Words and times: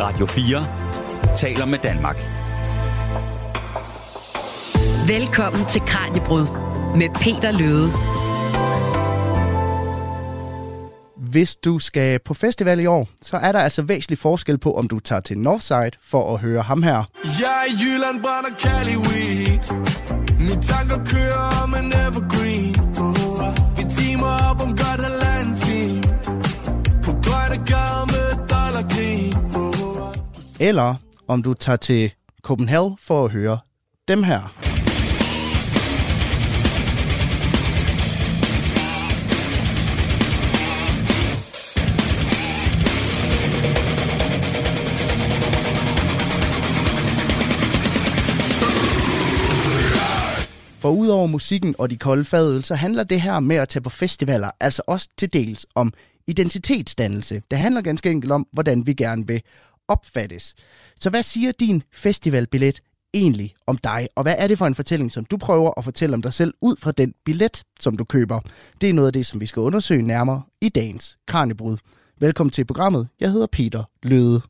Radio 0.00 0.26
4 0.26 1.36
taler 1.36 1.64
med 1.64 1.78
Danmark. 1.78 2.16
Velkommen 5.08 5.66
til 5.66 5.80
Kranjebrud 5.80 6.46
med 6.96 7.08
Peter 7.14 7.50
Løde. 7.50 7.90
Hvis 11.30 11.56
du 11.56 11.78
skal 11.78 12.18
på 12.18 12.34
festival 12.34 12.80
i 12.80 12.86
år, 12.86 13.08
så 13.22 13.36
er 13.36 13.52
der 13.52 13.58
altså 13.58 13.82
væsentlig 13.82 14.18
forskel 14.18 14.58
på, 14.58 14.72
om 14.72 14.88
du 14.88 14.98
tager 14.98 15.20
til 15.20 15.38
Northside 15.38 15.90
for 16.02 16.34
at 16.34 16.40
høre 16.40 16.62
ham 16.62 16.82
her. 16.82 17.04
Jeg 17.24 17.64
er 17.68 17.72
i 17.72 17.74
Jylland, 17.74 18.22
brænder 18.22 18.50
Cali 18.58 18.96
weed 18.96 19.86
Mine 20.38 20.62
tanker 20.62 21.04
kører 21.04 21.62
om 21.62 21.74
en 21.74 21.92
evergreen 21.92 22.74
Vi 23.76 23.84
timer 23.96 24.50
op 24.50 24.55
Eller 30.60 30.94
om 31.28 31.42
du 31.42 31.54
tager 31.54 31.76
til 31.76 32.12
Copenhagen 32.42 32.96
for 33.00 33.24
at 33.24 33.30
høre 33.30 33.58
dem 34.08 34.22
her. 34.22 34.40
For 50.78 50.90
udover 50.90 51.26
musikken 51.26 51.74
og 51.78 51.90
de 51.90 51.96
kolde 51.96 52.24
fadøl, 52.24 52.64
så 52.64 52.74
handler 52.74 53.04
det 53.04 53.20
her 53.20 53.40
med 53.40 53.56
at 53.56 53.68
tage 53.68 53.82
på 53.82 53.90
festivaler 53.90 54.50
altså 54.60 54.82
også 54.86 55.08
til 55.18 55.32
dels 55.32 55.66
om 55.74 55.92
identitetsdannelse. 56.26 57.42
Det 57.50 57.58
handler 57.58 57.80
ganske 57.80 58.10
enkelt 58.10 58.32
om, 58.32 58.46
hvordan 58.52 58.86
vi 58.86 58.94
gerne 58.94 59.26
vil 59.26 59.42
opfattes. 59.88 60.54
Så 61.00 61.10
hvad 61.10 61.22
siger 61.22 61.52
din 61.52 61.82
festivalbillet 61.92 62.80
egentlig 63.14 63.54
om 63.66 63.78
dig, 63.78 64.08
og 64.14 64.22
hvad 64.22 64.34
er 64.38 64.46
det 64.46 64.58
for 64.58 64.66
en 64.66 64.74
fortælling, 64.74 65.12
som 65.12 65.24
du 65.24 65.36
prøver 65.36 65.70
at 65.78 65.84
fortælle 65.84 66.14
om 66.14 66.22
dig 66.22 66.32
selv 66.32 66.54
ud 66.60 66.76
fra 66.80 66.92
den 66.92 67.14
billet, 67.24 67.62
som 67.80 67.96
du 67.96 68.04
køber? 68.04 68.40
Det 68.80 68.88
er 68.88 68.92
noget 68.92 69.06
af 69.06 69.12
det, 69.12 69.26
som 69.26 69.40
vi 69.40 69.46
skal 69.46 69.60
undersøge 69.60 70.02
nærmere 70.02 70.42
i 70.60 70.68
dagens 70.68 71.18
Kranjebrud. 71.26 71.76
Velkommen 72.20 72.50
til 72.50 72.64
programmet. 72.64 73.08
Jeg 73.20 73.30
hedder 73.30 73.46
Peter 73.46 73.84
Løde. 74.02 74.42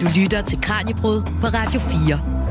Du 0.00 0.06
lytter 0.20 0.42
til 0.42 0.60
Kranjebrud 0.62 1.22
på 1.40 1.46
Radio 1.46 1.80
4. 1.80 2.42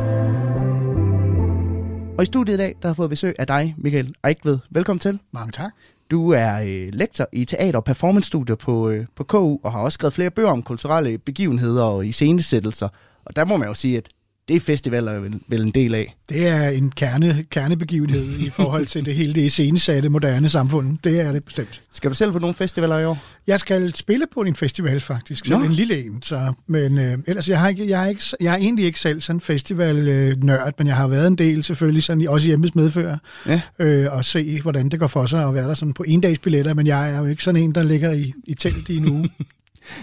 Og 2.17 2.23
i 2.23 2.25
studiet 2.25 2.53
i 2.53 2.57
dag, 2.57 2.75
der 2.81 2.87
har 2.87 2.93
fået 2.93 3.09
besøg 3.09 3.35
af 3.39 3.47
dig, 3.47 3.75
Michael 3.77 4.15
Eichved. 4.27 4.59
Velkommen 4.69 4.99
til. 4.99 5.19
Mange 5.31 5.51
tak. 5.51 5.71
Du 6.11 6.29
er 6.29 6.61
øh, 6.61 6.89
lektor 6.93 7.27
i 7.33 7.45
teater- 7.45 7.77
og 7.77 7.83
performance-studier 7.83 8.55
på, 8.55 8.89
øh, 8.89 9.05
på 9.15 9.23
KU, 9.23 9.59
og 9.63 9.71
har 9.71 9.79
også 9.79 9.93
skrevet 9.93 10.13
flere 10.13 10.31
bøger 10.31 10.49
om 10.49 10.63
kulturelle 10.63 11.17
begivenheder 11.17 11.83
og 11.83 12.07
iscenesættelser. 12.07 12.89
Og 13.25 13.35
der 13.35 13.45
må 13.45 13.57
man 13.57 13.67
jo 13.67 13.73
sige, 13.73 13.97
at 13.97 14.09
det 14.47 14.55
er 14.55 14.59
festivaler 14.59 15.19
vel, 15.19 15.39
vel 15.47 15.61
en 15.61 15.69
del 15.69 15.95
af. 15.95 16.15
Det 16.29 16.47
er 16.47 16.69
en 16.69 16.91
kerne, 16.95 17.45
kernebegivenhed 17.49 18.39
i 18.39 18.49
forhold 18.49 18.85
til 18.85 19.05
det 19.05 19.15
hele 19.15 19.33
det 19.33 19.41
iscenesatte 19.41 20.09
moderne 20.09 20.49
samfund. 20.49 20.97
Det 21.03 21.19
er 21.19 21.31
det 21.31 21.43
bestemt. 21.43 21.81
Skal 21.91 22.09
du 22.11 22.15
selv 22.15 22.31
på 22.31 22.39
nogle 22.39 22.53
festivaler 22.55 22.99
i 22.99 23.05
år? 23.05 23.17
Jeg 23.47 23.59
skal 23.59 23.95
spille 23.95 24.25
på 24.33 24.41
en 24.41 24.55
festival 24.55 24.99
faktisk, 24.99 25.45
så 25.45 25.55
en 25.57 25.71
lille 25.71 26.05
en. 26.05 26.21
Så, 26.21 26.53
men 26.67 26.97
øh, 26.97 27.17
ellers, 27.27 27.49
jeg, 27.49 27.59
har 27.59 27.69
ikke, 27.69 27.89
jeg, 27.89 28.03
er 28.03 28.07
ikke, 28.07 28.23
jeg 28.39 28.53
er 28.53 28.57
egentlig 28.57 28.85
ikke 28.85 28.99
selv 28.99 29.21
sådan 29.21 29.39
festivalnørd, 29.41 30.73
men 30.77 30.87
jeg 30.87 30.95
har 30.95 31.07
været 31.07 31.27
en 31.27 31.35
del 31.35 31.63
selvfølgelig, 31.63 32.03
sådan, 32.03 32.27
også 32.27 32.45
i 32.45 32.47
hjemmes 32.47 32.75
medfører, 32.75 33.17
Ja. 33.47 33.61
øh, 33.79 34.13
og 34.13 34.25
se, 34.25 34.61
hvordan 34.61 34.89
det 34.89 34.99
går 34.99 35.07
for 35.07 35.25
sig 35.25 35.43
at 35.47 35.53
være 35.53 35.67
der 35.67 35.73
sådan 35.73 35.93
på 35.93 36.03
endagsbilletter, 36.07 36.73
men 36.73 36.87
jeg 36.87 37.11
er 37.13 37.17
jo 37.19 37.25
ikke 37.25 37.43
sådan 37.43 37.61
en, 37.63 37.71
der 37.75 37.83
ligger 37.83 38.11
i, 38.11 38.33
i 38.43 38.53
telt 38.53 38.89
i 38.89 38.97
en 38.97 39.09
uge. 39.09 39.29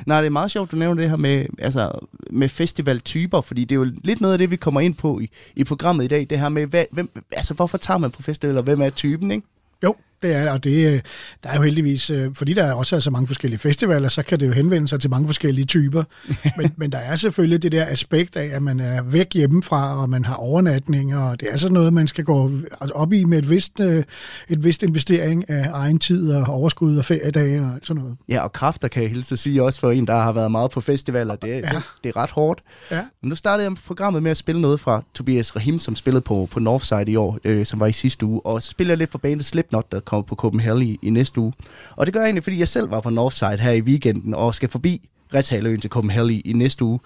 Nej, 0.07 0.21
det 0.21 0.27
er 0.27 0.31
meget 0.31 0.51
sjovt, 0.51 0.71
du 0.71 0.77
nævner 0.77 1.03
det 1.03 1.11
her 1.11 1.17
med, 1.17 1.47
altså, 1.59 2.07
med 2.31 2.49
festivaltyper, 2.49 3.41
fordi 3.41 3.65
det 3.65 3.75
er 3.75 3.79
jo 3.79 3.93
lidt 4.05 4.21
noget 4.21 4.33
af 4.33 4.39
det, 4.39 4.51
vi 4.51 4.57
kommer 4.57 4.81
ind 4.81 4.95
på 4.95 5.21
i, 5.21 5.31
i 5.57 5.65
programmet 5.65 6.05
i 6.05 6.09
dag, 6.09 6.27
det 6.31 6.41
her 6.41 6.49
med, 6.49 6.67
hvad, 6.67 6.85
hvem, 6.91 7.11
altså, 7.33 7.55
hvorfor 7.55 7.79
tager 7.79 7.99
man 7.99 8.11
på 8.11 8.23
festivaler, 8.23 8.63
hvem 8.63 8.81
er 8.81 8.91
typen, 8.91 9.31
ikke? 9.31 9.47
Jo, 9.85 9.95
det 10.23 10.35
er 10.35 10.51
og 10.51 10.65
det, 10.65 10.87
øh, 10.87 11.01
der 11.43 11.51
er 11.51 11.57
jo 11.57 11.63
heldigvis, 11.63 12.11
øh, 12.11 12.35
fordi 12.35 12.53
der 12.53 12.73
også 12.73 12.97
er 12.97 13.01
så 13.01 13.11
mange 13.11 13.27
forskellige 13.27 13.59
festivaler, 13.59 14.09
så 14.09 14.23
kan 14.23 14.41
det 14.41 14.47
jo 14.47 14.53
henvende 14.53 14.89
sig 14.89 15.01
til 15.01 15.11
mange 15.11 15.29
forskellige 15.29 15.65
typer. 15.65 16.05
men, 16.59 16.73
men 16.77 16.93
der 16.93 16.99
er 16.99 17.17
selvfølgelig 17.17 17.63
det 17.63 17.73
der 17.73 17.87
aspekt 17.87 18.37
af, 18.37 18.51
at 18.53 18.63
man 18.63 18.81
er 18.81 19.03
væk 19.03 19.35
hjemmefra, 19.35 20.01
og 20.03 20.11
man 20.11 20.25
har 20.25 20.35
overnatning, 20.35 21.17
og 21.17 21.41
det 21.41 21.53
er 21.53 21.57
sådan 21.57 21.75
noget, 21.75 21.93
man 21.93 22.09
skal 22.09 22.25
gå 22.25 22.51
op 22.95 23.13
i 23.13 23.25
med 23.25 23.39
et 23.39 23.51
vist, 23.51 23.81
øh, 23.81 24.05
et 24.49 24.65
vist 24.65 24.83
investering 24.83 25.51
af 25.51 25.71
egen 25.73 25.99
tid 25.99 26.33
og 26.33 26.47
overskud 26.55 26.97
og 26.97 27.05
feriedage 27.05 27.61
og 27.61 27.81
sådan 27.83 28.03
noget. 28.03 28.17
Ja, 28.29 28.41
og 28.41 28.53
kræfter 28.53 28.89
kan 28.89 29.03
jeg 29.03 29.11
hilse 29.11 29.33
at 29.33 29.39
sige 29.39 29.63
også 29.63 29.81
for 29.81 29.91
en, 29.91 30.07
der 30.07 30.15
har 30.15 30.33
været 30.33 30.51
meget 30.51 30.71
på 30.71 30.81
festivaler. 30.81 31.37
Det, 31.37 31.49
ja. 31.49 31.57
det, 31.57 31.83
det 32.05 32.09
er 32.09 32.17
ret 32.17 32.31
hårdt. 32.31 32.63
Ja. 32.91 33.03
Men 33.23 33.29
nu 33.29 33.35
startede 33.35 33.69
jeg 33.69 33.77
programmet 33.87 34.23
med 34.23 34.31
at 34.31 34.37
spille 34.37 34.61
noget 34.61 34.81
fra 34.81 35.03
Tobias 35.15 35.57
Rahim, 35.57 35.79
som 35.79 35.97
spillede 35.97 36.21
på, 36.21 36.49
på 36.51 36.61
Northside 36.61 37.11
i 37.11 37.17
år, 37.17 37.39
øh, 37.45 37.67
som 37.67 37.81
var 37.81 37.87
i 37.87 37.93
sidste 37.93 38.27
uge. 38.27 38.47
Og 38.47 38.63
så 38.63 38.71
spiller 38.71 38.93
jeg 38.93 38.99
lidt 38.99 39.11
for 39.11 39.19
bandet 39.19 39.45
Slipknot, 39.45 39.93
der 39.93 40.01
kommer 40.09 40.27
på 40.27 40.35
Copenhagen 40.35 40.83
i, 40.83 40.99
i 41.03 41.11
næste 41.11 41.41
uge. 41.41 41.53
Og 41.97 42.07
det 42.07 42.15
gør 42.15 42.21
jeg 42.21 42.27
egentlig, 42.27 42.45
fordi 42.45 42.59
jeg 42.59 42.69
selv 42.69 42.91
var 42.91 43.01
på 43.01 43.11
Northside 43.11 43.59
her 43.59 43.73
i 43.73 43.81
weekenden, 43.81 44.35
og 44.35 44.55
skal 44.55 44.69
forbi 44.69 45.09
Retaløen 45.35 45.81
til 45.81 45.91
Copenhagen 45.91 46.31
i, 46.31 46.41
i 46.41 46.53
næste 46.53 46.85
uge. 46.85 46.99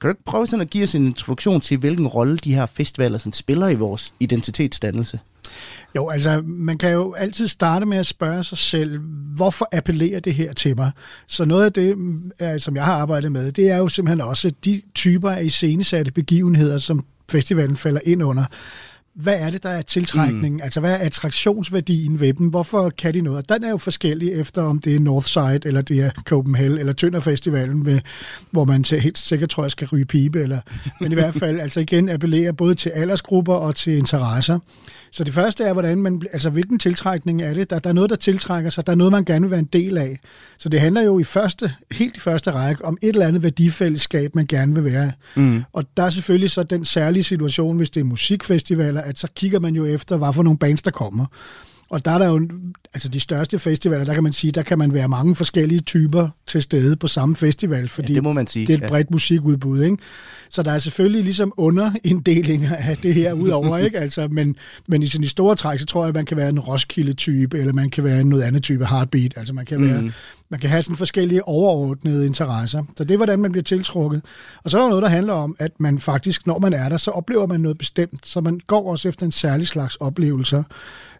Kan 0.00 0.08
du 0.08 0.12
ikke 0.12 0.24
prøve 0.24 0.46
sådan 0.46 0.60
at 0.60 0.70
give 0.70 0.84
os 0.84 0.94
en 0.94 1.06
introduktion 1.06 1.60
til, 1.60 1.78
hvilken 1.78 2.06
rolle 2.06 2.36
de 2.36 2.54
her 2.54 2.66
festivaler 2.66 3.18
sådan 3.18 3.32
spiller 3.32 3.68
i 3.68 3.74
vores 3.74 4.14
identitetsdannelse? 4.20 5.20
Jo, 5.96 6.08
altså 6.08 6.42
man 6.46 6.78
kan 6.78 6.92
jo 6.92 7.12
altid 7.12 7.48
starte 7.48 7.86
med 7.86 7.98
at 7.98 8.06
spørge 8.06 8.44
sig 8.44 8.58
selv, 8.58 8.98
hvorfor 9.36 9.68
appellerer 9.72 10.20
det 10.20 10.34
her 10.34 10.52
til 10.52 10.76
mig? 10.76 10.90
Så 11.26 11.44
noget 11.44 11.64
af 11.64 11.72
det, 11.72 11.98
mm, 11.98 12.30
er, 12.38 12.58
som 12.58 12.76
jeg 12.76 12.84
har 12.84 12.94
arbejdet 12.94 13.32
med, 13.32 13.52
det 13.52 13.70
er 13.70 13.76
jo 13.76 13.88
simpelthen 13.88 14.20
også 14.20 14.50
de 14.64 14.82
typer 14.94 15.30
af 15.30 15.44
iscenesatte 15.44 16.12
begivenheder, 16.12 16.78
som 16.78 17.04
festivalen 17.30 17.76
falder 17.76 18.00
ind 18.04 18.22
under. 18.22 18.44
Hvad 19.14 19.34
er 19.34 19.50
det, 19.50 19.62
der 19.62 19.68
er 19.68 19.82
tiltrækningen? 19.82 20.52
Mm. 20.52 20.60
Altså, 20.64 20.80
hvad 20.80 20.92
er 20.92 20.96
attraktionsværdien 20.98 22.20
ved 22.20 22.34
dem? 22.34 22.46
Hvorfor 22.46 22.90
kan 22.90 23.14
de 23.14 23.20
noget? 23.20 23.38
Og 23.38 23.48
den 23.48 23.64
er 23.64 23.70
jo 23.70 23.76
forskellig 23.76 24.32
efter, 24.32 24.62
om 24.62 24.78
det 24.78 24.96
er 24.96 25.00
Northside, 25.00 25.60
eller 25.64 25.82
det 25.82 25.98
er 26.00 26.10
Copenhagen, 26.24 26.78
eller 26.78 26.92
Tønder 26.92 27.20
Festivalen, 27.20 27.86
ved, 27.86 28.00
hvor 28.50 28.64
man 28.64 28.84
til- 28.84 29.00
helt 29.00 29.18
sikkert 29.18 29.48
tror, 29.48 29.64
jeg 29.64 29.70
skal 29.70 29.88
ryge 29.88 30.04
pibe. 30.04 30.42
Eller, 30.42 30.60
men 31.00 31.12
i 31.12 31.14
hvert 31.14 31.34
fald, 31.34 31.60
altså 31.60 31.80
igen, 31.80 32.08
appellerer 32.08 32.52
både 32.52 32.74
til 32.74 32.90
aldersgrupper 32.90 33.54
og 33.54 33.74
til 33.74 33.96
interesser. 33.98 34.58
Så 35.12 35.24
det 35.24 35.34
første 35.34 35.64
er, 35.64 35.72
hvordan 35.72 35.98
man, 35.98 36.22
altså, 36.32 36.50
hvilken 36.50 36.78
tiltrækning 36.78 37.42
er 37.42 37.54
det? 37.54 37.70
Der, 37.70 37.78
der 37.78 37.90
er 37.90 37.94
noget, 37.94 38.10
der 38.10 38.16
tiltrækker 38.16 38.70
sig. 38.70 38.86
Der 38.86 38.92
er 38.92 38.96
noget, 38.96 39.10
man 39.10 39.24
gerne 39.24 39.40
vil 39.42 39.50
være 39.50 39.60
en 39.60 39.68
del 39.72 39.98
af. 39.98 40.18
Så 40.58 40.68
det 40.68 40.80
handler 40.80 41.02
jo 41.02 41.18
i 41.18 41.24
første, 41.24 41.72
helt 41.92 42.16
i 42.16 42.20
første 42.20 42.50
række 42.50 42.84
om 42.84 42.98
et 43.02 43.08
eller 43.08 43.26
andet 43.26 43.42
værdifællesskab, 43.42 44.34
man 44.34 44.46
gerne 44.46 44.74
vil 44.74 44.84
være. 44.84 45.12
Mm. 45.36 45.62
Og 45.72 45.84
der 45.96 46.02
er 46.02 46.10
selvfølgelig 46.10 46.50
så 46.50 46.62
den 46.62 46.84
særlige 46.84 47.22
situation, 47.22 47.76
hvis 47.76 47.90
det 47.90 48.00
er 48.00 48.04
musikfestivaler, 48.04 49.01
at 49.02 49.18
så 49.18 49.28
kigger 49.36 49.60
man 49.60 49.74
jo 49.74 49.84
efter, 49.84 50.16
hvad 50.16 50.32
for 50.32 50.42
nogle 50.42 50.58
bands, 50.58 50.82
der 50.82 50.90
kommer. 50.90 51.26
Og 51.92 52.04
der 52.04 52.10
er 52.10 52.18
der 52.18 52.26
jo, 52.26 52.48
altså 52.94 53.08
de 53.08 53.20
største 53.20 53.58
festivaler, 53.58 54.04
der 54.04 54.14
kan 54.14 54.22
man 54.22 54.32
sige, 54.32 54.50
der 54.50 54.62
kan 54.62 54.78
man 54.78 54.94
være 54.94 55.08
mange 55.08 55.36
forskellige 55.36 55.80
typer 55.80 56.28
til 56.46 56.62
stede 56.62 56.96
på 56.96 57.08
samme 57.08 57.36
festival, 57.36 57.88
fordi 57.88 58.14
det 58.14 58.22
må 58.22 58.32
man 58.32 58.46
sige, 58.46 58.66
det 58.66 58.72
er 58.72 58.76
et 58.76 58.82
ja. 58.82 58.88
bredt 58.88 59.10
musikudbud, 59.10 59.82
ikke? 59.82 59.96
Så 60.50 60.62
der 60.62 60.72
er 60.72 60.78
selvfølgelig 60.78 61.22
ligesom 61.24 61.52
underinddelinger 61.56 62.76
af 62.76 62.96
det 62.96 63.14
her 63.14 63.32
udover, 63.32 63.78
ikke? 63.78 63.98
Altså, 64.02 64.28
men, 64.28 64.56
men 64.86 65.02
i 65.02 65.06
sin 65.06 65.24
store 65.24 65.56
træk, 65.56 65.78
så 65.78 65.86
tror 65.86 66.02
jeg, 66.02 66.08
at 66.08 66.14
man 66.14 66.24
kan 66.24 66.36
være 66.36 66.48
en 66.48 66.60
Roskilde-type, 66.60 67.58
eller 67.58 67.72
man 67.72 67.90
kan 67.90 68.04
være 68.04 68.24
noget 68.24 68.42
andet 68.42 68.62
type 68.62 68.86
heartbeat. 68.86 69.34
Altså 69.36 69.54
man 69.54 69.64
kan, 69.64 69.78
mm. 69.78 69.88
være, 69.88 70.12
man 70.48 70.60
kan 70.60 70.70
have 70.70 70.82
sådan 70.82 70.96
forskellige 70.96 71.48
overordnede 71.48 72.26
interesser. 72.26 72.82
Så 72.96 73.04
det 73.04 73.10
er, 73.10 73.16
hvordan 73.16 73.38
man 73.38 73.52
bliver 73.52 73.64
tiltrukket. 73.64 74.22
Og 74.64 74.70
så 74.70 74.78
er 74.78 74.82
der 74.82 74.88
noget, 74.88 75.02
der 75.02 75.08
handler 75.08 75.32
om, 75.32 75.56
at 75.58 75.72
man 75.80 75.98
faktisk, 75.98 76.46
når 76.46 76.58
man 76.58 76.72
er 76.72 76.88
der, 76.88 76.96
så 76.96 77.10
oplever 77.10 77.46
man 77.46 77.60
noget 77.60 77.78
bestemt. 77.78 78.26
Så 78.26 78.40
man 78.40 78.60
går 78.66 78.90
også 78.90 79.08
efter 79.08 79.26
en 79.26 79.32
særlig 79.32 79.66
slags 79.66 79.96
oplevelser. 79.96 80.62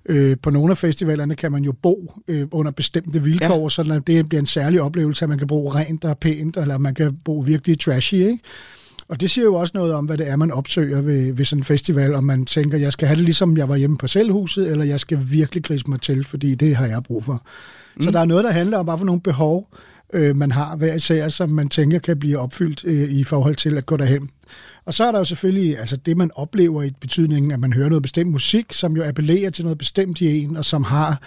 Øh, 0.06 0.36
på 0.42 0.50
nogle 0.50 0.70
af 0.70 0.78
festivalerne 0.78 1.34
kan 1.34 1.52
man 1.52 1.64
jo 1.64 1.72
bo 1.72 2.14
øh, 2.28 2.46
under 2.50 2.72
bestemte 2.72 3.22
vilkår, 3.22 3.62
ja. 3.62 3.68
så 3.68 4.00
det 4.06 4.28
bliver 4.28 4.40
en 4.40 4.46
særlig 4.46 4.80
oplevelse, 4.80 5.24
at 5.24 5.28
man 5.28 5.38
kan 5.38 5.46
bo 5.46 5.68
rent 5.68 6.04
og 6.04 6.18
pænt, 6.18 6.56
eller 6.56 6.78
man 6.78 6.94
kan 6.94 7.16
bo 7.24 7.38
virkelig 7.38 7.80
trashy, 7.80 8.14
ikke? 8.14 8.38
Og 9.08 9.20
det 9.20 9.30
siger 9.30 9.44
jo 9.44 9.54
også 9.54 9.72
noget 9.74 9.94
om, 9.94 10.04
hvad 10.04 10.18
det 10.18 10.28
er, 10.28 10.36
man 10.36 10.52
opsøger 10.52 11.02
ved, 11.02 11.32
ved 11.32 11.44
sådan 11.44 11.60
en 11.60 11.64
festival, 11.64 12.14
om 12.14 12.24
man 12.24 12.44
tænker, 12.44 12.78
jeg 12.78 12.92
skal 12.92 13.08
have 13.08 13.16
det 13.16 13.24
ligesom 13.24 13.56
jeg 13.56 13.68
var 13.68 13.76
hjemme 13.76 13.98
på 13.98 14.06
selvhuset, 14.06 14.68
eller 14.68 14.84
jeg 14.84 15.00
skal 15.00 15.18
virkelig 15.30 15.64
grise 15.64 15.84
mig 15.88 16.00
til, 16.00 16.24
fordi 16.24 16.54
det 16.54 16.76
har 16.76 16.86
jeg 16.86 17.02
brug 17.02 17.24
for. 17.24 17.46
Mm. 17.96 18.02
Så 18.02 18.10
der 18.10 18.20
er 18.20 18.24
noget, 18.24 18.44
der 18.44 18.50
handler 18.50 18.78
om, 18.78 18.86
hvad 18.86 18.98
for 18.98 19.04
nogle 19.04 19.20
behov 19.20 19.68
øh, 20.12 20.36
man 20.36 20.52
har 20.52 20.76
hver 20.76 20.94
især, 20.94 21.28
som 21.28 21.50
man 21.50 21.68
tænker 21.68 21.98
kan 21.98 22.18
blive 22.18 22.38
opfyldt 22.38 22.84
øh, 22.84 23.10
i 23.10 23.24
forhold 23.24 23.54
til 23.54 23.78
at 23.78 23.86
gå 23.86 23.96
derhen. 23.96 24.30
Og 24.84 24.94
så 24.94 25.04
er 25.04 25.12
der 25.12 25.18
jo 25.18 25.24
selvfølgelig 25.24 25.78
altså 25.78 25.96
det, 25.96 26.16
man 26.16 26.30
oplever 26.34 26.82
i 26.82 26.90
betydningen, 27.00 27.50
at 27.50 27.60
man 27.60 27.72
hører 27.72 27.88
noget 27.88 28.02
bestemt 28.02 28.30
musik, 28.30 28.72
som 28.72 28.96
jo 28.96 29.04
appellerer 29.04 29.50
til 29.50 29.64
noget 29.64 29.78
bestemt 29.78 30.20
i 30.20 30.42
en, 30.42 30.56
og 30.56 30.64
som 30.64 30.84
har 30.84 31.20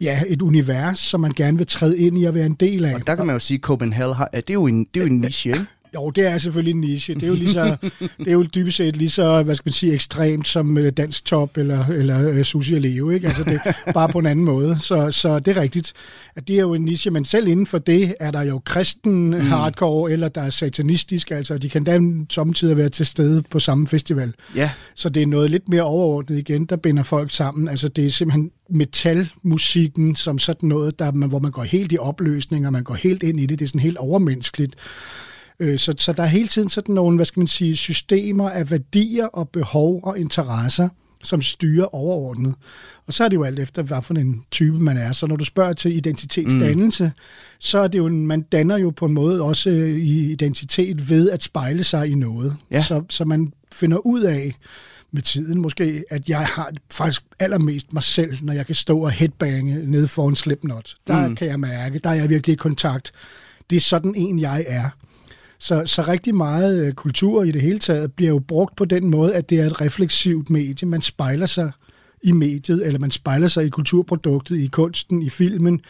ja, 0.00 0.22
et 0.28 0.42
univers, 0.42 0.98
som 0.98 1.20
man 1.20 1.32
gerne 1.36 1.58
vil 1.58 1.66
træde 1.66 1.98
ind 1.98 2.18
i 2.18 2.24
og 2.24 2.34
være 2.34 2.46
en 2.46 2.52
del 2.52 2.84
af. 2.84 2.94
Og 2.94 3.06
der 3.06 3.14
kan 3.14 3.26
man 3.26 3.34
jo 3.34 3.40
sige, 3.40 3.58
at 3.58 3.62
Copenhagen 3.62 4.14
har, 4.14 4.28
det 4.32 4.50
er 4.50 4.54
jo 4.54 4.66
en, 4.66 4.84
det 4.94 5.00
er 5.00 5.04
jo 5.04 5.10
en 5.10 5.20
niche, 5.20 5.50
ikke? 5.50 5.66
Jo, 5.94 6.10
det 6.10 6.26
er 6.26 6.38
selvfølgelig 6.38 6.74
en 6.74 6.80
niche. 6.80 7.14
Det 7.14 7.22
er 7.22 7.26
jo, 7.26 7.34
lige 7.34 7.52
så, 7.52 7.76
det 8.18 8.28
er 8.28 8.32
jo 8.32 8.42
dybest 8.42 8.76
set 8.76 8.96
lige 8.96 9.10
så, 9.10 9.42
hvad 9.42 9.54
skal 9.54 9.68
man 9.68 9.72
sige, 9.72 9.94
ekstremt 9.94 10.48
som 10.48 10.78
øh, 10.78 10.92
dansk 10.96 11.24
top 11.24 11.56
eller, 11.56 11.86
eller 11.86 12.28
øh, 12.28 12.44
Susi 12.44 12.74
og 12.74 12.80
Leo, 12.80 13.10
ikke? 13.10 13.28
Altså 13.28 13.44
det 13.44 13.60
bare 13.94 14.08
på 14.08 14.18
en 14.18 14.26
anden 14.26 14.44
måde. 14.44 14.78
Så, 14.78 15.10
så 15.10 15.38
det 15.38 15.56
er 15.56 15.60
rigtigt, 15.60 15.92
at 16.36 16.48
det 16.48 16.56
er 16.56 16.60
jo 16.60 16.74
en 16.74 16.82
niche, 16.82 17.10
men 17.10 17.24
selv 17.24 17.48
inden 17.48 17.66
for 17.66 17.78
det 17.78 18.14
er 18.20 18.30
der 18.30 18.42
jo 18.42 18.58
kristen 18.64 19.26
mm. 19.26 19.40
hardcore, 19.40 20.12
eller 20.12 20.28
der 20.28 20.40
er 20.40 20.50
satanistisk, 20.50 21.30
altså 21.30 21.58
de 21.58 21.68
kan 21.68 21.84
da 21.84 22.00
samtidig 22.30 22.76
være 22.76 22.88
til 22.88 23.06
stede 23.06 23.42
på 23.50 23.60
samme 23.60 23.86
festival. 23.86 24.34
Ja. 24.56 24.70
Så 24.94 25.08
det 25.08 25.22
er 25.22 25.26
noget 25.26 25.50
lidt 25.50 25.68
mere 25.68 25.82
overordnet 25.82 26.38
igen, 26.38 26.64
der 26.64 26.76
binder 26.76 27.02
folk 27.02 27.30
sammen. 27.30 27.68
Altså 27.68 27.88
det 27.88 28.06
er 28.06 28.10
simpelthen 28.10 28.50
metalmusikken 28.70 30.16
som 30.16 30.38
sådan 30.38 30.68
noget, 30.68 30.98
der, 30.98 31.12
man, 31.12 31.28
hvor 31.28 31.38
man 31.38 31.50
går 31.50 31.62
helt 31.62 31.92
i 31.92 31.98
opløsning, 31.98 32.66
og 32.66 32.72
man 32.72 32.84
går 32.84 32.94
helt 32.94 33.22
ind 33.22 33.40
i 33.40 33.46
det. 33.46 33.58
Det 33.58 33.64
er 33.64 33.68
sådan 33.68 33.80
helt 33.80 33.96
overmenneskeligt. 33.96 34.74
Øh, 35.62 35.78
Så, 35.78 35.94
så 35.98 36.12
der 36.12 36.22
er 36.22 36.26
hele 36.26 36.48
tiden 36.48 36.68
sådan 36.68 36.94
nogle, 36.94 37.16
hvad 37.16 37.26
skal 37.26 37.40
man 37.40 37.46
sige, 37.46 37.76
systemer 37.76 38.50
af 38.50 38.70
værdier 38.70 39.26
og 39.26 39.48
behov 39.48 40.00
og 40.02 40.18
interesser, 40.18 40.88
som 41.22 41.42
styrer 41.42 41.94
overordnet. 41.94 42.54
Og 43.06 43.12
så 43.12 43.24
er 43.24 43.28
det 43.28 43.36
jo 43.36 43.42
alt 43.42 43.58
efter, 43.58 43.82
hvad 43.82 44.02
for 44.02 44.14
en 44.14 44.44
type 44.50 44.78
man 44.78 44.96
er. 44.96 45.12
Så 45.12 45.26
når 45.26 45.36
du 45.36 45.44
spørger 45.44 45.72
til 45.72 45.96
identitetsdannelse, 45.96 47.04
mm. 47.04 47.10
så 47.58 47.78
er 47.78 47.88
det 47.88 47.98
jo, 47.98 48.08
man 48.08 48.42
danner 48.42 48.76
jo 48.76 48.90
på 48.90 49.06
en 49.06 49.12
måde 49.12 49.42
også 49.42 49.70
øh, 49.70 49.96
i 49.96 50.30
identitet 50.32 51.10
ved 51.10 51.30
at 51.30 51.42
spejle 51.42 51.84
sig 51.84 52.08
i 52.10 52.14
noget. 52.14 52.56
Ja. 52.70 52.82
Så, 52.82 53.02
så 53.10 53.24
man 53.24 53.52
finder 53.72 54.06
ud 54.06 54.20
af 54.20 54.54
med 55.12 55.22
tiden 55.22 55.60
måske, 55.60 56.04
at 56.10 56.28
jeg 56.28 56.46
har 56.46 56.72
faktisk 56.90 57.22
allermest 57.38 57.92
mig 57.92 58.02
selv, 58.02 58.38
når 58.42 58.52
jeg 58.52 58.66
kan 58.66 58.74
stå 58.74 58.98
og 59.00 59.10
headbange 59.10 59.86
nede 59.86 60.08
foran 60.08 60.34
Slipknot. 60.36 60.94
Der 61.06 61.28
mm. 61.28 61.36
kan 61.36 61.48
jeg 61.48 61.60
mærke, 61.60 61.98
der 61.98 62.10
er 62.10 62.14
jeg 62.14 62.30
virkelig 62.30 62.52
i 62.52 62.56
kontakt. 62.56 63.12
Det 63.70 63.76
er 63.76 63.80
sådan 63.80 64.14
en, 64.14 64.38
jeg 64.38 64.64
er. 64.68 64.90
Så, 65.62 65.82
så 65.86 66.02
rigtig 66.02 66.34
meget 66.34 66.86
øh, 66.86 66.92
kultur 66.92 67.42
i 67.42 67.50
det 67.50 67.62
hele 67.62 67.78
taget 67.78 68.12
bliver 68.12 68.28
jo 68.28 68.38
brugt 68.38 68.76
på 68.76 68.84
den 68.84 69.10
måde, 69.10 69.34
at 69.34 69.50
det 69.50 69.60
er 69.60 69.66
et 69.66 69.80
refleksivt 69.80 70.50
medie. 70.50 70.88
Man 70.88 71.00
spejler 71.00 71.46
sig 71.46 71.72
i 72.22 72.32
mediet, 72.32 72.86
eller 72.86 72.98
man 72.98 73.10
spejler 73.10 73.48
sig 73.48 73.64
i 73.66 73.68
kulturproduktet, 73.68 74.56
i 74.56 74.66
kunsten, 74.66 75.22
i 75.22 75.28
filmen, 75.28 75.80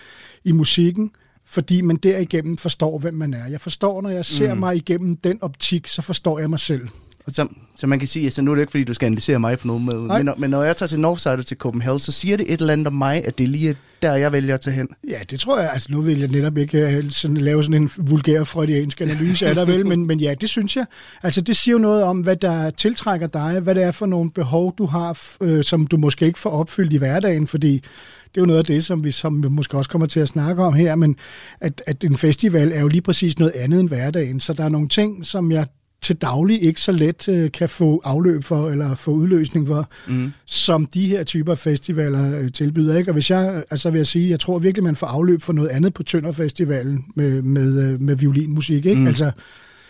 i 0.44 0.52
musikken, 0.52 1.10
fordi 1.46 1.80
man 1.80 1.96
derigennem 1.96 2.56
forstår, 2.56 2.98
hvem 2.98 3.14
man 3.14 3.34
er. 3.34 3.46
Jeg 3.46 3.60
forstår, 3.60 4.02
når 4.02 4.10
jeg 4.10 4.24
ser 4.24 4.54
mm. 4.54 4.60
mig 4.60 4.76
igennem 4.76 5.16
den 5.16 5.38
optik, 5.42 5.86
så 5.86 6.02
forstår 6.02 6.38
jeg 6.38 6.50
mig 6.50 6.60
selv. 6.60 6.88
Og 7.26 7.32
så, 7.32 7.48
så 7.76 7.86
man 7.86 7.98
kan 7.98 8.08
sige, 8.08 8.24
altså 8.24 8.42
nu 8.42 8.50
er 8.50 8.54
det 8.54 8.62
ikke, 8.62 8.70
fordi 8.70 8.84
du 8.84 8.94
skal 8.94 9.06
analysere 9.06 9.38
mig 9.38 9.58
på 9.58 9.66
nogen 9.66 9.84
måde, 9.84 10.06
Nej. 10.06 10.16
men, 10.18 10.26
når- 10.26 10.34
men 10.38 10.50
når 10.50 10.62
jeg 10.62 10.76
tager 10.76 10.88
til 10.88 11.00
Northside 11.00 11.42
til 11.42 11.56
Copenhagen, 11.56 11.98
så 11.98 12.12
siger 12.12 12.36
det 12.36 12.52
et 12.52 12.60
eller 12.60 12.72
andet 12.72 12.86
om 12.86 12.92
mig, 12.92 13.24
at 13.24 13.38
det 13.38 13.44
er 13.44 13.48
lige 13.48 13.76
der, 14.02 14.14
jeg 14.14 14.32
vælger 14.32 14.54
at 14.54 14.60
tage 14.60 14.74
hen. 14.76 14.88
Ja, 15.08 15.18
det 15.30 15.40
tror 15.40 15.60
jeg. 15.60 15.70
Altså, 15.72 15.88
nu 15.92 16.00
vil 16.00 16.18
jeg 16.18 16.28
netop 16.28 16.58
ikke 16.58 16.78
øh, 16.96 17.10
sådan, 17.10 17.36
lave 17.36 17.64
sådan 17.64 17.82
en 17.82 17.90
vulgær 17.98 18.44
freudiansk 18.44 19.00
analyse 19.00 19.46
af 19.46 19.54
dig, 19.54 19.66
vel? 19.66 19.86
Men, 19.86 20.06
men 20.06 20.20
ja, 20.20 20.34
det 20.40 20.48
synes 20.48 20.76
jeg. 20.76 20.84
Altså, 21.22 21.40
det 21.40 21.56
siger 21.56 21.72
jo 21.72 21.78
noget 21.78 22.02
om, 22.04 22.20
hvad 22.20 22.36
der 22.36 22.70
tiltrækker 22.70 23.26
dig, 23.26 23.60
hvad 23.60 23.74
det 23.74 23.82
er 23.82 23.90
for 23.90 24.06
nogle 24.06 24.30
behov, 24.30 24.74
du 24.78 24.86
har, 24.86 25.18
øh, 25.40 25.64
som 25.64 25.86
du 25.86 25.96
måske 25.96 26.26
ikke 26.26 26.38
får 26.38 26.50
opfyldt 26.50 26.92
i 26.92 26.96
hverdagen, 26.96 27.46
fordi 27.46 27.72
det 27.72 28.36
er 28.36 28.40
jo 28.42 28.46
noget 28.46 28.58
af 28.58 28.64
det, 28.64 28.84
som 28.84 29.04
vi, 29.04 29.10
som 29.10 29.42
vi 29.42 29.48
måske 29.48 29.76
også 29.76 29.90
kommer 29.90 30.06
til 30.06 30.20
at 30.20 30.28
snakke 30.28 30.62
om 30.62 30.74
her, 30.74 30.94
men 30.94 31.16
at, 31.60 31.82
at 31.86 32.04
en 32.04 32.16
festival 32.16 32.72
er 32.72 32.80
jo 32.80 32.88
lige 32.88 33.02
præcis 33.02 33.38
noget 33.38 33.52
andet 33.52 33.80
end 33.80 33.88
hverdagen, 33.88 34.40
så 34.40 34.52
der 34.52 34.64
er 34.64 34.68
nogle 34.68 34.88
ting, 34.88 35.26
som 35.26 35.52
jeg 35.52 35.66
til 36.02 36.16
daglig 36.16 36.62
ikke 36.62 36.80
så 36.80 36.92
let 36.92 37.28
øh, 37.28 37.50
kan 37.50 37.68
få 37.68 38.00
afløb 38.04 38.44
for, 38.44 38.70
eller 38.70 38.94
få 38.94 39.10
udløsning 39.10 39.66
for, 39.66 39.88
mm. 40.08 40.32
som 40.46 40.86
de 40.86 41.06
her 41.06 41.24
typer 41.24 41.54
festivaler 41.54 42.38
øh, 42.38 42.52
tilbyder. 42.52 42.96
Ikke? 42.98 43.10
Og 43.10 43.12
hvis 43.12 43.30
jeg, 43.30 43.64
altså 43.70 43.90
vil 43.90 43.98
jeg 43.98 44.06
sige, 44.06 44.30
jeg 44.30 44.40
tror 44.40 44.58
virkelig, 44.58 44.84
man 44.84 44.96
får 44.96 45.06
afløb 45.06 45.42
for 45.42 45.52
noget 45.52 45.68
andet 45.68 45.94
på 45.94 46.02
Tønder 46.02 46.32
Festivalen 46.32 47.04
med, 47.14 47.42
med, 47.42 47.92
øh, 47.92 48.00
med 48.00 48.16
violinmusik. 48.16 48.86
Ikke? 48.86 49.00
Mm. 49.00 49.06
Altså, 49.06 49.30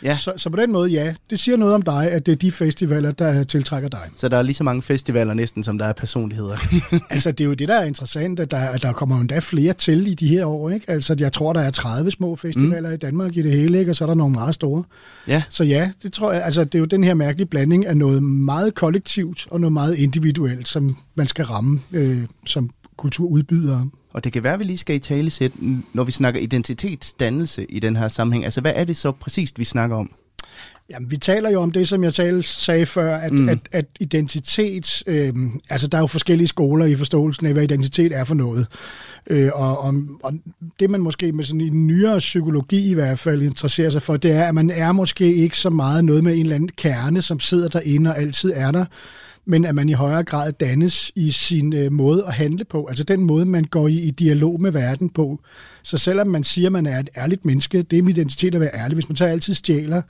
Ja. 0.03 0.17
så, 0.17 0.33
så 0.37 0.51
på 0.51 0.57
den 0.57 0.73
måde, 0.73 0.91
ja, 0.91 1.15
det 1.31 1.39
siger 1.39 1.57
noget 1.57 1.75
om 1.75 1.83
dig, 1.83 2.11
at 2.11 2.27
det 2.27 2.33
er 2.33 2.37
de 2.37 2.53
festivaler, 2.53 3.13
der 3.13 3.45
tiltrækker 3.45 3.89
dig. 3.89 4.01
Så 4.17 4.29
der 4.29 4.37
er 4.37 4.43
lige 4.43 4.55
så 4.55 4.65
mange 4.65 4.83
festivaler 4.83 5.35
næsten, 5.35 5.65
som 5.65 5.79
der 5.79 5.87
er 5.87 5.93
personligheder. 5.93 6.57
altså, 7.11 7.33
det 7.33 7.41
er 7.41 7.49
jo 7.49 7.55
det, 7.55 7.69
der 7.69 7.75
er 7.75 7.85
interessant, 7.85 8.41
at 8.41 8.51
der, 8.51 8.59
at 8.59 8.83
der 8.83 8.93
kommer 8.93 9.17
jo 9.17 9.21
endda 9.21 9.39
flere 9.39 9.73
til 9.73 10.07
i 10.07 10.15
de 10.15 10.27
her 10.27 10.45
år. 10.47 10.71
Ikke? 10.71 10.91
Altså, 10.91 11.17
jeg 11.19 11.33
tror, 11.33 11.53
der 11.53 11.61
er 11.61 11.71
30 11.71 12.11
små 12.11 12.37
festivaler 12.37 12.89
mm. 12.89 12.95
i 12.95 12.97
Danmark 12.97 13.37
i 13.37 13.43
det 13.43 13.53
hele, 13.53 13.79
ikke? 13.79 13.91
og 13.91 13.97
så 13.97 14.05
er 14.05 14.07
der 14.07 14.15
nogle 14.15 14.35
meget 14.35 14.55
store. 14.55 14.85
ja. 15.29 15.43
Så 15.49 15.65
ja, 15.65 15.91
det 16.03 16.13
tror 16.13 16.33
jeg, 16.33 16.45
altså 16.45 16.65
det 16.65 16.75
er 16.75 16.79
jo 16.79 16.85
den 16.85 17.05
her 17.05 17.15
mærkelige 17.15 17.47
blanding 17.47 17.87
af 17.87 17.97
noget 17.97 18.23
meget 18.23 18.75
kollektivt 18.75 19.47
og 19.51 19.61
noget 19.61 19.73
meget 19.73 19.95
individuelt, 19.95 20.69
som 20.69 20.97
man 21.15 21.27
skal 21.27 21.45
ramme 21.45 21.81
øh, 21.93 22.25
som 22.47 22.71
kulturudbyder. 22.97 23.87
Og 24.13 24.25
det 24.25 24.33
kan 24.33 24.43
være, 24.43 24.53
at 24.53 24.59
vi 24.59 24.65
lige 24.65 24.79
skal 24.79 24.97
i 24.97 24.99
tale 24.99 25.31
sæt, 25.31 25.53
når 25.93 26.05
vi 26.05 26.13
snakker 26.13 26.41
identitetsdannelse 26.41 27.65
i 27.65 27.81
den 27.81 27.97
her 27.97 28.09
sammenhæng. 28.09 28.45
Altså, 28.45 28.61
hvad 28.61 28.73
er 28.75 28.85
det 28.85 28.97
så 28.97 29.13
præcist, 29.13 29.59
vi 29.59 29.65
snakker 29.65 29.97
om? 29.97 30.11
Jamen, 30.91 31.11
vi 31.11 31.17
taler 31.17 31.51
jo 31.51 31.63
om 31.63 31.71
det, 31.71 31.89
som 31.89 32.05
jeg 32.05 32.15
talte, 32.15 32.49
sagde 32.49 32.87
før, 32.87 33.17
at, 33.17 33.33
mm. 33.33 33.49
at, 33.49 33.59
at 33.73 33.87
identitet, 34.01 35.03
øh, 35.07 35.35
altså 35.71 35.87
der 35.87 35.99
er 35.99 36.03
jo 36.03 36.07
forskellige 36.07 36.49
skoler 36.49 36.85
i 36.85 36.95
forståelsen 36.95 37.47
af, 37.47 37.53
hvad 37.53 37.63
identitet 37.63 38.17
er 38.17 38.25
for 38.25 38.35
noget. 38.35 38.67
Øh, 39.27 39.51
og, 39.55 39.79
og, 39.79 39.95
og 40.23 40.33
det 40.81 40.91
man 40.91 41.01
måske 41.01 41.33
med 41.33 41.45
sådan 41.45 41.61
en 41.61 41.87
nyere 41.87 42.19
psykologi 42.19 42.91
i 42.91 42.95
hvert 42.95 43.19
fald 43.19 43.43
interesserer 43.43 43.91
sig 43.91 44.03
for, 44.03 44.17
det 44.17 44.33
er, 44.33 44.45
at 44.45 44.55
man 44.55 44.71
er 44.71 44.93
måske 44.93 45.35
ikke 45.35 45.57
så 45.57 45.71
meget 45.71 46.05
noget 46.05 46.25
med 46.25 46.35
en 46.35 46.41
eller 46.41 46.55
anden 46.55 46.71
kerne, 46.77 47.23
som 47.23 47.41
sidder 47.41 47.69
derinde 47.69 48.11
og 48.11 48.19
altid 48.19 48.53
er 48.55 48.71
der, 48.71 48.85
men 49.45 49.65
at 49.65 49.75
man 49.75 49.89
i 49.89 49.93
højere 49.93 50.25
grad 50.25 50.53
dannes 50.53 51.13
i 51.15 51.31
sin 51.31 51.73
øh, 51.73 51.93
måde 51.93 52.25
at 52.27 52.33
handle 52.33 52.65
på, 52.65 52.87
altså 52.87 53.05
den 53.05 53.21
måde, 53.21 53.45
man 53.45 53.65
går 53.65 53.89
i, 53.89 53.99
i 53.99 54.11
dialog 54.11 54.61
med 54.61 54.71
verden 54.71 55.09
på. 55.09 55.41
Så 55.83 55.99
selvom 55.99 56.27
man 56.27 56.45
siger, 56.45 56.69
at 56.69 56.73
man 56.73 56.87
er 56.87 56.99
et 56.99 57.09
ærligt 57.17 57.45
menneske, 57.45 57.83
det 57.83 57.99
er 57.99 58.03
min 58.03 58.11
identitet 58.11 58.55
at 58.55 58.61
være 58.61 58.75
ærlig. 58.75 58.95
Hvis 58.95 59.09
man 59.09 59.17
så 59.17 59.25
altid 59.25 59.55
stjæler, 59.55 60.03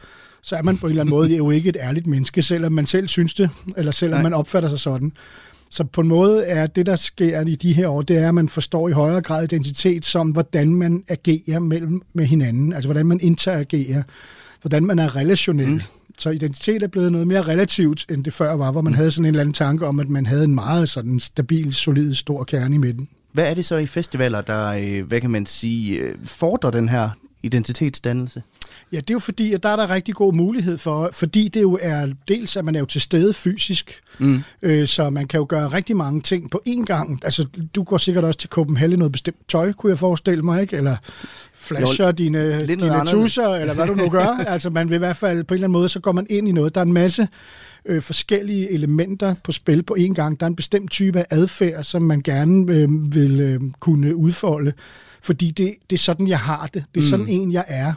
så 0.42 0.56
er 0.56 0.62
man 0.62 0.78
på 0.78 0.86
en 0.86 0.90
eller 0.90 1.02
anden 1.02 1.14
måde 1.14 1.36
jo 1.36 1.50
ikke 1.50 1.68
et 1.68 1.76
ærligt 1.80 2.06
menneske, 2.06 2.42
selvom 2.42 2.72
man 2.72 2.86
selv 2.86 3.08
synes 3.08 3.34
det, 3.34 3.50
eller 3.76 3.92
selvom 3.92 4.16
Nej. 4.16 4.22
man 4.22 4.34
opfatter 4.34 4.68
sig 4.68 4.78
sådan. 4.78 5.12
Så 5.70 5.84
på 5.84 6.00
en 6.00 6.08
måde 6.08 6.44
er 6.44 6.66
det, 6.66 6.86
der 6.86 6.96
sker 6.96 7.40
i 7.40 7.54
de 7.54 7.72
her 7.72 7.88
år, 7.88 8.02
det 8.02 8.18
er, 8.18 8.28
at 8.28 8.34
man 8.34 8.48
forstår 8.48 8.88
i 8.88 8.92
højere 8.92 9.20
grad 9.20 9.42
identitet 9.42 10.04
som, 10.04 10.30
hvordan 10.30 10.74
man 10.74 11.04
agerer 11.08 11.58
mellem 11.58 12.02
med 12.12 12.24
hinanden, 12.24 12.72
altså 12.72 12.88
hvordan 12.88 13.06
man 13.06 13.20
interagerer, 13.20 14.02
hvordan 14.60 14.86
man 14.86 14.98
er 14.98 15.16
relationel. 15.16 15.68
Mm. 15.68 15.80
Så 16.18 16.30
identitet 16.30 16.82
er 16.82 16.86
blevet 16.86 17.12
noget 17.12 17.26
mere 17.26 17.42
relativt, 17.42 18.06
end 18.10 18.24
det 18.24 18.32
før 18.32 18.52
var, 18.52 18.70
hvor 18.70 18.80
man 18.80 18.90
mm. 18.90 18.96
havde 18.96 19.10
sådan 19.10 19.24
en 19.24 19.28
eller 19.28 19.40
anden 19.40 19.54
tanke 19.54 19.86
om, 19.86 20.00
at 20.00 20.08
man 20.08 20.26
havde 20.26 20.44
en 20.44 20.54
meget 20.54 20.88
sådan 20.88 21.20
stabil, 21.20 21.74
solid, 21.74 22.14
stor 22.14 22.44
kerne 22.44 22.74
i 22.74 22.78
midten. 22.78 23.08
Hvad 23.32 23.50
er 23.50 23.54
det 23.54 23.64
så 23.64 23.76
i 23.76 23.86
festivaler, 23.86 24.40
der, 24.40 24.66
øh, 24.66 25.06
hvad 25.06 25.20
kan 25.20 25.30
man 25.30 25.46
sige, 25.46 25.98
øh, 25.98 26.14
fordrer 26.24 26.70
den 26.70 26.88
her 26.88 27.10
identitetsdannelse? 27.42 28.42
Ja, 28.92 28.96
det 28.96 29.10
er 29.10 29.14
jo 29.14 29.18
fordi, 29.18 29.52
at 29.52 29.62
der 29.62 29.68
er 29.68 29.76
der 29.76 29.90
rigtig 29.90 30.14
god 30.14 30.32
mulighed 30.32 30.78
for, 30.78 31.10
fordi 31.12 31.48
det 31.48 31.62
jo 31.62 31.78
er, 31.82 32.08
dels 32.28 32.56
at 32.56 32.64
man 32.64 32.74
er 32.74 32.80
jo 32.80 32.86
til 32.86 33.00
stede 33.00 33.34
fysisk, 33.34 34.00
mm. 34.18 34.42
øh, 34.62 34.86
så 34.86 35.10
man 35.10 35.28
kan 35.28 35.38
jo 35.38 35.46
gøre 35.48 35.68
rigtig 35.68 35.96
mange 35.96 36.20
ting 36.20 36.50
på 36.50 36.62
én 36.68 36.84
gang. 36.84 37.20
Altså, 37.24 37.46
du 37.74 37.82
går 37.82 37.98
sikkert 37.98 38.24
også 38.24 38.38
til 38.38 38.50
Copenhagen 38.50 38.98
noget 38.98 39.12
bestemt 39.12 39.48
tøj, 39.48 39.72
kunne 39.72 39.90
jeg 39.90 39.98
forestille 39.98 40.42
mig, 40.42 40.62
ikke? 40.62 40.76
Eller 40.76 40.96
flasher 41.54 42.06
Jo, 42.06 42.12
dine, 42.12 42.66
dine 42.66 43.06
tusser, 43.06 43.48
eller 43.48 43.74
hvad 43.74 43.86
du 43.86 43.94
nu 43.94 44.08
gør. 44.08 44.26
altså, 44.54 44.70
man 44.70 44.88
vil 44.88 44.94
i 44.94 44.98
hvert 44.98 45.16
fald 45.16 45.44
på 45.44 45.54
en 45.54 45.56
eller 45.56 45.66
anden 45.66 45.72
måde, 45.72 45.88
så 45.88 46.00
går 46.00 46.12
man 46.12 46.26
ind 46.30 46.48
i 46.48 46.52
noget. 46.52 46.74
Der 46.74 46.80
er 46.80 46.84
en 46.84 46.92
masse 46.92 47.28
øh, 47.84 48.02
forskellige 48.02 48.70
elementer 48.70 49.34
på 49.44 49.52
spil 49.52 49.82
på 49.82 49.96
én 49.98 50.12
gang. 50.12 50.40
Der 50.40 50.46
er 50.46 50.48
en 50.48 50.56
bestemt 50.56 50.90
type 50.90 51.18
af 51.18 51.26
adfærd, 51.30 51.84
som 51.84 52.02
man 52.02 52.20
gerne 52.20 52.72
øh, 52.72 53.14
vil 53.14 53.40
øh, 53.40 53.60
kunne 53.80 54.16
udfolde, 54.16 54.72
fordi 55.22 55.50
det, 55.50 55.74
det 55.90 55.96
er 55.96 56.00
sådan, 56.00 56.28
jeg 56.28 56.38
har 56.38 56.68
det. 56.74 56.84
Det 56.94 57.02
er 57.02 57.08
sådan 57.08 57.28
en, 57.28 57.52
jeg 57.52 57.64
er. 57.68 57.92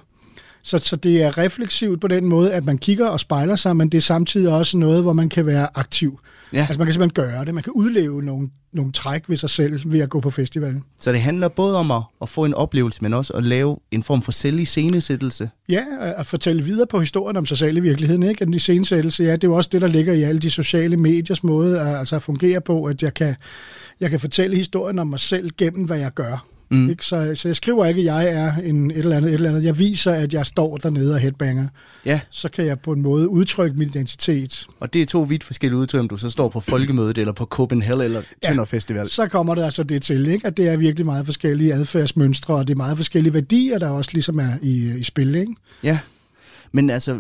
Så, 0.66 0.78
så 0.78 0.96
det 0.96 1.24
er 1.24 1.38
refleksivt 1.38 2.02
på 2.02 2.08
den 2.08 2.26
måde, 2.26 2.54
at 2.54 2.66
man 2.66 2.78
kigger 2.78 3.08
og 3.08 3.20
spejler 3.20 3.56
sig, 3.56 3.76
men 3.76 3.90
det 3.90 3.98
er 3.98 4.02
samtidig 4.02 4.50
også 4.50 4.78
noget, 4.78 5.02
hvor 5.02 5.14
man 5.14 5.30
kan 5.30 5.46
være 5.46 5.68
aktiv. 5.76 6.20
Ja. 6.54 6.60
Altså 6.60 6.78
man 6.78 6.86
kan 6.86 6.94
simpelthen 6.94 7.26
gøre 7.26 7.46
det. 7.46 7.54
Man 7.54 7.64
kan 7.64 7.74
udleve 7.74 8.24
nogle, 8.24 8.50
nogle 8.74 8.92
træk 8.92 9.24
ved 9.28 9.36
sig 9.36 9.50
selv 9.50 9.82
ved 9.86 10.00
at 10.00 10.10
gå 10.10 10.20
på 10.20 10.30
festivalen. 10.30 10.84
Så 11.00 11.12
det 11.12 11.22
handler 11.22 11.48
både 11.48 11.78
om 11.78 11.92
at, 11.92 12.02
at 12.22 12.30
få 12.30 12.46
en 12.46 12.54
oplevelse, 12.54 13.04
men 13.04 13.14
også 13.14 13.34
at 13.34 13.44
lave 13.44 13.78
en 13.92 14.04
form 14.04 14.22
for 14.22 14.32
selviscenesættelse. 14.32 15.50
Ja, 15.70 15.84
at 16.00 16.26
fortælle 16.26 16.64
videre 16.64 16.88
på 16.88 17.00
historien 17.00 17.38
om 17.38 17.46
sig 17.46 17.58
selv 17.58 17.78
i 17.78 17.80
virkeligheden. 17.80 18.24
Ikke? 18.24 18.42
At 18.42 18.48
den 18.48 18.54
iscenesættelse, 18.54 19.24
ja, 19.24 19.32
det 19.32 19.44
er 19.44 19.48
jo 19.48 19.54
også 19.54 19.70
det, 19.74 19.82
der 19.82 19.88
ligger 19.88 20.14
i 20.14 20.24
alle 20.24 20.40
de 20.40 20.50
sociale 20.50 20.98
mediers 20.98 21.44
måde 21.44 21.80
at, 21.80 21.96
altså 21.96 22.16
at 22.16 22.24
fungere 22.24 22.62
på, 22.62 22.86
at 22.86 23.04
jeg 23.04 23.14
kan, 23.14 23.36
jeg 24.00 24.10
kan 24.10 24.20
fortælle 24.20 24.56
historien 24.56 25.00
om 25.00 25.08
mig 25.08 25.20
selv 25.20 25.50
gennem, 25.58 25.86
hvad 25.86 25.98
jeg 25.98 26.12
gør. 26.12 26.46
Mm. 26.72 26.90
Ikke? 26.90 27.06
Så, 27.06 27.32
så 27.36 27.48
jeg 27.48 27.56
skriver 27.56 27.86
ikke, 27.86 28.00
at 28.00 28.06
jeg 28.06 28.28
er 28.28 28.54
en 28.64 28.92
et 28.92 28.98
eller 28.98 29.16
andet, 29.18 29.30
et 29.30 29.34
eller 29.34 29.50
andet. 29.50 29.64
Jeg 29.64 29.80
viser, 29.80 30.12
at 30.12 30.34
jeg 30.34 30.46
står 30.46 30.78
dernede 30.78 31.14
og 31.14 31.20
headbanger. 31.20 31.68
Ja, 32.06 32.20
Så 32.30 32.50
kan 32.50 32.66
jeg 32.66 32.80
på 32.80 32.92
en 32.92 33.02
måde 33.02 33.30
udtrykke 33.30 33.78
min 33.80 33.88
identitet. 33.88 34.66
og 34.80 34.94
det 34.94 35.02
er 35.02 35.06
to 35.06 35.22
vidt 35.22 35.44
forskellige 35.44 35.80
udtryk, 35.80 36.00
om 36.00 36.08
du 36.08 36.18
så 36.18 36.30
står 36.30 36.50
på 36.50 36.60
Folkemødet, 36.60 37.18
eller 37.18 37.34
på 37.34 37.46
Copenhagen, 37.46 38.02
eller 38.02 38.22
Tønder 38.44 38.66
Festival. 38.66 39.10
Så 39.10 39.28
kommer 39.28 39.56
der 39.56 39.66
altså 39.66 39.84
det 39.84 40.02
til, 40.02 40.28
ikke? 40.28 40.48
at 40.48 40.58
det 40.58 40.68
er 40.68 40.78
virkelig 40.78 41.06
meget 41.06 41.26
forskellige 41.26 41.74
adfærdsmønstre, 41.74 42.56
og 42.56 42.68
det 42.68 42.74
er 42.74 42.78
meget 42.78 42.98
forskellige 42.98 43.34
værdier, 43.34 43.80
der 43.80 43.90
også 43.90 44.12
ligesom 44.14 44.40
er 44.40 44.52
i, 44.62 44.94
i 44.98 45.04
spil. 45.04 45.36
Ikke? 45.36 45.56
Ja. 45.84 46.00
Men 46.72 46.90
altså, 46.90 47.20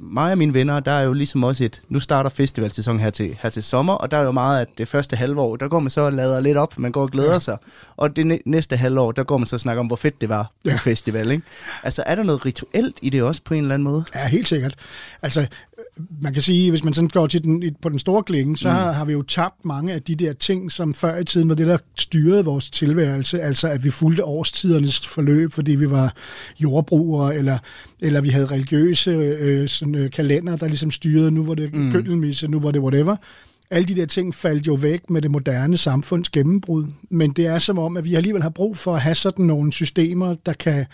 mig 0.00 0.32
og 0.32 0.38
mine 0.38 0.54
venner, 0.54 0.80
der 0.80 0.92
er 0.92 1.02
jo 1.02 1.12
ligesom 1.12 1.44
også 1.44 1.64
et, 1.64 1.82
nu 1.88 2.00
starter 2.00 2.30
festivalsæsonen 2.30 3.00
her 3.00 3.10
til, 3.10 3.36
her 3.42 3.50
til 3.50 3.62
sommer, 3.62 3.92
og 3.94 4.10
der 4.10 4.16
er 4.18 4.22
jo 4.22 4.30
meget, 4.32 4.60
at 4.60 4.68
det 4.78 4.88
første 4.88 5.16
halvår, 5.16 5.56
der 5.56 5.68
går 5.68 5.78
man 5.78 5.90
så 5.90 6.00
og 6.00 6.12
lader 6.12 6.40
lidt 6.40 6.56
op, 6.56 6.78
man 6.78 6.92
går 6.92 7.02
og 7.02 7.10
glæder 7.10 7.32
ja. 7.32 7.38
sig. 7.38 7.56
Og 7.96 8.16
det 8.16 8.26
næ- 8.26 8.38
næste 8.46 8.76
halvår, 8.76 9.12
der 9.12 9.24
går 9.24 9.38
man 9.38 9.46
så 9.46 9.56
og 9.56 9.60
snakker 9.60 9.80
om, 9.80 9.86
hvor 9.86 9.96
fedt 9.96 10.20
det 10.20 10.28
var 10.28 10.42
på 10.64 10.70
Ja. 10.70 10.76
festival, 10.76 11.30
ikke? 11.30 11.42
Altså, 11.82 12.02
er 12.06 12.14
der 12.14 12.22
noget 12.22 12.46
rituelt 12.46 12.98
i 13.02 13.10
det 13.10 13.22
også 13.22 13.40
på 13.44 13.54
en 13.54 13.60
eller 13.62 13.74
anden 13.74 13.84
måde? 13.84 14.04
Ja, 14.14 14.26
helt 14.26 14.48
sikkert. 14.48 14.74
Altså, 15.22 15.46
man 16.22 16.32
kan 16.32 16.42
sige, 16.42 16.70
hvis 16.70 16.84
man 16.84 16.92
sådan 16.94 17.08
går 17.08 17.26
til 17.26 17.44
den, 17.44 17.62
på 17.82 17.88
den 17.88 17.98
store 17.98 18.22
klinge, 18.22 18.56
så 18.56 18.68
mm. 18.68 18.74
har, 18.74 18.92
har 18.92 19.04
vi 19.04 19.12
jo 19.12 19.22
tabt 19.22 19.64
mange 19.64 19.92
af 19.92 20.02
de 20.02 20.14
der 20.14 20.32
ting, 20.32 20.72
som 20.72 20.94
før 20.94 21.18
i 21.18 21.24
tiden 21.24 21.48
var 21.48 21.54
det, 21.54 21.66
der 21.66 21.78
styrede 21.96 22.44
vores 22.44 22.70
tilværelse. 22.70 23.40
Altså, 23.42 23.68
at 23.68 23.84
vi 23.84 23.90
fulgte 23.90 24.24
årstidernes 24.24 25.06
forløb, 25.06 25.52
fordi 25.52 25.74
vi 25.74 25.90
var 25.90 26.14
jordbrugere, 26.60 27.36
eller, 27.36 27.58
eller 28.00 28.20
vi 28.20 28.28
havde 28.28 28.46
religiøse 28.46 29.10
øh, 29.10 29.68
sådan, 29.68 29.94
øh, 29.94 30.10
kalender, 30.10 30.56
der 30.56 30.66
ligesom 30.66 30.90
styrede. 30.90 31.30
Nu 31.30 31.44
var 31.44 31.54
det 31.54 31.74
mm. 31.74 31.92
køkkenmisse, 31.92 32.48
nu 32.48 32.60
var 32.60 32.70
det 32.70 32.80
whatever. 32.80 33.16
Alle 33.70 33.88
de 33.88 33.96
der 33.96 34.06
ting 34.06 34.34
faldt 34.34 34.66
jo 34.66 34.74
væk 34.74 35.10
med 35.10 35.22
det 35.22 35.30
moderne 35.30 35.76
samfunds 35.76 36.28
gennembrud. 36.28 36.86
Men 37.10 37.30
det 37.30 37.46
er 37.46 37.58
som 37.58 37.78
om, 37.78 37.96
at 37.96 38.04
vi 38.04 38.14
alligevel 38.14 38.42
har 38.42 38.50
brug 38.50 38.76
for 38.76 38.94
at 38.94 39.00
have 39.00 39.14
sådan 39.14 39.44
nogle 39.44 39.72
systemer, 39.72 40.34
der 40.46 40.52
kan 40.52 40.86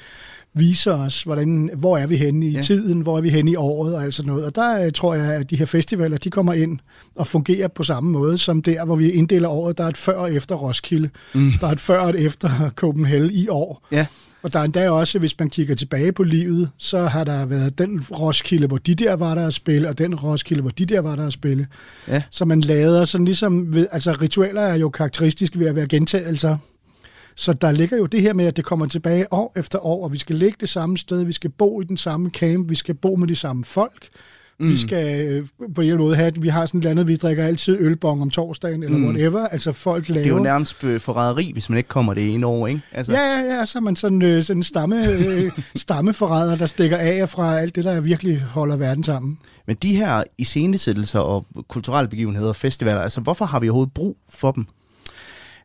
vise 0.54 0.92
os, 0.92 1.22
hvordan, 1.22 1.70
hvor 1.76 1.98
er 1.98 2.06
vi 2.06 2.16
henne 2.16 2.46
i 2.46 2.50
Ja. 2.50 2.56
ja. 2.56 2.62
tiden, 2.62 3.00
hvor 3.00 3.16
er 3.16 3.20
vi 3.20 3.30
henne 3.30 3.50
i 3.50 3.56
året 3.56 3.94
og 3.96 4.02
alt 4.02 4.14
sådan 4.14 4.26
noget. 4.32 4.44
Og 4.44 4.54
der 4.54 4.84
øh, 4.86 4.92
tror 4.92 5.14
jeg, 5.14 5.32
at 5.32 5.50
de 5.50 5.56
her 5.56 5.66
festivaler, 5.66 6.16
de 6.16 6.30
kommer 6.30 6.52
ind 6.52 6.78
og 7.14 7.26
fungerer 7.26 7.68
på 7.68 7.82
samme 7.82 8.10
måde 8.10 8.38
som 8.38 8.62
der, 8.62 8.84
hvor 8.84 8.96
vi 8.96 9.10
inddeler 9.10 9.48
året. 9.48 9.78
Der 9.78 9.84
er 9.84 9.88
et 9.88 9.96
før 9.96 10.12
og 10.16 10.34
efter 10.34 10.54
Roskilde. 10.54 11.10
Mm. 11.34 11.52
Der 11.60 11.66
er 11.66 11.70
et 11.72 11.80
før 11.80 11.98
og 11.98 12.10
et 12.10 12.24
efter 12.24 12.50
Copenhagen 12.76 13.30
i 13.30 13.48
år. 13.48 13.86
Ja. 13.92 14.06
Og 14.42 14.52
der 14.52 14.58
er 14.58 14.64
endda 14.64 14.90
også, 14.90 15.18
hvis 15.18 15.38
man 15.38 15.50
kigger 15.50 15.74
tilbage 15.74 16.12
på 16.12 16.22
livet, 16.22 16.70
så 16.78 17.02
har 17.02 17.24
der 17.24 17.46
været 17.46 17.78
den 17.78 18.00
Roskilde, 18.10 18.66
hvor 18.66 18.78
de 18.78 18.94
der 18.94 19.14
var 19.16 19.34
der 19.34 19.46
at 19.46 19.54
spille, 19.54 19.88
og 19.88 19.98
den 19.98 20.14
Roskilde, 20.14 20.60
hvor 20.62 20.70
de 20.70 20.84
der 20.84 21.00
var 21.00 21.16
der 21.16 21.26
at 21.26 21.32
spille. 21.32 21.66
Ja. 22.08 22.22
Så 22.30 22.44
man 22.44 22.60
lader 22.60 23.04
sådan 23.04 23.24
ligesom, 23.24 23.74
ved, 23.74 23.86
altså 23.92 24.12
ritualer 24.12 24.60
er 24.60 24.74
jo 24.76 24.88
karakteristisk 24.88 25.58
ved 25.58 25.66
at 25.66 25.76
være 25.76 25.86
gentagelser. 25.88 26.56
Så 27.36 27.52
der 27.52 27.72
ligger 27.72 27.96
jo 27.96 28.06
det 28.06 28.22
her 28.22 28.32
med, 28.32 28.44
at 28.46 28.56
det 28.56 28.64
kommer 28.64 28.86
tilbage 28.86 29.32
år 29.32 29.52
efter 29.56 29.86
år, 29.86 30.04
og 30.04 30.12
vi 30.12 30.18
skal 30.18 30.36
ligge 30.36 30.56
det 30.60 30.68
samme 30.68 30.98
sted, 30.98 31.24
vi 31.24 31.32
skal 31.32 31.50
bo 31.50 31.80
i 31.80 31.84
den 31.84 31.96
samme 31.96 32.30
camp, 32.30 32.70
vi 32.70 32.74
skal 32.74 32.94
bo 32.94 33.16
med 33.16 33.28
de 33.28 33.34
samme 33.36 33.64
folk. 33.64 34.08
Mm. 34.60 34.68
Vi 34.68 34.76
skal 34.76 35.26
øh, 35.28 35.46
på 35.74 35.80
en 35.80 35.96
måde 35.96 36.16
have, 36.16 36.32
vi 36.40 36.48
har 36.48 36.66
sådan 36.66 36.80
et 36.80 36.86
andet, 36.86 37.08
vi 37.08 37.16
drikker 37.16 37.44
altid 37.44 37.76
ølbong 37.80 38.22
om 38.22 38.30
torsdagen, 38.30 38.82
eller 38.82 38.98
Mm. 38.98 39.04
whatever. 39.04 39.46
Altså 39.46 39.72
folk 39.72 40.08
laver... 40.08 40.22
Det 40.22 40.30
er 40.30 40.34
jo 40.36 40.42
nærmest 40.42 40.84
øh, 40.84 41.00
forræderi, 41.00 41.50
hvis 41.52 41.68
man 41.70 41.76
ikke 41.76 41.88
kommer 41.88 42.14
det 42.14 42.34
ene 42.34 42.46
år, 42.46 42.66
ikke? 42.66 42.80
Altså, 42.92 43.12
Ja, 43.12 43.18
ja, 43.20 43.54
ja, 43.58 43.64
så 43.66 43.78
er 43.78 43.82
man 43.82 43.96
sådan, 43.96 44.22
øh, 44.22 44.42
sådan 44.42 44.58
en 44.58 44.62
stamme, 44.62 45.08
øh, 45.12 45.52
stammeforræder, 45.76 46.56
der 46.56 46.66
stikker 46.66 46.96
af 46.96 47.28
fra 47.28 47.58
alt 47.58 47.76
det, 47.76 47.84
der 47.84 48.00
virkelig 48.00 48.40
holder 48.40 48.76
verden 48.76 49.04
sammen. 49.04 49.38
Men 49.66 49.76
de 49.82 49.96
her 49.96 50.22
iscenesættelser 50.38 51.18
og 51.20 51.46
kulturelle 51.68 52.08
begivenheder 52.08 52.48
og 52.48 52.56
festivaler, 52.56 53.00
altså 53.00 53.20
hvorfor 53.20 53.44
har 53.44 53.60
vi 53.60 53.68
overhovedet 53.68 53.94
brug 53.94 54.16
for 54.30 54.50
dem? 54.50 54.66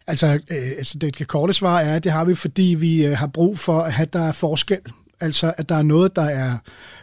Altså, 0.10 0.28
øh, 0.28 0.72
altså 0.78 0.98
det 0.98 1.28
korte 1.28 1.54
svar 1.54 1.80
er, 1.80 1.96
at 1.96 2.04
det 2.04 2.12
har 2.12 2.26
vi, 2.26 2.36
fordi 2.36 2.76
vi 2.80 3.06
øh, 3.06 3.18
har 3.18 3.28
brug 3.28 3.60
for, 3.60 3.82
at 3.82 3.94
have, 3.94 4.08
der 4.14 4.22
er 4.22 4.32
forskel. 4.32 4.80
Altså, 5.20 5.54
at 5.58 5.70
der 5.70 5.76
er 5.76 5.84
noget, 5.84 6.16
der 6.16 6.22
er 6.22 6.58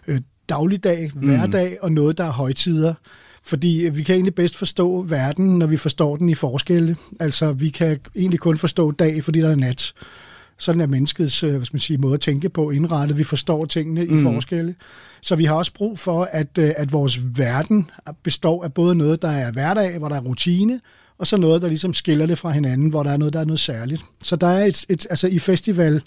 øh, 0.07 0.21
dagligdag, 0.49 1.11
hverdag, 1.15 1.79
og 1.83 1.93
noget, 1.93 2.19
der 2.19 2.25
er 2.25 2.31
højtider. 2.31 2.95
Fordi 3.43 3.87
øh, 3.87 3.97
vi 3.97 4.03
kan 4.03 4.15
egentlig 4.15 4.35
bedst 4.35 4.57
forstå 4.57 5.03
verden, 5.03 5.59
når 5.59 5.67
vi 5.67 5.77
forstår 5.77 6.17
den 6.17 6.29
i 6.29 6.35
forskelle. 6.35 6.97
Altså, 7.21 7.53
vi 7.53 7.71
kan 7.71 8.01
egentlig 8.17 8.41
kun 8.41 8.59
forstå 8.59 8.91
dag, 8.91 9.25
fordi 9.25 9.41
der 9.41 9.51
er 9.51 9.55
nat. 9.55 9.93
Sådan 10.59 10.81
er 10.81 10.87
menneskets 10.87 11.43
øh, 11.43 11.51
hvad 11.51 11.65
skal 11.65 11.75
man 11.75 11.81
sige, 11.81 11.99
måde 11.99 12.15
at 12.15 12.21
tænke 12.21 12.49
på 12.49 12.71
indrettet. 12.71 13.19
Vi 13.19 13.25
forstår 13.25 13.65
tingene 13.65 14.05
mm. 14.05 14.19
i 14.19 14.23
forskelle. 14.23 14.75
Så 15.21 15.37
vi 15.37 15.45
har 15.45 15.55
også 15.55 15.73
brug 15.75 15.99
for, 15.99 16.29
at, 16.33 16.59
øh, 16.59 16.73
at 16.77 16.93
vores 16.93 17.39
verden 17.39 17.91
består 18.23 18.65
af 18.65 18.75
både 18.75 18.95
noget, 18.95 19.23
der 19.23 19.31
er 19.31 19.53
hverdag, 19.53 19.99
hvor 19.99 20.09
der 20.09 20.17
er 20.17 20.21
rutine, 20.21 20.81
og 21.19 21.27
så 21.27 21.37
noget, 21.37 21.63
der 21.63 21.69
ligesom 21.69 21.95
skiller 21.95 22.27
det 22.27 22.39
fra 22.39 22.51
hinanden, 22.51 22.89
hvor 22.89 23.03
der 23.03 23.11
er 23.11 23.17
noget, 23.17 23.35
der 23.35 23.41
er 23.41 23.45
noget 23.45 23.61
særligt. 23.61 24.03
Så 24.23 24.37
der 24.37 24.47
er 24.47 24.65
et, 24.65 24.85
et 24.89 25.07
altså 25.11 25.27
i 25.27 25.39
festival 25.39 26.03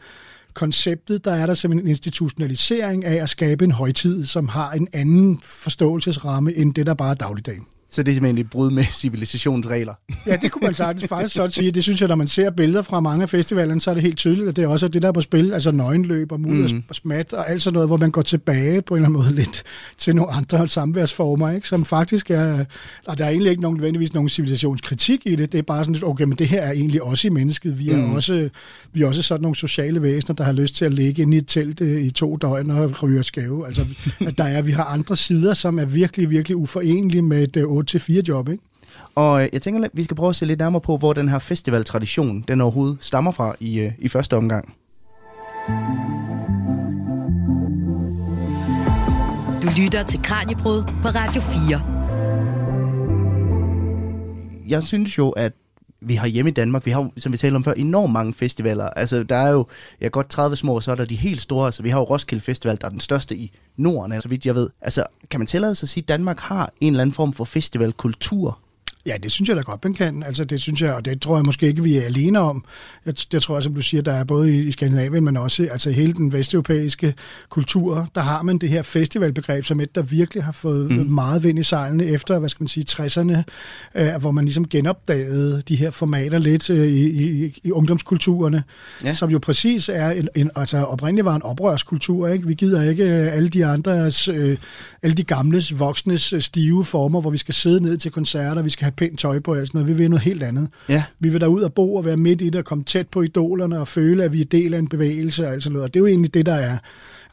konceptet, 0.54 1.26
der 1.26 1.32
er 1.32 1.46
der 1.46 1.54
simpelthen 1.54 1.88
en 1.88 1.90
institutionalisering 1.90 3.06
af 3.06 3.24
at 3.24 3.30
skabe 3.30 3.66
en 3.66 3.72
højtid, 3.72 4.26
som 4.26 4.48
har 4.48 4.72
en 4.72 4.88
anden 4.94 5.40
forståelsesramme 5.44 6.54
end 6.54 6.74
det, 6.74 6.86
der 6.86 6.94
bare 6.94 7.12
er 7.12 7.16
dagligdagen. 7.16 7.66
Så 7.92 8.04
det 8.04 8.12
er 8.12 8.16
simpelthen 8.16 8.38
et 8.38 8.50
brud 8.50 8.72
med 8.72 8.84
civilisationsregler. 9.02 9.94
Ja, 10.28 10.36
det 10.36 10.52
kunne 10.52 10.66
man 10.66 10.74
sagtens 10.74 11.10
faktisk 11.10 11.36
sådan 11.36 11.52
sige. 11.52 11.72
Det 11.72 11.84
synes 11.84 12.02
jeg, 12.02 12.08
når 12.08 12.16
man 12.16 12.28
ser 12.28 12.50
billeder 12.50 12.82
fra 12.82 13.00
mange 13.00 13.24
af 13.24 13.30
festivalerne, 13.30 13.82
så 13.82 13.90
er 13.90 13.94
det 13.94 14.04
helt 14.04 14.18
tydeligt, 14.18 14.50
at 14.50 14.56
det 14.56 14.64
er 14.64 14.68
også 14.68 14.88
det, 14.88 15.02
der 15.02 15.08
er 15.08 15.12
på 15.12 15.22
spil. 15.22 15.54
Altså 15.54 15.72
nøgenløb 15.72 16.32
og 16.32 16.40
mudder 16.40 16.74
mm. 16.74 16.84
og 16.90 16.96
smat 16.96 17.34
og 17.34 17.50
alt 17.50 17.62
sådan 17.62 17.74
noget, 17.74 17.90
hvor 17.90 17.98
man 17.98 18.12
går 18.12 18.22
tilbage 18.22 18.82
på 18.82 18.96
en 18.96 18.98
eller 18.98 19.10
anden 19.10 19.24
måde 19.24 19.36
lidt 19.36 19.64
til 19.98 20.16
nogle 20.16 20.32
andre 20.32 20.68
samværsformer, 20.68 21.52
ikke? 21.52 21.68
som 21.68 21.86
faktisk 21.86 22.32
er... 22.32 22.66
Og 23.08 23.18
der 23.18 23.26
er 23.26 23.30
egentlig 23.30 23.50
ikke 23.50 23.62
nogen, 23.62 23.78
nødvendigvis 23.78 24.14
nogen 24.14 24.30
civilisationskritik 24.30 25.22
i 25.26 25.36
det. 25.36 25.52
Det 25.52 25.58
er 25.58 25.62
bare 25.62 25.84
sådan 25.84 25.94
lidt, 25.94 26.04
okay, 26.04 26.24
men 26.24 26.38
det 26.38 26.48
her 26.48 26.62
er 26.62 26.72
egentlig 26.72 27.04
også 27.04 27.28
i 27.28 27.32
mennesket. 27.32 27.80
Vi 27.80 27.90
er, 27.90 27.98
mm. 27.98 28.14
også, 28.14 28.50
vi 28.94 29.02
er 29.02 29.08
også 29.08 29.22
sådan 29.22 29.42
nogle 29.42 29.56
sociale 29.56 30.02
væsener, 30.02 30.36
der 30.36 30.44
har 30.44 30.52
lyst 30.52 30.76
til 30.76 30.86
at 30.86 30.94
ligge 30.94 31.22
inde 31.22 31.38
i 31.38 31.40
et 31.40 31.48
telt 31.48 31.82
øh, 31.82 32.02
i 32.02 32.12
to 32.12 32.38
døgn 32.38 32.72
og 32.72 33.04
ryge 33.04 33.24
skæve. 33.24 33.68
Altså, 33.68 33.86
at 34.20 34.38
der 34.38 34.44
er, 34.44 34.62
vi 34.62 34.72
har 34.72 34.84
andre 34.84 35.16
sider, 35.16 35.54
som 35.54 35.80
er 35.80 35.86
virkelig, 35.86 36.30
virkelig 36.30 36.58
uforenelige 36.58 37.22
med 37.22 37.44
et 37.44 37.58
øh, 37.58 37.79
8-4 37.80 38.22
job, 38.28 38.50
ikke? 38.50 38.64
Og 39.16 39.44
øh, 39.44 39.50
jeg 39.54 39.62
tænker, 39.62 39.84
at 39.84 39.92
vi 39.94 40.04
skal 40.04 40.16
prøve 40.16 40.30
at 40.30 40.36
se 40.36 40.46
lidt 40.46 40.60
nærmere 40.60 40.82
på, 40.82 40.98
hvor 40.98 41.14
den 41.14 41.30
her 41.30 41.40
festivaltradition, 41.40 42.44
den 42.48 42.62
overhovedet 42.62 42.98
stammer 43.02 43.32
fra 43.32 43.56
i, 43.60 43.80
øh, 43.80 43.92
i 44.00 44.08
første 44.08 44.38
omgang. 44.38 44.74
Du 49.62 49.68
lytter 49.78 50.04
til 50.04 50.22
Kranjebrud 50.24 50.84
på 51.02 51.08
Radio 51.08 51.42
4. 51.42 51.82
Jeg 54.70 54.84
synes 54.84 55.18
jo, 55.18 55.30
at 55.30 55.54
vi 56.02 56.16
har 56.16 56.28
hjemme 56.28 56.52
i 56.52 56.54
Danmark, 56.54 56.86
vi 56.86 56.92
har 56.92 57.02
jo, 57.02 57.12
som 57.18 57.32
vi 57.32 57.38
talte 57.38 57.56
om 57.56 57.64
før, 57.64 57.74
enormt 57.74 58.14
mange 58.14 58.34
festivaler. 58.34 58.90
Altså, 58.90 59.24
der 59.24 59.36
er 59.36 59.50
jo 59.50 59.66
ja, 60.02 60.08
godt 60.08 60.30
30 60.30 60.56
små, 60.56 60.76
og 60.76 60.84
så 60.84 60.92
er 60.92 60.96
der 60.96 61.06
de 61.06 61.16
helt 61.16 61.42
store. 61.42 61.66
Altså, 61.66 61.84
vi 61.84 61.90
har 61.90 62.00
jo 62.00 62.04
Roskilde 62.04 62.44
Festival, 62.44 62.78
der 62.82 62.88
er 62.88 62.92
den 62.92 63.00
største 63.00 63.36
i 63.36 63.52
Norden, 63.78 64.22
så 64.22 64.28
vidt 64.28 64.46
jeg 64.46 64.56
ved. 64.56 64.70
Altså, 64.82 65.04
kan 65.30 65.40
man 65.40 65.48
tillade 65.48 65.76
sig 65.76 65.86
at 65.86 65.90
sige, 65.90 66.04
at 66.04 66.08
Danmark 66.08 66.40
har 66.40 66.72
en 66.82 66.94
eller 66.94 67.02
anden 67.02 67.14
form 67.14 67.34
for 67.34 67.44
festivalkultur? 67.44 68.60
Ja, 69.06 69.18
det 69.24 69.32
synes 69.32 69.50
jeg 69.50 69.58
da 69.58 69.62
godt, 69.62 69.84
man 69.84 69.94
kan. 69.94 70.24
Altså, 70.24 70.44
det 70.44 70.60
synes 70.62 70.82
jeg, 70.82 70.94
og 70.94 71.06
det 71.06 71.22
tror 71.22 71.36
jeg 71.38 71.46
måske 71.46 71.68
ikke, 71.68 71.84
vi 71.84 71.98
er 71.98 72.06
alene 72.06 72.40
om. 72.40 72.64
Jeg, 73.06 73.14
jeg 73.34 73.42
tror, 73.42 73.60
som 73.60 73.76
du 73.76 73.82
siger, 73.82 74.02
der 74.02 74.14
er 74.14 74.24
både 74.24 74.56
i, 74.56 74.60
i 74.68 74.72
Skandinavien, 74.72 75.24
men 75.26 75.38
også 75.38 75.68
altså, 75.72 75.92
hele 75.92 76.14
den 76.14 76.34
vesteuropæiske 76.34 77.14
kultur, 77.50 78.08
der 78.16 78.22
har 78.22 78.42
man 78.42 78.58
det 78.58 78.70
her 78.70 78.82
festivalbegreb 78.82 79.66
som 79.66 79.80
et, 79.80 79.96
der 79.96 80.02
virkelig 80.02 80.44
har 80.44 80.52
fået 80.52 80.92
mm. 80.92 81.06
meget 81.14 81.44
vind 81.44 81.60
i 81.60 81.64
sejlene 81.64 82.06
efter, 82.06 82.40
hvad 82.40 82.50
skal 82.50 82.64
man 82.64 82.68
sige, 82.68 82.86
60'erne, 82.90 83.44
øh, 83.96 84.16
hvor 84.22 84.32
man 84.32 84.46
ligesom 84.46 84.68
genopdagede 84.68 85.62
de 85.68 85.76
her 85.76 85.92
formater 85.92 86.38
lidt 86.38 86.70
øh, 86.70 86.88
i, 86.88 87.06
i, 87.46 87.60
i 87.64 87.72
ungdomskulturerne, 87.72 88.64
Ja. 89.04 89.08
ja. 89.08 89.14
som 89.14 89.30
jo 89.30 89.40
præcis 89.40 89.90
er, 89.90 90.10
en, 90.10 90.28
en, 90.36 90.52
altså 90.56 90.78
oprindeligt 90.78 91.26
var 91.26 91.36
en 91.36 91.44
oprørskultur, 91.44 92.28
ikke? 92.28 92.48
Vi 92.48 92.54
gider 92.54 92.90
ikke 92.90 93.04
øh, 93.04 93.34
alle 93.34 93.50
de 93.50 93.66
andres, 93.66 94.28
øh, 94.28 94.58
alle 95.04 95.16
de 95.16 95.24
gamles, 95.24 95.80
voksnes 95.80 96.34
øh, 96.34 96.42
stive 96.42 96.86
former, 96.86 97.22
hvor 97.22 97.30
vi 97.30 97.38
skal 97.38 97.54
sidde 97.54 97.84
ned 97.84 97.98
til 97.98 98.12
koncerter, 98.12 98.62
vi 98.62 98.70
skal 98.70 98.86
have 98.90 99.10
pænt 99.10 99.20
tøj 99.20 99.40
på, 99.40 99.56
og 99.56 99.68
sådan 99.68 99.80
noget. 99.80 99.88
Vi 99.88 99.94
vil 99.94 100.10
noget 100.10 100.24
helt 100.24 100.44
andet. 100.44 100.68
Ja. 100.90 101.04
Vi 101.20 101.30
vil 101.30 101.42
derud 101.42 101.62
og 101.62 101.74
bo 101.74 101.96
og 101.96 102.06
være 102.06 102.18
midt 102.18 102.42
i 102.42 102.46
det 102.46 102.56
og 102.56 102.66
komme 102.66 102.84
tæt 102.84 103.08
på 103.08 103.22
idolerne 103.22 103.80
og 103.80 103.88
føle, 103.88 104.24
at 104.24 104.34
vi 104.34 104.42
er 104.42 104.46
del 104.46 104.74
af 104.74 104.80
en 104.80 104.88
bevægelse 104.88 105.48
og 105.48 105.54
alt 105.54 105.64
sådan 105.64 105.74
noget. 105.74 105.84
Og 105.84 105.94
det 105.94 106.00
er 106.00 106.02
jo 106.02 106.08
egentlig 106.08 106.34
det, 106.34 106.46
der 106.46 106.54
er 106.54 106.78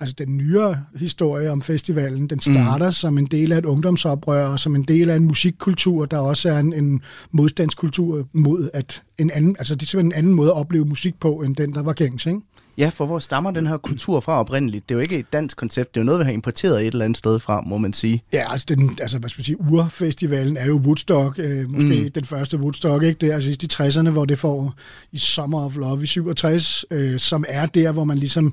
altså 0.00 0.14
den 0.18 0.36
nyere 0.36 0.76
historie 0.96 1.50
om 1.50 1.62
festivalen. 1.62 2.26
Den 2.26 2.40
starter 2.40 2.86
mm. 2.86 2.92
som 2.92 3.18
en 3.18 3.26
del 3.26 3.52
af 3.52 3.58
et 3.58 3.64
ungdomsoprør 3.64 4.46
og 4.46 4.60
som 4.60 4.76
en 4.76 4.82
del 4.82 5.10
af 5.10 5.16
en 5.16 5.24
musikkultur, 5.24 6.06
der 6.06 6.18
også 6.18 6.48
er 6.48 6.58
en, 6.58 6.72
en 6.72 7.02
modstandskultur 7.30 8.28
mod 8.32 8.70
at 8.72 9.02
en 9.18 9.30
anden, 9.30 9.56
altså 9.58 9.74
det 9.74 9.82
er 9.82 9.86
simpelthen 9.86 10.12
en 10.12 10.18
anden 10.18 10.32
måde 10.34 10.48
at 10.48 10.56
opleve 10.56 10.84
musik 10.84 11.20
på, 11.20 11.36
end 11.36 11.56
den, 11.56 11.74
der 11.74 11.82
var 11.82 11.92
gængs, 11.92 12.26
ikke? 12.26 12.40
Ja, 12.78 12.88
for 12.88 13.06
hvor 13.06 13.18
stammer 13.18 13.50
den 13.50 13.66
her 13.66 13.76
kultur 13.76 14.20
fra 14.20 14.40
oprindeligt? 14.40 14.88
Det 14.88 14.94
er 14.94 14.98
jo 14.98 15.02
ikke 15.02 15.18
et 15.18 15.32
dansk 15.32 15.56
koncept, 15.56 15.94
det 15.94 16.00
er 16.00 16.02
jo 16.02 16.06
noget, 16.06 16.18
vi 16.18 16.24
har 16.24 16.32
importeret 16.32 16.80
et 16.80 16.86
eller 16.86 17.04
andet 17.04 17.18
sted 17.18 17.40
fra, 17.40 17.60
må 17.60 17.78
man 17.78 17.92
sige. 17.92 18.22
Ja, 18.32 18.52
altså, 18.52 18.66
den, 18.68 18.98
altså 19.00 19.18
hvad 19.18 19.30
skal 19.30 19.40
man 19.40 19.44
sige, 19.44 19.60
urfestivalen 19.60 20.56
er 20.56 20.66
jo 20.66 20.76
Woodstock, 20.76 21.38
øh, 21.38 21.70
måske 21.70 22.02
mm. 22.02 22.10
den 22.10 22.24
første 22.24 22.58
Woodstock, 22.58 23.02
ikke? 23.02 23.18
Det 23.20 23.30
er 23.30 23.34
altså 23.34 23.50
i 23.50 23.86
60'erne, 23.86 24.10
hvor 24.10 24.24
det 24.24 24.38
får 24.38 24.74
i 25.12 25.18
Summer 25.18 25.64
of 25.64 25.76
Love 25.76 26.02
i 26.02 26.06
67, 26.06 26.84
øh, 26.90 27.18
som 27.18 27.44
er 27.48 27.66
der, 27.66 27.92
hvor 27.92 28.04
man 28.04 28.18
ligesom, 28.18 28.52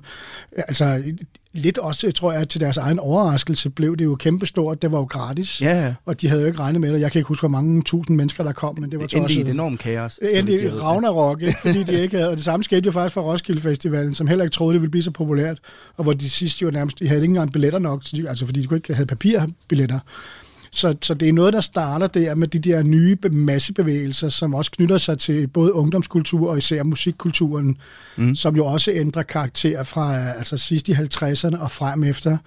altså 0.51 1.03
lidt 1.53 1.77
også, 1.77 2.12
tror 2.12 2.31
jeg, 2.33 2.50
til 2.50 2.60
deres 2.62 2.77
egen 2.77 3.00
overraskelse, 3.00 3.69
blev 3.69 3.98
det 3.98 4.05
jo 4.05 4.15
kæmpestort, 4.15 4.81
det 4.81 4.91
var 4.91 4.98
jo 5.00 5.03
gratis, 5.03 5.62
Ja, 5.62 5.93
og 6.05 6.22
de 6.22 6.27
havde 6.27 6.41
jo 6.41 6.48
ikke 6.48 6.60
regnet 6.60 6.81
med 6.81 6.93
det. 6.93 7.00
Jeg 7.01 7.12
kan 7.12 7.19
ikke 7.19 7.27
huske, 7.27 7.41
hvor 7.41 7.50
mange 7.50 7.81
tusind 7.83 8.17
mennesker, 8.17 8.43
der 8.43 8.51
kom, 8.51 8.79
men 8.79 8.91
det 8.91 9.00
var 9.00 9.05
Det 9.05 9.13
endte 9.13 9.27
tosset. 9.33 9.48
et 9.48 9.53
enormt 9.53 9.79
kaos. 9.79 10.19
Det 10.22 10.38
endte 10.38 10.63
i 10.63 10.69
Ragnarok, 10.69 11.41
ikke? 11.41 11.57
fordi 11.62 11.83
de 11.83 12.00
ikke 12.03 12.17
havde, 12.17 12.29
og 12.29 12.36
det 12.36 12.43
samme 12.43 12.63
skete 12.63 12.86
jo 12.86 12.91
faktisk 12.91 13.13
for 13.13 13.22
Roskilde 13.22 13.62
Festivalen, 13.62 14.15
som 14.15 14.27
heller 14.27 14.43
ikke 14.45 14.53
troede, 14.53 14.74
det 14.74 14.81
ville 14.81 14.91
blive 14.91 15.03
så 15.03 15.12
populært, 15.12 15.57
og 15.98 16.03
hvor 16.03 16.13
de 16.13 16.29
sidste 16.29 16.63
jo 16.63 16.72
nærmest, 16.72 17.00
de 17.00 17.07
havde 17.07 17.22
ikke 17.22 17.31
engang 17.31 17.51
billetter 17.53 17.79
nok, 17.79 18.03
så 18.03 18.17
de, 18.17 18.29
altså 18.29 18.45
fordi 18.45 18.62
de 18.62 18.67
kunne 18.67 18.77
ikke 18.77 18.93
have 18.93 19.05
papirbilletter. 19.05 20.00
Så, 20.75 20.96
så 21.01 21.13
det 21.13 21.30
er 21.30 21.34
noget, 21.34 21.53
der 21.53 21.62
starter 21.62 22.08
der 22.08 22.36
med 22.36 22.48
de 22.48 22.60
der 22.60 22.84
nye 22.84 23.15
be- 23.15 23.30
massebevægelser, 23.30 24.30
som 24.30 24.53
også 24.53 24.72
knytter 24.72 24.98
sig 24.98 25.18
til 25.18 25.48
både 25.48 25.74
ungdomskultur 25.74 26.50
og 26.50 26.58
især 26.58 26.84
musikkulturen, 26.84 27.77
mm. 28.18 28.36
som 28.36 28.56
jo 28.56 28.65
også 28.65 28.92
ændrer 28.92 29.24
karakter 29.24 29.84
fra 29.84 30.32
altså 30.32 30.58
sidst 30.58 30.89
i 30.89 30.92
50'erne 30.92 31.60
og 31.62 31.72
frem 31.72 32.03
efter. 32.03 32.38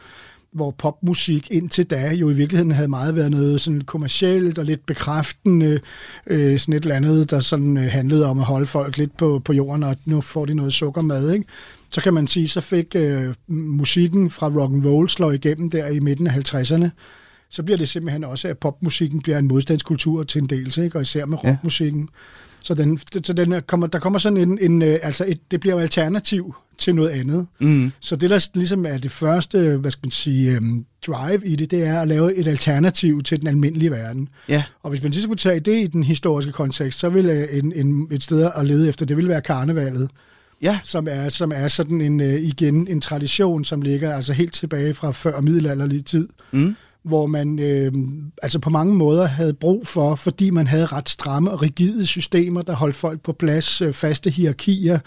hvor 0.53 0.71
popmusik 0.71 1.51
indtil 1.51 1.85
da 1.85 2.09
jo 2.15 2.31
i 2.31 2.35
virkeligheden 2.35 2.73
havde 2.73 2.89
meget 2.89 3.17
været 3.17 3.31
noget 3.31 3.61
sådan 3.61 3.81
kommercielt 3.81 4.59
og 4.59 4.65
lidt 4.65 4.87
bekræftende, 4.87 5.81
øh, 6.27 6.59
sådan 6.59 6.75
et 6.75 6.83
eller 6.83 6.95
andet, 6.97 7.31
der 7.31 7.41
sådan 7.41 7.77
øh, 7.77 7.85
handlede 7.85 8.27
om 8.27 8.39
at 8.39 8.45
holde 8.45 8.67
folk 8.67 8.97
lidt 8.97 9.17
på, 9.17 9.43
på 9.45 9.53
jorden, 9.53 9.83
og 9.83 9.97
nu 10.05 10.21
får 10.21 10.45
de 10.47 10.55
noget 10.55 10.73
sukkermad, 10.73 11.33
ikke? 11.33 11.45
Så 11.93 12.01
kan 12.01 12.15
man 12.15 12.27
sige, 12.27 12.49
så 12.49 12.61
fik 12.61 12.87
øh, 12.97 13.35
musikken 13.49 14.31
fra 14.31 14.47
rock 14.49 14.73
and 14.73 14.87
roll 14.87 15.09
slå 15.09 15.31
igennem 15.31 15.71
der 15.71 15.87
i 15.87 16.01
midten 16.01 16.27
af 16.27 16.55
50'erne, 16.55 16.89
så 17.51 17.63
bliver 17.63 17.79
det 17.79 17.89
simpelthen 17.89 18.25
også, 18.25 18.49
at 18.49 18.59
popmusikken 18.59 19.23
bliver 19.23 19.39
en 19.39 19.47
modstandskultur 19.47 20.23
til 20.23 20.43
en 20.43 20.47
del, 20.47 20.81
ikke? 20.81 20.99
og 20.99 21.03
især 21.03 21.27
med 21.27 21.45
rockmusikken. 21.45 22.01
Ja. 22.01 22.19
Så, 22.61 22.75
den, 22.75 22.99
så 23.25 23.33
den 23.33 23.63
kommer, 23.67 23.87
der 23.87 23.99
kommer 23.99 24.19
sådan 24.19 24.37
en, 24.37 24.59
en 24.59 24.83
øh, 24.83 24.99
altså 25.03 25.25
et, 25.29 25.51
det 25.51 25.61
bliver 25.61 25.75
jo 25.75 25.81
alternativ 25.81 26.55
til 26.79 26.95
noget 26.95 27.11
andet. 27.11 27.47
Mm. 27.61 27.93
Så 28.01 28.17
det, 28.17 28.31
der 28.31 28.49
ligesom 28.55 28.87
er 28.87 28.97
det 28.97 29.11
første, 29.11 29.77
hvad 29.77 29.91
skal 29.91 30.07
man 30.07 30.11
sige, 30.11 30.59
um, 30.59 30.87
drive 31.07 31.47
i 31.47 31.57
det, 31.57 31.71
det 31.71 31.83
er 31.83 32.01
at 32.01 32.09
lave 32.09 32.35
et 32.35 32.49
alternativ 32.49 33.23
til 33.23 33.41
den 33.41 33.47
almindelige 33.47 33.91
verden. 33.91 34.29
Ja. 34.49 34.65
Og 34.83 34.91
hvis 34.91 35.03
man 35.03 35.13
lige 35.13 35.23
skulle 35.23 35.39
tage 35.39 35.61
det 35.61 35.83
i 35.83 35.87
den 35.87 36.05
historiske 36.05 36.53
kontekst, 36.53 36.99
så 36.99 37.09
ville 37.09 37.51
en, 37.51 37.73
en, 37.73 38.09
et 38.11 38.23
sted 38.23 38.51
at 38.57 38.67
lede 38.67 38.89
efter, 38.89 39.07
det 39.07 39.17
ville 39.17 39.29
være 39.29 39.41
karnevalet. 39.41 40.11
Ja. 40.63 40.79
Som 40.83 41.07
er, 41.11 41.29
som 41.29 41.53
er 41.55 41.69
sådan 41.69 42.01
en, 42.01 42.21
uh, 42.21 42.27
igen, 42.27 42.89
en 42.89 43.01
tradition, 43.01 43.65
som 43.65 43.83
ligger 43.83 44.15
altså 44.15 44.33
helt 44.33 44.53
tilbage 44.53 44.95
fra 44.95 45.11
før 45.11 45.41
middelalderlig 45.41 46.05
tid. 46.05 46.29
Mm 46.51 46.77
hvor 47.07 47.27
man 47.27 47.59
øh, 47.59 47.93
altså 48.43 48.59
på 48.59 48.71
mange 48.71 48.95
måder 48.95 49.27
havde 49.27 49.55
brug 49.55 49.87
for, 49.87 50.15
fordi 50.15 50.51
man 50.51 50.67
havde 50.67 50.87
ret 50.87 51.09
stramme 51.09 51.51
og 51.51 51.63
rigide 51.63 52.07
systemer, 52.07 52.63
der 52.63 52.75
holdt 52.75 52.97
folk 52.97 53.21
på 53.21 53.33
plads, 53.33 53.83
øh, 53.83 53.93
faste 53.93 54.31
hierarkier. 54.31 54.99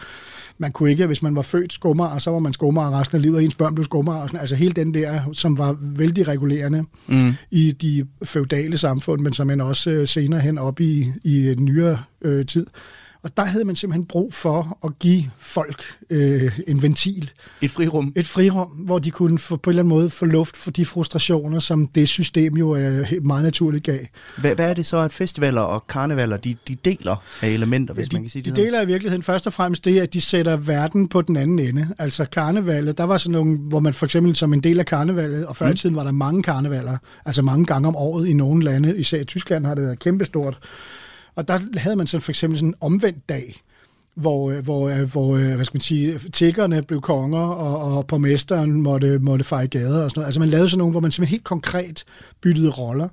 Man 0.57 0.71
kunne 0.71 0.89
ikke, 0.89 1.05
hvis 1.05 1.21
man 1.21 1.35
var 1.35 1.41
født 1.41 1.73
skummer, 1.73 2.17
så 2.17 2.31
var 2.31 2.39
man 2.39 2.53
skummer 2.53 2.99
resten 2.99 3.15
af 3.15 3.21
livet, 3.21 3.35
og 3.35 3.43
ens 3.43 3.55
børn 3.55 3.75
blev 3.75 3.85
skummer. 3.85 4.35
Altså 4.39 4.55
hele 4.55 4.73
den 4.73 4.93
der, 4.93 5.21
som 5.33 5.57
var 5.57 5.77
vældig 5.81 6.27
regulerende 6.27 6.83
mm. 7.07 7.33
i 7.51 7.71
de 7.71 8.05
feudale 8.23 8.77
samfund, 8.77 9.21
men 9.21 9.33
som 9.33 9.47
man 9.47 9.61
også 9.61 9.91
øh, 9.91 10.07
senere 10.07 10.39
hen 10.39 10.57
op 10.57 10.79
i, 10.79 11.11
i 11.23 11.55
nyere 11.57 11.97
øh, 12.21 12.45
tid. 12.45 12.65
Og 13.23 13.37
der 13.37 13.43
havde 13.43 13.65
man 13.65 13.75
simpelthen 13.75 14.05
brug 14.05 14.33
for 14.33 14.77
at 14.85 14.99
give 14.99 15.23
folk 15.37 15.83
øh, 16.09 16.59
en 16.67 16.81
ventil. 16.81 17.31
Et 17.61 17.71
frirum. 17.71 18.13
Et 18.15 18.27
frirum, 18.27 18.67
hvor 18.67 18.99
de 18.99 19.11
kunne 19.11 19.39
få, 19.39 19.57
på 19.57 19.69
en 19.69 19.71
eller 19.71 19.81
anden 19.83 19.89
måde 19.89 20.09
få 20.09 20.25
luft 20.25 20.57
for 20.57 20.71
de 20.71 20.85
frustrationer, 20.85 21.59
som 21.59 21.87
det 21.87 22.09
system 22.09 22.57
jo 22.57 22.71
er 22.71 23.21
meget 23.21 23.43
naturligt 23.43 23.83
gav. 23.83 23.99
Hvad, 24.37 24.55
hvad 24.55 24.69
er 24.69 24.73
det 24.73 24.85
så, 24.85 24.97
at 24.97 25.13
festivaler 25.13 25.61
og 25.61 25.87
karnevaler, 25.87 26.37
de, 26.37 26.55
de 26.67 26.75
deler 26.75 27.23
af 27.41 27.49
elementer, 27.49 27.93
hvis 27.93 28.09
de, 28.09 28.15
man 28.15 28.23
kan 28.23 28.29
sige 28.29 28.41
de 28.41 28.49
det? 28.49 28.57
De 28.57 28.61
deler 28.61 28.81
i 28.81 28.85
virkeligheden 28.85 29.23
først 29.23 29.47
og 29.47 29.53
fremmest 29.53 29.85
det, 29.85 29.99
at 29.99 30.13
de 30.13 30.21
sætter 30.21 30.57
verden 30.57 31.07
på 31.07 31.21
den 31.21 31.37
anden 31.37 31.59
ende. 31.59 31.87
Altså 31.97 32.25
karnevalet, 32.25 32.97
der 32.97 33.03
var 33.03 33.17
sådan 33.17 33.31
nogle, 33.31 33.57
hvor 33.57 33.79
man 33.79 33.93
for 33.93 34.05
eksempel 34.05 34.35
som 34.35 34.53
en 34.53 34.59
del 34.59 34.79
af 34.79 34.85
karnevalet, 34.85 35.45
og 35.45 35.55
før 35.55 35.67
i 35.67 35.69
mm. 35.69 35.75
tiden 35.75 35.95
var 35.95 36.03
der 36.03 36.11
mange 36.11 36.43
karnevaler, 36.43 36.97
altså 37.25 37.41
mange 37.41 37.65
gange 37.65 37.87
om 37.87 37.95
året 37.95 38.27
i 38.27 38.33
nogle 38.33 38.63
lande, 38.63 38.97
især 38.97 39.19
i 39.19 39.23
Tyskland 39.23 39.65
har 39.65 39.75
det 39.75 39.83
været 39.83 39.99
kæmpestort. 39.99 40.57
Og 41.35 41.47
der 41.47 41.59
havde 41.77 41.95
man 41.95 42.07
så 42.07 42.19
for 42.19 42.31
eksempel 42.31 42.59
sådan 42.59 42.69
en 42.69 42.75
omvendt 42.81 43.29
dag, 43.29 43.61
hvor, 44.15 44.61
hvor, 44.61 45.05
hvor 45.05 45.37
hvad 45.37 45.65
skal 45.65 45.75
man 45.75 45.81
sige, 45.81 46.19
tiggerne 46.33 46.81
blev 46.81 47.01
konger, 47.01 47.39
og, 47.39 47.97
og 47.97 48.07
borgmesteren 48.07 48.81
måtte, 48.81 49.19
måtte 49.19 49.45
fejre 49.45 49.67
gader 49.67 50.03
og 50.03 50.09
sådan 50.09 50.19
noget. 50.19 50.25
Altså 50.25 50.39
man 50.39 50.49
lavede 50.49 50.69
sådan 50.69 50.77
nogle, 50.77 50.91
hvor 50.91 50.99
man 50.99 51.11
simpelthen 51.11 51.31
helt 51.31 51.43
konkret 51.43 52.03
byttede 52.41 52.69
roller. 52.69 53.07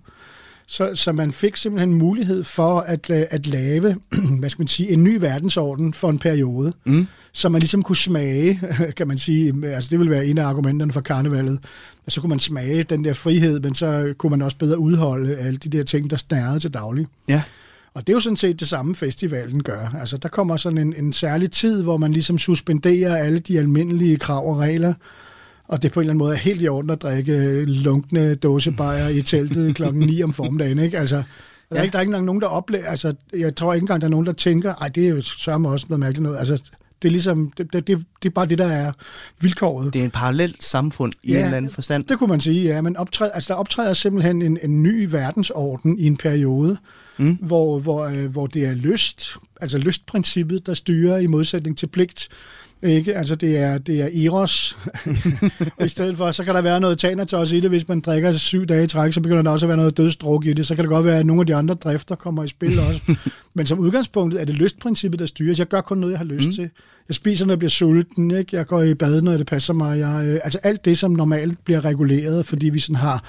Så, 0.69 0.95
så 0.95 1.13
man 1.13 1.33
fik 1.33 1.57
simpelthen 1.57 1.95
mulighed 1.95 2.45
for 2.45 2.81
at, 2.81 3.11
at 3.11 3.47
lave, 3.47 3.97
hvad 4.41 4.51
skal 4.51 4.63
man 4.63 4.69
sige, 4.69 4.91
en 4.91 5.05
ny 5.05 5.17
verdensorden 5.21 5.93
for 5.93 6.11
en 6.11 6.19
periode, 6.19 6.73
mm. 6.85 7.07
så 7.33 7.49
man 7.49 7.61
ligesom 7.61 7.83
kunne 7.83 7.97
smage, 7.97 8.61
kan 8.97 9.09
man 9.09 9.19
sige, 9.19 9.67
altså 9.67 9.91
det 9.91 9.99
vil 9.99 10.11
være 10.11 10.27
en 10.27 10.39
af 10.39 10.45
argumenterne 10.45 10.93
for 10.93 11.01
karnevalet, 11.01 11.59
at 12.07 12.13
så 12.13 12.21
kunne 12.21 12.31
man 12.31 12.39
smage 12.39 12.83
den 12.83 13.05
der 13.05 13.13
frihed, 13.13 13.61
men 13.61 13.75
så 13.75 14.15
kunne 14.19 14.31
man 14.31 14.43
også 14.43 14.57
bedre 14.57 14.79
udholde 14.79 15.37
alle 15.37 15.57
de 15.57 15.69
der 15.69 15.83
ting, 15.83 16.11
der 16.11 16.17
snærede 16.17 16.59
til 16.59 16.75
daglig. 16.75 17.07
Ja. 17.29 17.43
Og 17.97 18.07
det 18.07 18.13
er 18.13 18.17
jo 18.17 18.21
sådan 18.21 18.37
set 18.37 18.61
det 18.61 18.69
samme, 18.69 18.95
festivalen 18.95 19.63
gør. 19.63 19.97
Altså, 20.01 20.17
der 20.17 20.29
kommer 20.29 20.57
sådan 20.57 20.79
en, 20.79 20.95
en 20.97 21.13
særlig 21.13 21.51
tid, 21.51 21.83
hvor 21.83 21.97
man 21.97 22.13
ligesom 22.13 22.39
suspenderer 22.39 23.17
alle 23.17 23.39
de 23.39 23.59
almindelige 23.59 24.17
krav 24.17 24.49
og 24.51 24.59
regler, 24.59 24.95
og 25.65 25.83
det 25.83 25.93
på 25.93 26.01
en 26.01 26.05
eller 26.05 26.11
anden 26.11 26.19
måde 26.19 26.33
er 26.33 26.39
helt 26.39 26.63
i 26.63 26.69
orden 26.69 26.91
at 26.91 27.03
drikke 27.03 27.65
lunkne 27.65 28.35
dåsebajer 28.35 29.09
i 29.09 29.23
teltet 29.23 29.75
klokken 29.77 30.03
9 30.03 30.23
om 30.23 30.33
formiddagen, 30.33 30.79
ikke? 30.79 30.99
Altså, 30.99 31.23
der 31.71 31.77
er, 31.77 31.83
ikke, 31.83 31.93
der 31.93 31.99
er 31.99 32.01
ikke 32.01 32.25
nogen, 32.25 32.41
der 32.41 32.47
oplever, 32.47 32.87
altså, 32.87 33.15
jeg 33.33 33.57
tror 33.57 33.75
ikke 33.75 33.83
engang, 33.83 34.01
der 34.01 34.07
er 34.07 34.11
nogen, 34.11 34.27
der 34.27 34.33
tænker, 34.33 34.75
ej, 34.75 34.89
det 34.89 35.05
er 35.05 35.09
jo 35.09 35.21
sørme 35.21 35.69
også 35.69 35.87
noget 35.89 36.01
mærkeligt 36.01 36.23
noget. 36.23 36.39
Altså, 36.39 36.71
det 37.07 37.11
er 37.11 37.13
ligesom, 37.13 37.53
det, 37.59 37.73
det, 37.73 37.87
det, 37.87 38.05
det 38.23 38.29
er 38.29 38.33
bare 38.33 38.47
det, 38.47 38.59
der 38.59 38.67
er 38.67 38.93
vilkåret. 39.41 39.93
Det 39.93 40.01
er 40.01 40.05
en 40.05 40.11
parallelt 40.11 40.65
samfund 40.65 41.13
i 41.23 41.33
ja, 41.33 41.39
en 41.39 41.45
eller 41.45 41.57
anden 41.57 41.71
forstand. 41.71 42.05
det 42.05 42.19
kunne 42.19 42.29
man 42.29 42.41
sige, 42.41 42.63
ja. 42.63 42.81
Men 42.81 42.97
optræd, 42.97 43.31
altså, 43.35 43.55
der 43.55 43.61
optræder 43.61 43.93
simpelthen 43.93 44.43
en, 44.43 44.59
en 44.63 44.83
ny 44.83 45.09
verdensorden 45.11 45.99
i 45.99 46.07
en 46.07 46.17
periode, 46.17 46.77
mm. 47.19 47.39
hvor, 47.41 47.79
hvor, 47.79 48.05
øh, 48.05 48.27
hvor 48.27 48.47
det 48.47 48.67
er 48.67 48.75
lyst, 48.75 49.37
altså 49.61 49.79
lystprincippet, 49.79 50.67
der 50.67 50.75
styrer 50.75 51.19
i 51.19 51.27
modsætning 51.27 51.79
til 51.79 51.87
pligt. 51.87 52.29
Ikke? 52.83 53.15
Altså 53.15 53.35
det 53.35 53.59
er, 53.59 53.79
det 53.79 54.01
er 54.01 54.27
Eros. 54.27 54.77
i 55.85 55.89
stedet 55.89 56.17
for, 56.17 56.31
så 56.31 56.45
kan 56.45 56.55
der 56.55 56.63
være 56.63 56.81
noget 56.81 56.99
Thanatos 56.99 57.53
i 57.53 57.61
det. 57.61 57.71
Hvis 57.71 57.89
man 57.89 58.01
drikker 58.01 58.33
syv 58.33 58.65
dage 58.65 58.85
i 58.85 58.87
træk, 58.87 59.13
så 59.13 59.21
begynder 59.21 59.43
der 59.43 59.51
også 59.51 59.67
at 59.67 59.69
være 59.69 59.77
noget 59.77 59.97
dødsdruk 59.97 60.47
i 60.47 60.53
det. 60.53 60.67
Så 60.67 60.75
kan 60.75 60.85
det 60.85 60.89
godt 60.89 61.07
være, 61.07 61.19
at 61.19 61.27
nogle 61.27 61.41
af 61.41 61.47
de 61.47 61.55
andre 61.55 61.75
drifter 61.75 62.15
kommer 62.15 62.45
i 62.45 62.49
spil 62.49 62.79
også. 62.79 63.01
Men 63.55 63.67
som 63.67 63.79
udgangspunkt 63.79 64.35
er 64.35 64.45
det 64.45 64.55
lystprincippet, 64.55 65.21
der 65.21 65.27
styrer. 65.27 65.55
Jeg 65.59 65.69
gør 65.69 65.81
kun 65.81 65.99
noget, 65.99 66.13
jeg 66.13 66.19
har 66.19 66.25
lyst 66.25 66.47
mm. 66.47 66.53
til. 66.53 66.71
Jeg 67.09 67.15
spiser, 67.15 67.47
når 67.47 67.53
jeg 67.53 67.59
bliver 67.59 67.71
sulten. 67.71 68.31
Ikke? 68.31 68.57
Jeg 68.57 68.67
går 68.67 68.83
i 68.83 68.95
bad, 68.95 69.23
når 69.23 69.37
det 69.37 69.47
passer 69.47 69.73
mig. 69.73 69.99
Jeg, 69.99 70.23
øh, 70.27 70.41
altså 70.45 70.59
alt 70.63 70.85
det, 70.85 70.99
som 70.99 71.11
normalt 71.11 71.65
bliver 71.65 71.85
reguleret, 71.85 72.47
fordi 72.47 72.69
vi 72.69 72.79
sådan 72.79 72.97
har 72.97 73.25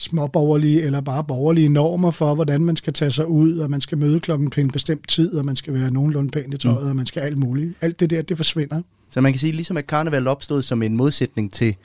småborgerlige 0.00 0.82
eller 0.82 1.00
bare 1.00 1.24
borgerlige 1.24 1.68
normer 1.68 2.10
for, 2.10 2.34
hvordan 2.34 2.64
man 2.64 2.76
skal 2.76 2.92
tage 2.92 3.10
sig 3.10 3.26
ud, 3.26 3.58
og 3.58 3.70
man 3.70 3.80
skal 3.80 3.98
møde 3.98 4.20
klokken 4.20 4.50
på 4.50 4.60
en 4.60 4.70
bestemt 4.70 5.08
tid, 5.08 5.34
og 5.34 5.44
man 5.44 5.56
skal 5.56 5.74
være 5.74 5.90
nogenlunde 5.90 6.30
pænt 6.30 6.54
i 6.54 6.56
tøjet, 6.56 6.82
mm. 6.82 6.88
og 6.88 6.96
man 6.96 7.06
skal 7.06 7.20
alt 7.20 7.38
muligt. 7.38 7.74
Alt 7.80 8.00
det 8.00 8.10
der, 8.10 8.22
det 8.22 8.36
forsvinder. 8.36 8.82
Så 9.10 9.20
man 9.20 9.32
kan 9.32 9.40
sige, 9.40 9.52
ligesom 9.52 9.76
at 9.76 9.86
karneval 9.86 10.26
opstod 10.26 10.62
som 10.62 10.82
en 10.82 10.96
modsætning 10.96 11.52
til 11.52 11.76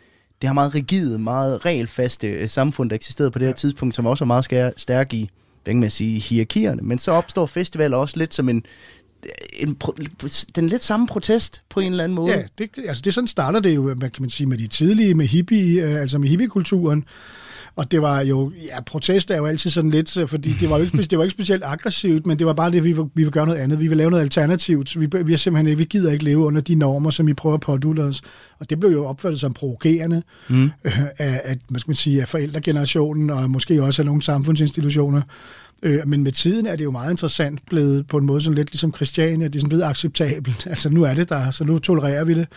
det 0.42 0.50
her 0.50 0.54
meget 0.54 0.76
rigide, 0.76 1.20
meget 1.20 1.66
regelfaste 1.66 2.28
øh, 2.28 2.50
samfund, 2.50 2.90
der 2.90 2.96
eksisterede 2.96 3.32
på 3.32 3.40
det 3.40 3.46
her 3.46 3.50
ja. 3.50 3.56
tidspunkt, 3.56 3.96
som 3.96 4.06
også 4.06 4.24
er 4.24 4.26
meget 4.26 4.74
stærk 4.78 5.14
i, 5.14 5.30
hvad 5.64 5.74
kan 5.74 5.80
man 5.80 5.90
sige, 5.90 6.20
hierarkierne. 6.20 6.82
Men 6.82 7.00
så 7.00 7.12
opstår 7.12 7.46
festivaler 7.46 7.98
også 7.98 8.18
lidt 8.18 8.34
som 8.34 8.50
en, 8.50 8.66
en, 9.54 9.78
den 10.56 10.68
lidt 10.68 10.84
samme 10.84 11.08
protest 11.08 11.62
på 11.70 11.80
en 11.80 11.92
eller 11.92 12.04
anden 12.04 12.16
måde. 12.16 12.32
Ja, 12.34 12.44
det, 12.58 12.70
altså 12.88 13.02
det 13.06 13.14
sådan 13.14 13.28
starter 13.28 13.60
det 13.60 13.76
jo, 13.76 13.94
hvad 13.94 14.10
kan 14.10 14.22
man 14.22 14.30
sige, 14.30 14.48
med 14.48 14.58
de 14.58 14.68
tidlige, 14.68 15.14
med 15.14 15.28
hippie, 15.28 15.84
øh, 15.84 16.02
altså 16.02 16.18
med 16.18 16.30
hippiekulturen, 16.30 17.06
og 17.76 17.92
det 17.92 18.02
var 18.02 18.22
jo, 18.22 18.52
ja, 18.66 18.82
protest 18.82 19.32
er 19.32 19.38
jo 19.38 19.46
altid 19.46 19.70
sådan 19.70 19.90
lidt, 19.90 20.18
fordi 20.28 20.56
det 20.60 20.70
var 20.70 20.78
jo 20.78 20.84
ikke, 20.84 21.02
det 21.12 21.18
var 21.18 21.24
ikke 21.24 21.34
specielt 21.34 21.64
aggressivt, 21.66 22.26
men 22.26 22.40
det 22.40 22.48
var 22.48 22.54
bare 22.54 22.72
det, 22.72 22.84
vi 22.84 22.92
vil, 22.92 23.06
vi 23.14 23.24
vil 23.24 23.32
gøre 23.32 23.46
noget 23.46 23.60
andet. 23.60 23.80
Vi 23.80 23.88
vil 23.88 23.98
lave 23.98 24.10
noget 24.10 24.24
alternativt. 24.24 25.00
Vi, 25.00 25.08
vi, 25.24 25.34
er 25.34 25.38
simpelthen 25.38 25.68
ikke, 25.68 25.78
vi 25.78 25.84
gider 25.84 26.12
ikke 26.12 26.24
leve 26.24 26.46
under 26.46 26.62
de 26.62 26.76
normer, 26.76 27.10
som 27.10 27.28
I 27.28 27.34
prøver 27.34 27.54
at 27.54 27.62
pådutte 27.62 28.00
os. 28.00 28.22
Og 28.60 28.70
det 28.70 28.80
blev 28.80 28.92
jo 28.92 29.06
opfattet 29.06 29.40
som 29.40 29.54
provokerende 29.54 30.24
mm. 30.50 30.64
øh, 30.64 31.02
af, 31.18 31.42
af, 31.44 31.58
hvad 31.70 31.80
skal 31.80 31.90
man 31.90 31.96
sige, 31.96 32.22
af 32.22 32.28
forældregenerationen, 32.28 33.30
og 33.30 33.52
måske 33.52 33.84
også 33.84 34.02
af 34.02 34.06
nogle 34.06 34.22
samfundsinstitutioner. 34.22 35.22
Øh, 35.84 36.08
men 36.08 36.24
med 36.24 36.32
tiden 36.32 36.66
er 36.66 36.76
det 36.76 36.84
jo 36.84 36.92
meget 36.92 37.12
interessant 37.12 37.60
blevet 37.70 38.08
på 38.08 38.18
en 38.18 38.26
måde 38.26 38.42
sådan 38.42 38.56
lidt 38.56 38.72
ligesom 38.72 38.94
Christiania, 38.96 39.48
det 39.48 39.56
er 39.56 39.60
sådan 39.60 39.70
blevet 39.70 39.84
acceptabelt. 39.84 40.68
Altså 40.68 40.90
nu 40.90 41.04
er 41.04 41.14
det 41.14 41.30
der, 41.30 41.52
så 41.52 41.64
nu 41.64 41.78
tolererer 41.78 42.24
vi 42.24 42.34
det. 42.34 42.48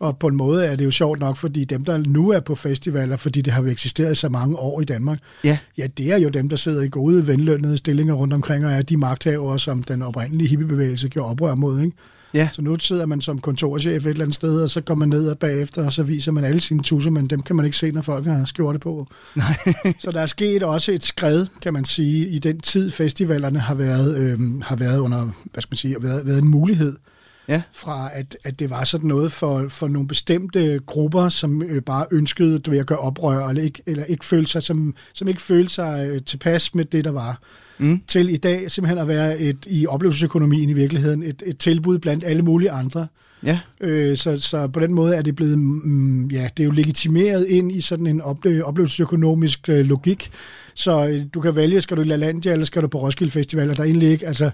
Og 0.00 0.18
på 0.18 0.26
en 0.26 0.36
måde 0.36 0.66
er 0.66 0.76
det 0.76 0.84
jo 0.84 0.90
sjovt 0.90 1.20
nok, 1.20 1.36
fordi 1.36 1.64
dem, 1.64 1.84
der 1.84 1.98
nu 1.98 2.30
er 2.30 2.40
på 2.40 2.54
festivaler, 2.54 3.16
fordi 3.16 3.40
det 3.40 3.52
har 3.52 3.62
jo 3.62 3.68
eksisteret 3.68 4.16
så 4.16 4.28
mange 4.28 4.56
år 4.56 4.80
i 4.80 4.84
Danmark, 4.84 5.18
ja, 5.44 5.58
ja 5.78 5.86
det 5.86 6.12
er 6.12 6.18
jo 6.18 6.28
dem, 6.28 6.48
der 6.48 6.56
sidder 6.56 6.82
i 6.82 6.88
gode, 6.88 7.26
venlønnede 7.26 7.76
stillinger 7.76 8.14
rundt 8.14 8.34
omkring, 8.34 8.66
og 8.66 8.72
er 8.72 8.82
de 8.82 8.96
magthavere, 8.96 9.58
som 9.58 9.82
den 9.82 10.02
oprindelige 10.02 10.48
hippiebevægelse 10.48 11.08
gjorde 11.08 11.30
oprør 11.30 11.54
mod. 11.54 11.80
Ikke? 11.80 11.96
Ja. 12.34 12.48
Så 12.52 12.62
nu 12.62 12.78
sidder 12.78 13.06
man 13.06 13.20
som 13.20 13.40
kontorchef 13.40 14.06
et 14.06 14.10
eller 14.10 14.24
andet 14.24 14.34
sted, 14.34 14.62
og 14.62 14.70
så 14.70 14.80
går 14.80 14.94
man 14.94 15.08
ned 15.08 15.28
og 15.28 15.38
bagefter, 15.38 15.84
og 15.86 15.92
så 15.92 16.02
viser 16.02 16.32
man 16.32 16.44
alle 16.44 16.60
sine 16.60 16.82
tusser, 16.82 17.10
men 17.10 17.26
dem 17.26 17.42
kan 17.42 17.56
man 17.56 17.64
ikke 17.64 17.76
se, 17.76 17.90
når 17.90 18.02
folk 18.02 18.26
har 18.26 18.44
skjorte 18.44 18.78
på. 18.78 19.06
Nej. 19.34 19.56
så 20.02 20.10
der 20.10 20.20
er 20.20 20.26
sket 20.26 20.62
også 20.62 20.92
et 20.92 21.02
skred, 21.02 21.46
kan 21.62 21.72
man 21.72 21.84
sige, 21.84 22.28
i 22.28 22.38
den 22.38 22.60
tid 22.60 22.90
festivalerne 22.90 23.58
har 23.58 23.74
været, 23.74 24.16
øh, 24.16 24.60
har 24.62 24.76
været 24.76 24.98
under, 24.98 25.28
hvad 25.52 25.62
skal 25.62 25.70
man 25.70 25.76
sige, 25.76 25.96
været, 26.00 26.26
været 26.26 26.38
en 26.38 26.48
mulighed 26.48 26.96
ja. 27.50 27.62
fra 27.72 28.10
at, 28.12 28.36
at 28.44 28.60
det 28.60 28.70
var 28.70 28.84
sådan 28.84 29.08
noget 29.08 29.32
for, 29.32 29.68
for 29.68 29.88
nogle 29.88 30.08
bestemte 30.08 30.80
grupper, 30.86 31.28
som 31.28 31.62
øh, 31.62 31.82
bare 31.82 32.06
ønskede 32.10 32.58
du 32.58 32.70
ved, 32.70 32.78
at 32.78 32.86
gøre 32.86 32.98
oprør, 32.98 33.48
eller 33.48 33.62
ikke, 33.62 33.82
eller 33.86 34.04
ikke 34.04 34.24
følte 34.24 34.52
sig, 34.52 34.62
som, 34.62 34.94
som 35.12 35.28
ikke 35.28 35.42
følte 35.42 35.74
sig 35.74 36.08
øh, 36.10 36.22
tilpas 36.22 36.74
med 36.74 36.84
det, 36.84 37.04
der 37.04 37.10
var. 37.10 37.40
Mm. 37.78 38.02
Til 38.08 38.28
i 38.28 38.36
dag 38.36 38.70
simpelthen 38.70 38.98
at 38.98 39.08
være 39.08 39.38
et, 39.38 39.56
i 39.66 39.86
oplevelsesøkonomien 39.86 40.70
i 40.70 40.72
virkeligheden, 40.72 41.22
et, 41.22 41.42
et 41.46 41.58
tilbud 41.58 41.98
blandt 41.98 42.24
alle 42.24 42.42
mulige 42.42 42.70
andre. 42.70 43.06
Ja. 43.42 43.60
Øh, 43.80 44.16
så, 44.16 44.38
så 44.38 44.68
på 44.68 44.80
den 44.80 44.94
måde 44.94 45.16
er 45.16 45.22
det 45.22 45.36
blevet, 45.36 45.58
mm, 45.58 46.26
ja, 46.26 46.48
det 46.56 46.62
er 46.62 46.64
jo 46.64 46.70
legitimeret 46.70 47.46
ind 47.46 47.72
i 47.72 47.80
sådan 47.80 48.06
en 48.06 48.20
ople- 48.20 48.62
oplevelsesøkonomisk 48.62 49.68
øh, 49.68 49.86
logik. 49.86 50.30
Så 50.74 51.08
øh, 51.08 51.24
du 51.34 51.40
kan 51.40 51.56
vælge, 51.56 51.80
skal 51.80 51.96
du 51.96 52.02
i 52.02 52.04
LaLandia, 52.04 52.52
eller 52.52 52.64
skal 52.64 52.82
du 52.82 52.88
på 52.88 52.98
Roskilde 52.98 53.32
Festival, 53.32 53.70
og 53.70 53.76
der 53.76 53.82
er 53.82 53.86
egentlig 53.86 54.08
ikke, 54.08 54.26
altså, 54.26 54.50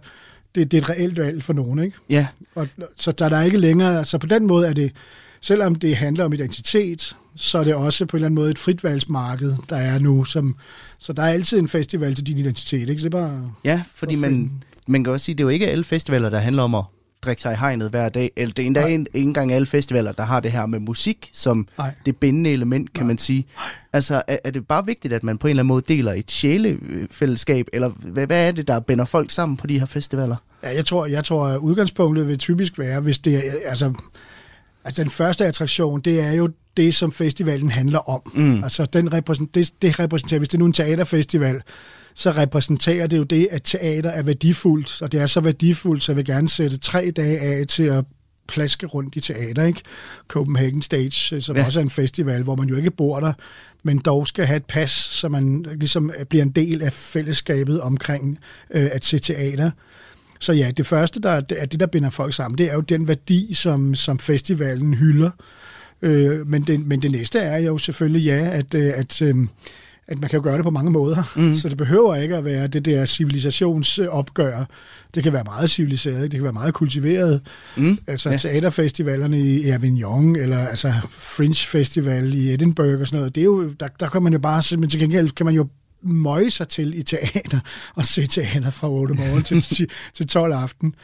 det, 0.56 0.72
det 0.72 0.78
er 0.78 0.82
et 0.82 0.90
reelt 0.90 1.18
valg 1.18 1.42
for 1.42 1.52
nogen, 1.52 1.78
ikke? 1.78 1.96
Ja. 2.10 2.26
Og, 2.54 2.68
så 2.96 3.12
der 3.12 3.24
er 3.24 3.28
der 3.28 3.42
ikke 3.42 3.58
længere, 3.58 4.04
så 4.04 4.18
på 4.18 4.26
den 4.26 4.46
måde 4.46 4.66
er 4.66 4.72
det 4.72 4.92
selvom 5.40 5.74
det 5.74 5.96
handler 5.96 6.24
om 6.24 6.32
identitet, 6.32 7.16
så 7.36 7.58
er 7.58 7.64
det 7.64 7.74
også 7.74 8.06
på 8.06 8.16
en 8.16 8.18
eller 8.18 8.26
anden 8.26 8.34
måde 8.34 8.50
et 8.50 8.58
fritvalgsmarked, 8.58 9.54
der 9.70 9.76
er 9.76 9.98
nu. 9.98 10.24
Som, 10.24 10.56
så 10.98 11.12
der 11.12 11.22
er 11.22 11.28
altid 11.28 11.58
en 11.58 11.68
festival 11.68 12.14
til 12.14 12.26
din 12.26 12.38
identitet, 12.38 12.88
ikke? 12.88 13.02
Så 13.02 13.08
det 13.08 13.14
er 13.14 13.18
bare... 13.18 13.52
Ja, 13.64 13.82
fordi 13.94 14.14
man, 14.14 14.52
man 14.86 15.04
kan 15.04 15.12
også 15.12 15.24
sige, 15.24 15.34
det 15.34 15.40
er 15.40 15.44
jo 15.44 15.48
ikke 15.48 15.68
alle 15.68 15.84
festivaler, 15.84 16.30
der 16.30 16.38
handler 16.38 16.62
om 16.62 16.74
at 16.74 16.84
drikke 17.26 17.42
sig 17.42 17.52
i 17.52 17.56
hegnet 17.56 17.90
hver 17.90 18.08
dag. 18.08 18.30
Eller 18.36 18.54
det 18.54 18.62
er 18.62 18.66
endda 18.66 18.80
Nej. 18.80 18.90
ikke 18.90 19.06
engang 19.14 19.52
alle 19.52 19.66
festivaler, 19.66 20.12
der 20.12 20.24
har 20.24 20.40
det 20.40 20.52
her 20.52 20.66
med 20.66 20.78
musik 20.80 21.30
som 21.32 21.68
Nej. 21.78 21.92
det 22.06 22.16
bindende 22.16 22.50
element, 22.50 22.92
kan 22.92 23.02
Nej. 23.02 23.06
man 23.06 23.18
sige. 23.18 23.46
Altså, 23.92 24.22
er, 24.28 24.36
er 24.44 24.50
det 24.50 24.66
bare 24.66 24.86
vigtigt, 24.86 25.14
at 25.14 25.24
man 25.24 25.38
på 25.38 25.46
en 25.46 25.50
eller 25.50 25.62
anden 25.62 25.68
måde 25.68 25.82
deler 25.88 26.12
et 26.12 26.30
sjælefællesskab, 26.30 27.66
eller 27.72 27.88
hvad, 27.88 28.26
hvad 28.26 28.48
er 28.48 28.52
det, 28.52 28.68
der 28.68 28.80
binder 28.80 29.04
folk 29.04 29.30
sammen 29.30 29.56
på 29.56 29.66
de 29.66 29.78
her 29.78 29.86
festivaler? 29.86 30.36
Ja, 30.62 30.74
jeg 30.74 30.84
tror, 30.84 31.06
jeg 31.06 31.24
tror, 31.24 31.46
at 31.46 31.58
udgangspunktet 31.58 32.28
vil 32.28 32.38
typisk 32.38 32.78
være, 32.78 33.00
hvis 33.00 33.18
det 33.18 33.34
er, 33.34 33.52
altså, 33.64 33.92
altså 34.84 35.02
den 35.02 35.10
første 35.10 35.46
attraktion, 35.46 36.00
det 36.00 36.20
er 36.20 36.32
jo 36.32 36.48
det, 36.76 36.94
som 36.94 37.12
festivalen 37.12 37.70
handler 37.70 38.10
om. 38.10 38.20
Mm. 38.34 38.64
Altså 38.64 38.84
den 38.84 39.12
repræsent, 39.12 39.54
det, 39.54 39.72
det 39.82 40.00
repræsenterer, 40.00 40.38
hvis 40.38 40.48
det 40.48 40.54
er 40.54 40.58
nu 40.58 40.66
en 40.66 40.72
teaterfestival, 40.72 41.62
så 42.16 42.30
repræsenterer 42.30 43.06
det 43.06 43.18
jo 43.18 43.22
det, 43.22 43.48
at 43.50 43.62
teater 43.64 44.10
er 44.10 44.22
værdifuldt, 44.22 45.02
og 45.02 45.12
det 45.12 45.20
er 45.20 45.26
så 45.26 45.40
værdifuldt, 45.40 46.02
så 46.02 46.12
jeg 46.12 46.16
vil 46.16 46.24
gerne 46.24 46.48
sætte 46.48 46.78
tre 46.78 47.10
dage 47.10 47.40
af 47.40 47.66
til 47.66 47.82
at 47.82 48.04
plaske 48.48 48.86
rundt 48.86 49.16
i 49.16 49.20
teater, 49.20 49.64
ikke? 49.64 49.80
Copenhagen 50.28 50.82
Stage, 50.82 51.40
som 51.40 51.56
Ja. 51.56 51.60
ja. 51.60 51.66
også 51.66 51.80
er 51.80 51.82
en 51.82 51.90
festival, 51.90 52.42
hvor 52.42 52.56
man 52.56 52.68
jo 52.68 52.76
ikke 52.76 52.90
bor 52.90 53.20
der, 53.20 53.32
men 53.82 53.98
dog 53.98 54.26
skal 54.26 54.46
have 54.46 54.56
et 54.56 54.64
pas, 54.64 54.90
så 54.90 55.28
man 55.28 55.66
ligesom 55.78 56.12
bliver 56.28 56.42
en 56.42 56.50
del 56.50 56.82
af 56.82 56.92
fællesskabet 56.92 57.80
omkring 57.80 58.38
øh, 58.70 58.88
at 58.92 59.04
se 59.04 59.18
teater. 59.18 59.70
Så 60.40 60.52
ja, 60.52 60.70
det 60.76 60.86
første, 60.86 61.20
der 61.20 61.42
er 61.50 61.66
det, 61.66 61.80
der 61.80 61.86
binder 61.86 62.10
folk 62.10 62.34
sammen, 62.34 62.58
det 62.58 62.70
er 62.70 62.74
jo 62.74 62.80
den 62.80 63.08
værdi, 63.08 63.54
som, 63.54 63.94
som 63.94 64.18
festivalen 64.18 64.94
hylder. 64.94 65.30
Øh, 66.02 66.46
men, 66.46 66.62
det, 66.62 66.86
men 66.86 67.02
det 67.02 67.10
næste 67.10 67.38
er 67.38 67.58
jo 67.58 67.78
selvfølgelig, 67.78 68.24
ja, 68.24 68.50
at, 68.52 68.74
øh, 68.74 68.92
at, 68.96 69.22
øh, 69.22 69.34
at 70.08 70.18
man 70.20 70.30
kan 70.30 70.42
gøre 70.42 70.56
det 70.56 70.64
på 70.64 70.70
mange 70.70 70.90
måder. 70.90 71.32
Mm. 71.36 71.54
Så 71.54 71.68
det 71.68 71.76
behøver 71.76 72.14
ikke 72.16 72.36
at 72.36 72.44
være 72.44 72.66
det 72.66 72.84
der 72.84 73.04
civilisationsopgør. 73.04 74.64
Det 75.14 75.22
kan 75.22 75.32
være 75.32 75.44
meget 75.44 75.70
civiliseret, 75.70 76.22
det 76.22 76.30
kan 76.32 76.42
være 76.42 76.52
meget 76.52 76.74
kultiveret. 76.74 77.40
Mm. 77.76 77.98
Altså 78.06 78.30
Ja. 78.30 78.36
teaterfestivalerne 78.36 79.40
i 79.40 79.68
Avignon, 79.68 80.36
eller 80.36 80.58
altså 80.68 80.92
Fringe 81.10 81.66
Festival 81.66 82.34
i 82.34 82.52
Edinburgh 82.54 83.00
og 83.00 83.06
sådan 83.06 83.18
noget, 83.20 83.34
det 83.34 83.40
er 83.40 83.44
jo, 83.44 83.70
der, 83.80 83.88
der 84.00 84.08
kan 84.08 84.22
man 84.22 84.32
jo 84.32 84.38
bare, 84.38 84.76
men 84.78 84.88
til 84.90 85.00
gengæld 85.00 85.30
kan 85.30 85.46
man 85.46 85.54
jo 85.54 85.68
møje 86.02 86.50
sig 86.50 86.68
til 86.68 86.98
i 86.98 87.02
teater, 87.02 87.58
og 87.96 88.04
se 88.06 88.26
teater 88.26 88.70
fra 88.70 88.90
8 88.90 89.14
morgen 89.14 89.42
til, 89.42 89.60
ti- 89.62 89.86
til 90.14 90.26
12 90.26 90.52
aften. 90.52 90.94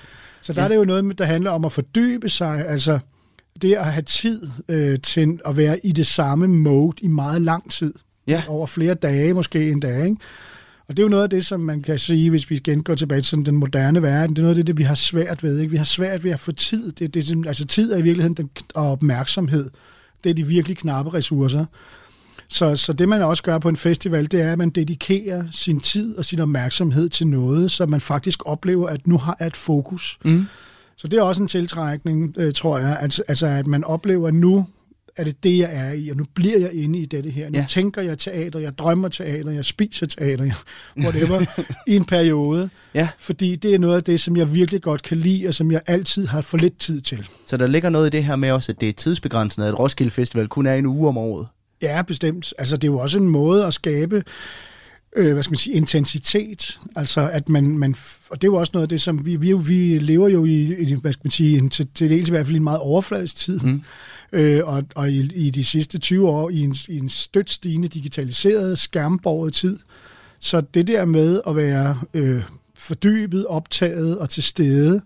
Så 0.40 0.52
der 0.52 0.60
Ja. 0.60 0.64
er 0.64 0.68
det 0.68 0.76
jo 0.76 0.84
noget, 0.84 1.18
der 1.18 1.24
handler 1.24 1.50
om 1.50 1.64
at 1.64 1.72
fordybe 1.72 2.28
sig, 2.28 2.66
altså 2.68 2.98
det 3.62 3.74
at 3.74 3.84
have 3.92 4.02
tid 4.02 4.42
øh, 4.68 4.98
til 5.02 5.38
at 5.46 5.56
være 5.56 5.86
i 5.86 5.92
det 5.92 6.06
samme 6.06 6.46
mode 6.48 6.96
i 7.00 7.06
meget 7.06 7.42
lang 7.42 7.70
tid. 7.70 7.94
Ja. 8.26 8.42
Over 8.48 8.66
flere 8.66 8.94
dage, 8.94 9.34
måske 9.34 9.70
en 9.70 9.80
dag, 9.80 10.04
ikke? 10.04 10.16
Og 10.88 10.96
det 10.96 11.02
er 11.02 11.04
jo 11.06 11.10
noget 11.10 11.22
af 11.22 11.30
det, 11.30 11.46
som 11.46 11.60
man 11.60 11.82
kan 11.82 11.98
sige, 11.98 12.30
hvis 12.30 12.50
vi 12.50 12.54
igen 12.54 12.82
går 12.82 12.94
tilbage 12.94 13.20
til 13.20 13.28
sådan 13.28 13.46
den 13.46 13.56
moderne 13.56 14.02
verden, 14.02 14.36
det 14.36 14.38
er 14.38 14.42
noget 14.42 14.58
af 14.58 14.66
det, 14.66 14.78
vi 14.78 14.82
har 14.82 14.94
svært 14.94 15.42
ved. 15.42 15.58
Ikke? 15.58 15.70
Vi 15.70 15.76
har 15.76 15.84
svært 15.84 16.24
ved 16.24 16.30
at 16.30 16.40
få 16.40 16.52
tid. 16.52 16.92
Det, 16.92 17.14
det, 17.14 17.46
altså 17.46 17.66
tid 17.66 17.92
er 17.92 17.96
i 17.96 18.02
virkeligheden 18.02 18.34
den, 18.34 18.50
og 18.74 18.90
opmærksomhed. 18.90 19.70
Det 20.24 20.30
er 20.30 20.34
de 20.34 20.46
virkelig 20.46 20.76
knappe 20.76 21.14
ressourcer. 21.14 21.64
Så, 22.48 22.76
så 22.76 22.92
det, 22.92 23.08
man 23.08 23.22
også 23.22 23.42
gør 23.42 23.58
på 23.58 23.68
en 23.68 23.76
festival, 23.76 24.30
det 24.30 24.40
er, 24.40 24.52
at 24.52 24.58
man 24.58 24.70
dedikerer 24.70 25.44
sin 25.52 25.80
tid 25.80 26.16
og 26.16 26.24
sin 26.24 26.40
opmærksomhed 26.40 27.08
til 27.08 27.26
noget, 27.26 27.70
så 27.70 27.86
man 27.86 28.00
faktisk 28.00 28.42
oplever, 28.46 28.88
at 28.88 29.06
nu 29.06 29.18
har 29.18 29.36
jeg 29.40 29.46
et 29.46 29.56
fokus. 29.56 30.18
Mm. 30.24 30.46
Så 30.96 31.08
det 31.08 31.18
er 31.18 31.22
også 31.22 31.42
en 31.42 31.48
tiltrækning, 31.48 32.34
øh, 32.38 32.52
tror 32.52 32.78
jeg. 32.78 32.98
Altså, 33.00 33.22
altså, 33.28 33.46
at 33.46 33.66
man 33.66 33.84
oplever, 33.84 34.28
at 34.28 34.34
nu 34.34 34.66
er 35.16 35.24
det 35.24 35.44
det, 35.44 35.58
jeg 35.58 35.70
er 35.72 35.92
i, 35.92 36.08
og 36.08 36.16
nu 36.16 36.24
bliver 36.34 36.58
jeg 36.58 36.72
inde 36.72 36.98
i 36.98 37.06
dette 37.06 37.30
her. 37.30 37.50
Nu 37.50 37.58
Ja. 37.58 37.66
tænker 37.68 38.02
jeg 38.02 38.18
teater, 38.18 38.58
jeg 38.58 38.78
drømmer 38.78 39.08
teater, 39.08 39.50
jeg 39.50 39.64
spiser 39.64 40.06
teater, 40.06 40.44
jeg, 40.44 40.54
whatever, 41.04 41.62
i 41.86 41.96
en 41.96 42.04
periode. 42.04 42.70
Ja. 42.94 43.08
Fordi 43.18 43.56
det 43.56 43.74
er 43.74 43.78
noget 43.78 43.96
af 43.96 44.02
det, 44.02 44.20
som 44.20 44.36
jeg 44.36 44.54
virkelig 44.54 44.82
godt 44.82 45.02
kan 45.02 45.18
lide, 45.18 45.48
og 45.48 45.54
som 45.54 45.72
jeg 45.72 45.80
altid 45.86 46.26
har 46.26 46.40
for 46.40 46.58
lidt 46.58 46.78
tid 46.78 47.00
til. 47.00 47.26
Så 47.46 47.56
der 47.56 47.66
ligger 47.66 47.90
noget 47.90 48.06
i 48.06 48.10
det 48.10 48.24
her 48.24 48.36
med 48.36 48.50
også, 48.50 48.72
at 48.72 48.80
det 48.80 48.88
er 48.88 48.92
tidsbegrænset, 48.92 49.62
at 49.62 49.78
Roskilde 49.78 50.10
Festival 50.10 50.48
kun 50.48 50.66
er 50.66 50.74
en 50.74 50.86
uge 50.86 51.08
om 51.08 51.16
året. 51.18 51.46
Ja, 51.82 52.02
bestemt. 52.02 52.54
Altså, 52.58 52.76
det 52.76 52.88
er 52.88 52.92
jo 52.92 52.98
også 52.98 53.18
en 53.18 53.28
måde 53.28 53.66
at 53.66 53.74
skabe 53.74 54.22
øh, 55.16 55.32
hvad 55.32 55.42
skal 55.42 55.50
man 55.52 55.56
sige, 55.58 55.76
intensitet. 55.76 56.78
Altså, 56.96 57.28
at 57.32 57.48
man, 57.48 57.78
man, 57.78 57.94
og 58.30 58.42
det 58.42 58.48
er 58.48 58.52
jo 58.52 58.54
også 58.54 58.70
noget 58.74 58.82
af 58.84 58.88
det, 58.88 59.00
som 59.00 59.26
vi, 59.26 59.36
vi, 59.36 59.50
jo- 59.50 59.56
vi 59.68 59.98
lever 59.98 60.28
jo 60.28 60.44
i, 60.44 60.74
i 60.78 60.94
hvad 61.00 61.12
skal 61.12 61.20
man 61.24 61.30
sige, 61.30 61.58
en, 61.58 61.70
til, 61.70 61.88
til 61.94 62.10
dels 62.10 62.28
i 62.28 62.32
hvert 62.32 62.46
fald 62.46 62.56
en 62.56 62.64
meget 62.64 62.80
overfladisk 62.80 63.36
tid. 63.36 63.58
Mm. 63.58 63.82
Øh, 64.32 64.60
og 64.64 64.84
og 64.94 65.10
i, 65.10 65.20
i 65.34 65.50
de 65.50 65.64
sidste 65.64 65.98
20 65.98 66.28
år 66.28 66.50
i 66.50 66.60
en, 66.60 66.74
i 66.88 66.98
en 66.98 67.08
stødt 67.08 67.50
stigende 67.50 67.88
digitaliseret, 67.88 68.78
skærmborget 68.78 69.54
tid. 69.54 69.78
Så 70.40 70.60
det 70.60 70.86
der 70.88 71.04
med 71.04 71.40
at 71.46 71.56
være 71.56 71.98
øh, 72.14 72.42
fordybet, 72.74 73.46
optaget 73.46 74.18
og 74.18 74.30
til 74.30 74.42
stede, 74.42 75.00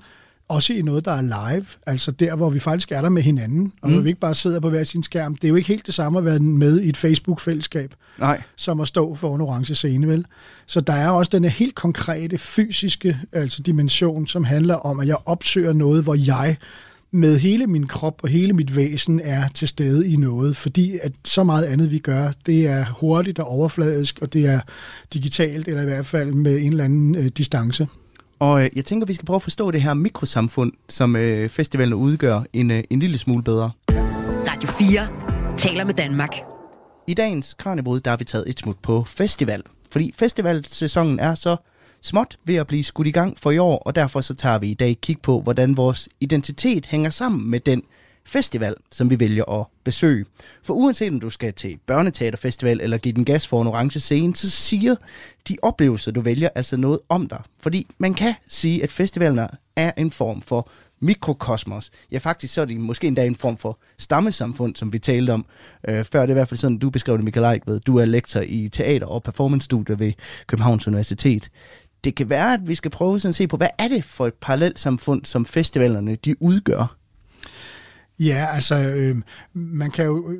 også 0.48 0.72
i 0.72 0.82
noget, 0.82 1.04
der 1.04 1.12
er 1.12 1.20
live, 1.22 1.66
altså 1.86 2.10
der, 2.10 2.34
hvor 2.36 2.50
vi 2.50 2.58
faktisk 2.58 2.92
er 2.92 3.00
der 3.00 3.08
med 3.08 3.22
hinanden, 3.22 3.72
og 3.82 3.88
hvor 3.88 3.98
Mm. 3.98 4.04
vi 4.04 4.08
ikke 4.08 4.20
bare 4.20 4.34
sidder 4.34 4.60
på 4.60 4.70
hver 4.70 4.84
sin 4.84 5.02
skærm. 5.02 5.36
Det 5.36 5.44
er 5.44 5.48
jo 5.48 5.54
ikke 5.54 5.68
helt 5.68 5.86
det 5.86 5.94
samme 5.94 6.18
at 6.18 6.24
være 6.24 6.38
med 6.38 6.80
i 6.80 6.88
et 6.88 6.96
Facebook-fællesskab, 6.96 7.94
Nej. 8.18 8.42
som 8.56 8.80
at 8.80 8.88
stå 8.88 9.14
for 9.14 9.34
en 9.34 9.40
orange 9.40 9.74
scene, 9.74 10.08
vel? 10.08 10.24
Så 10.66 10.80
der 10.80 10.92
er 10.92 11.08
også 11.10 11.30
den 11.34 11.42
her 11.42 11.50
helt 11.50 11.74
konkrete 11.74 12.38
fysiske 12.38 13.18
altså 13.32 13.62
dimension, 13.62 14.26
som 14.26 14.44
handler 14.44 14.74
om, 14.74 15.00
at 15.00 15.06
jeg 15.08 15.16
opsøger 15.24 15.72
noget, 15.72 16.02
hvor 16.02 16.14
jeg 16.14 16.56
med 17.10 17.38
hele 17.38 17.66
min 17.66 17.86
krop 17.86 18.20
og 18.22 18.28
hele 18.28 18.52
mit 18.52 18.76
væsen 18.76 19.20
er 19.20 19.48
til 19.48 19.68
stede 19.68 20.08
i 20.08 20.16
noget, 20.16 20.56
fordi 20.56 20.98
at 21.02 21.12
så 21.24 21.44
meget 21.44 21.64
andet, 21.64 21.90
vi 21.90 21.98
gør, 21.98 22.32
det 22.46 22.66
er 22.66 22.84
hurtigt 23.00 23.38
og 23.38 23.48
overfladisk, 23.48 24.18
og 24.22 24.32
det 24.32 24.46
er 24.46 24.60
digitalt, 25.14 25.68
eller 25.68 25.82
i 25.82 25.84
hvert 25.84 26.06
fald 26.06 26.32
med 26.32 26.58
en 26.58 26.70
eller 26.70 26.84
anden 26.84 27.14
øh, 27.14 27.26
distance. 27.26 27.88
Og 28.38 28.64
øh, 28.64 28.70
jeg 28.76 28.84
tænker, 28.84 29.06
vi 29.06 29.14
skal 29.14 29.26
prøve 29.26 29.36
at 29.36 29.42
forstå 29.42 29.70
det 29.70 29.82
her 29.82 29.94
mikrosamfund, 29.94 30.72
som 30.88 31.16
øh, 31.16 31.48
festivalen 31.48 31.94
udgør 31.94 32.42
en, 32.52 32.70
øh, 32.70 32.84
en 32.90 32.98
lille 32.98 33.18
smule 33.18 33.42
bedre. 33.42 33.70
Radio 34.48 34.68
4 34.68 35.56
taler 35.56 35.84
med 35.84 35.94
Danmark. 35.94 36.30
I 37.06 37.14
dagens 37.14 37.54
Kranjebrud, 37.54 38.00
der 38.00 38.10
har 38.10 38.16
vi 38.16 38.24
taget 38.24 38.48
et 38.48 38.58
smut 38.58 38.76
på 38.82 39.04
festival. 39.04 39.62
Fordi 39.90 40.12
festivalsæsonen 40.16 41.18
er 41.18 41.34
så 41.34 41.56
småt 42.00 42.38
ved 42.44 42.54
at 42.54 42.66
blive 42.66 42.84
skudt 42.84 43.06
i 43.06 43.10
gang 43.10 43.38
for 43.38 43.50
i 43.50 43.58
år, 43.58 43.78
og 43.78 43.94
derfor 43.94 44.20
så 44.20 44.34
tager 44.34 44.58
vi 44.58 44.70
i 44.70 44.74
dag 44.74 44.98
kig 45.00 45.20
på, 45.22 45.40
hvordan 45.40 45.76
vores 45.76 46.08
identitet 46.20 46.86
hænger 46.86 47.10
sammen 47.10 47.50
med 47.50 47.60
den 47.60 47.82
festival, 48.24 48.74
som 48.92 49.10
vi 49.10 49.20
vælger 49.20 49.60
at 49.60 49.66
besøge. 49.84 50.24
For 50.62 50.74
uanset 50.74 51.12
om 51.12 51.20
du 51.20 51.30
skal 51.30 51.52
til 51.52 51.78
børneteaterfestival 51.86 52.80
eller 52.80 52.98
give 52.98 53.14
den 53.14 53.24
gas 53.24 53.46
for 53.46 53.62
en 53.62 53.68
orange 53.68 54.00
scene, 54.00 54.36
så 54.36 54.50
siger 54.50 54.94
de 55.48 55.56
oplevelser, 55.62 56.12
du 56.12 56.20
vælger, 56.20 56.48
altså 56.54 56.76
noget 56.76 57.00
om 57.08 57.28
dig. 57.28 57.42
Fordi 57.60 57.86
man 57.98 58.14
kan 58.14 58.34
sige, 58.48 58.82
at 58.82 58.92
festivalerne 58.92 59.48
er 59.76 59.92
en 59.96 60.10
form 60.10 60.42
for 60.42 60.70
mikrokosmos. 61.00 61.90
Ja, 62.12 62.18
faktisk 62.18 62.54
så 62.54 62.60
er 62.60 62.64
det 62.64 62.80
måske 62.80 63.06
endda 63.06 63.26
en 63.26 63.36
form 63.36 63.56
for 63.56 63.78
stammesamfund, 63.98 64.76
som 64.76 64.92
vi 64.92 64.98
talte 64.98 65.30
om 65.30 65.46
øh, 65.88 66.04
før. 66.04 66.20
Det 66.20 66.30
er 66.30 66.32
i 66.32 66.32
hvert 66.32 66.48
fald 66.48 66.58
sådan, 66.58 66.78
du 66.78 66.90
beskrev 66.90 67.16
det, 67.16 67.24
Michael 67.24 67.54
Eik, 67.54 67.66
ved. 67.66 67.80
Du 67.80 67.96
er 67.96 68.04
lektor 68.04 68.40
i 68.40 68.68
teater- 68.68 69.06
og 69.06 69.22
performance-studier 69.22 69.96
ved 69.96 70.12
Københavns 70.46 70.88
Universitet. 70.88 71.50
Det 72.06 72.14
kan 72.14 72.30
være, 72.30 72.54
at 72.54 72.60
vi 72.68 72.74
skal 72.74 72.90
prøve 72.90 73.20
sådan 73.20 73.28
at 73.28 73.34
se 73.34 73.46
på, 73.46 73.56
hvad 73.56 73.68
er 73.78 73.88
det 73.88 74.04
for 74.04 74.26
et 74.26 74.34
parallelsamfund, 74.34 75.24
som 75.24 75.46
festivalerne 75.46 76.14
de 76.14 76.42
udgør? 76.42 76.96
Ja, 78.18 78.46
altså, 78.52 78.74
øh, 78.74 79.16
man 79.54 79.90
kan 79.90 80.04
jo 80.04 80.30
øh, 80.30 80.38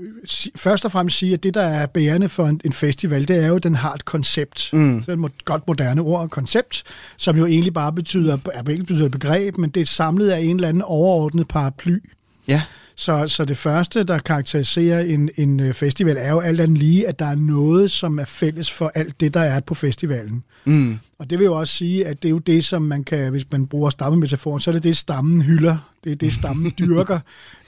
først 0.57 0.85
og 0.85 0.93
fremmest 0.93 1.19
sige, 1.19 1.33
at 1.33 1.43
det, 1.43 1.55
der 1.55 1.63
er 1.63 1.87
bærende 1.87 2.29
for 2.29 2.47
en, 2.47 2.61
en 2.65 2.73
festival, 2.73 3.29
det 3.29 3.37
er 3.37 3.47
jo, 3.47 3.57
at 3.57 3.63
den 3.63 3.75
har 3.75 3.95
et 3.95 4.05
koncept. 4.05 4.71
Mm. 4.73 5.01
Det 5.01 5.09
er 5.09 5.25
et 5.25 5.45
godt 5.45 5.67
moderne 5.67 6.01
ord, 6.01 6.29
koncept, 6.29 6.83
som 7.17 7.37
jo 7.37 7.47
egentlig 7.47 7.75
bare 7.75 7.93
betyder, 7.93 8.39
er 8.53 8.71
ikke 8.71 8.85
betyder 8.85 9.07
et 9.07 9.13
begreb, 9.13 9.59
men 9.59 9.71
det 9.71 9.81
er 9.81 9.87
samlet 9.87 10.31
af 10.31 10.41
en 10.41 10.57
eller 10.57 10.69
anden 10.69 10.83
overordnet 10.83 11.49
paraply. 11.49 11.99
Ja. 12.49 12.63
Så, 12.99 13.29
så 13.29 13.45
det 13.45 13.57
første, 13.57 14.05
der 14.05 14.19
karakteriserer 14.19 15.01
en, 15.01 15.31
en 15.37 15.61
øh, 15.61 15.75
festival, 15.75 16.17
er 16.17 16.31
jo 16.31 16.41
alt 16.41 16.61
andet 16.61 16.79
lige, 16.79 17.09
at 17.09 17.19
der 17.19 17.27
er 17.27 17.35
noget, 17.35 17.91
som 17.91 18.19
er 18.19 18.25
fælles 18.25 18.71
for 18.71 18.93
alt 18.95 19.21
det, 19.21 19.35
der 19.35 19.41
er 19.41 19.61
på 19.61 19.75
festivalen. 19.75 20.45
Mm. 20.65 20.99
Og 21.19 21.31
det 21.31 21.39
vil 21.39 21.45
jo 21.45 21.55
også 21.55 21.75
sige, 21.75 22.07
at 22.07 22.23
det 22.23 22.29
er 22.29 22.31
jo 22.31 22.39
det, 22.39 22.65
som 22.65 22.83
man 22.83 23.05
kan, 23.05 23.31
hvis 23.31 23.47
man 23.53 23.67
bruger 23.67 23.91
stammemetaforen, 23.91 24.61
så 24.61 24.71
er 24.71 24.73
det 24.73 24.85
det, 24.85 24.97
stammen 24.97 25.41
hylder. 25.43 25.77
Det 26.05 26.13
er 26.13 26.17
det, 26.17 26.33
stammen 26.33 26.73
dyrker. 26.79 27.19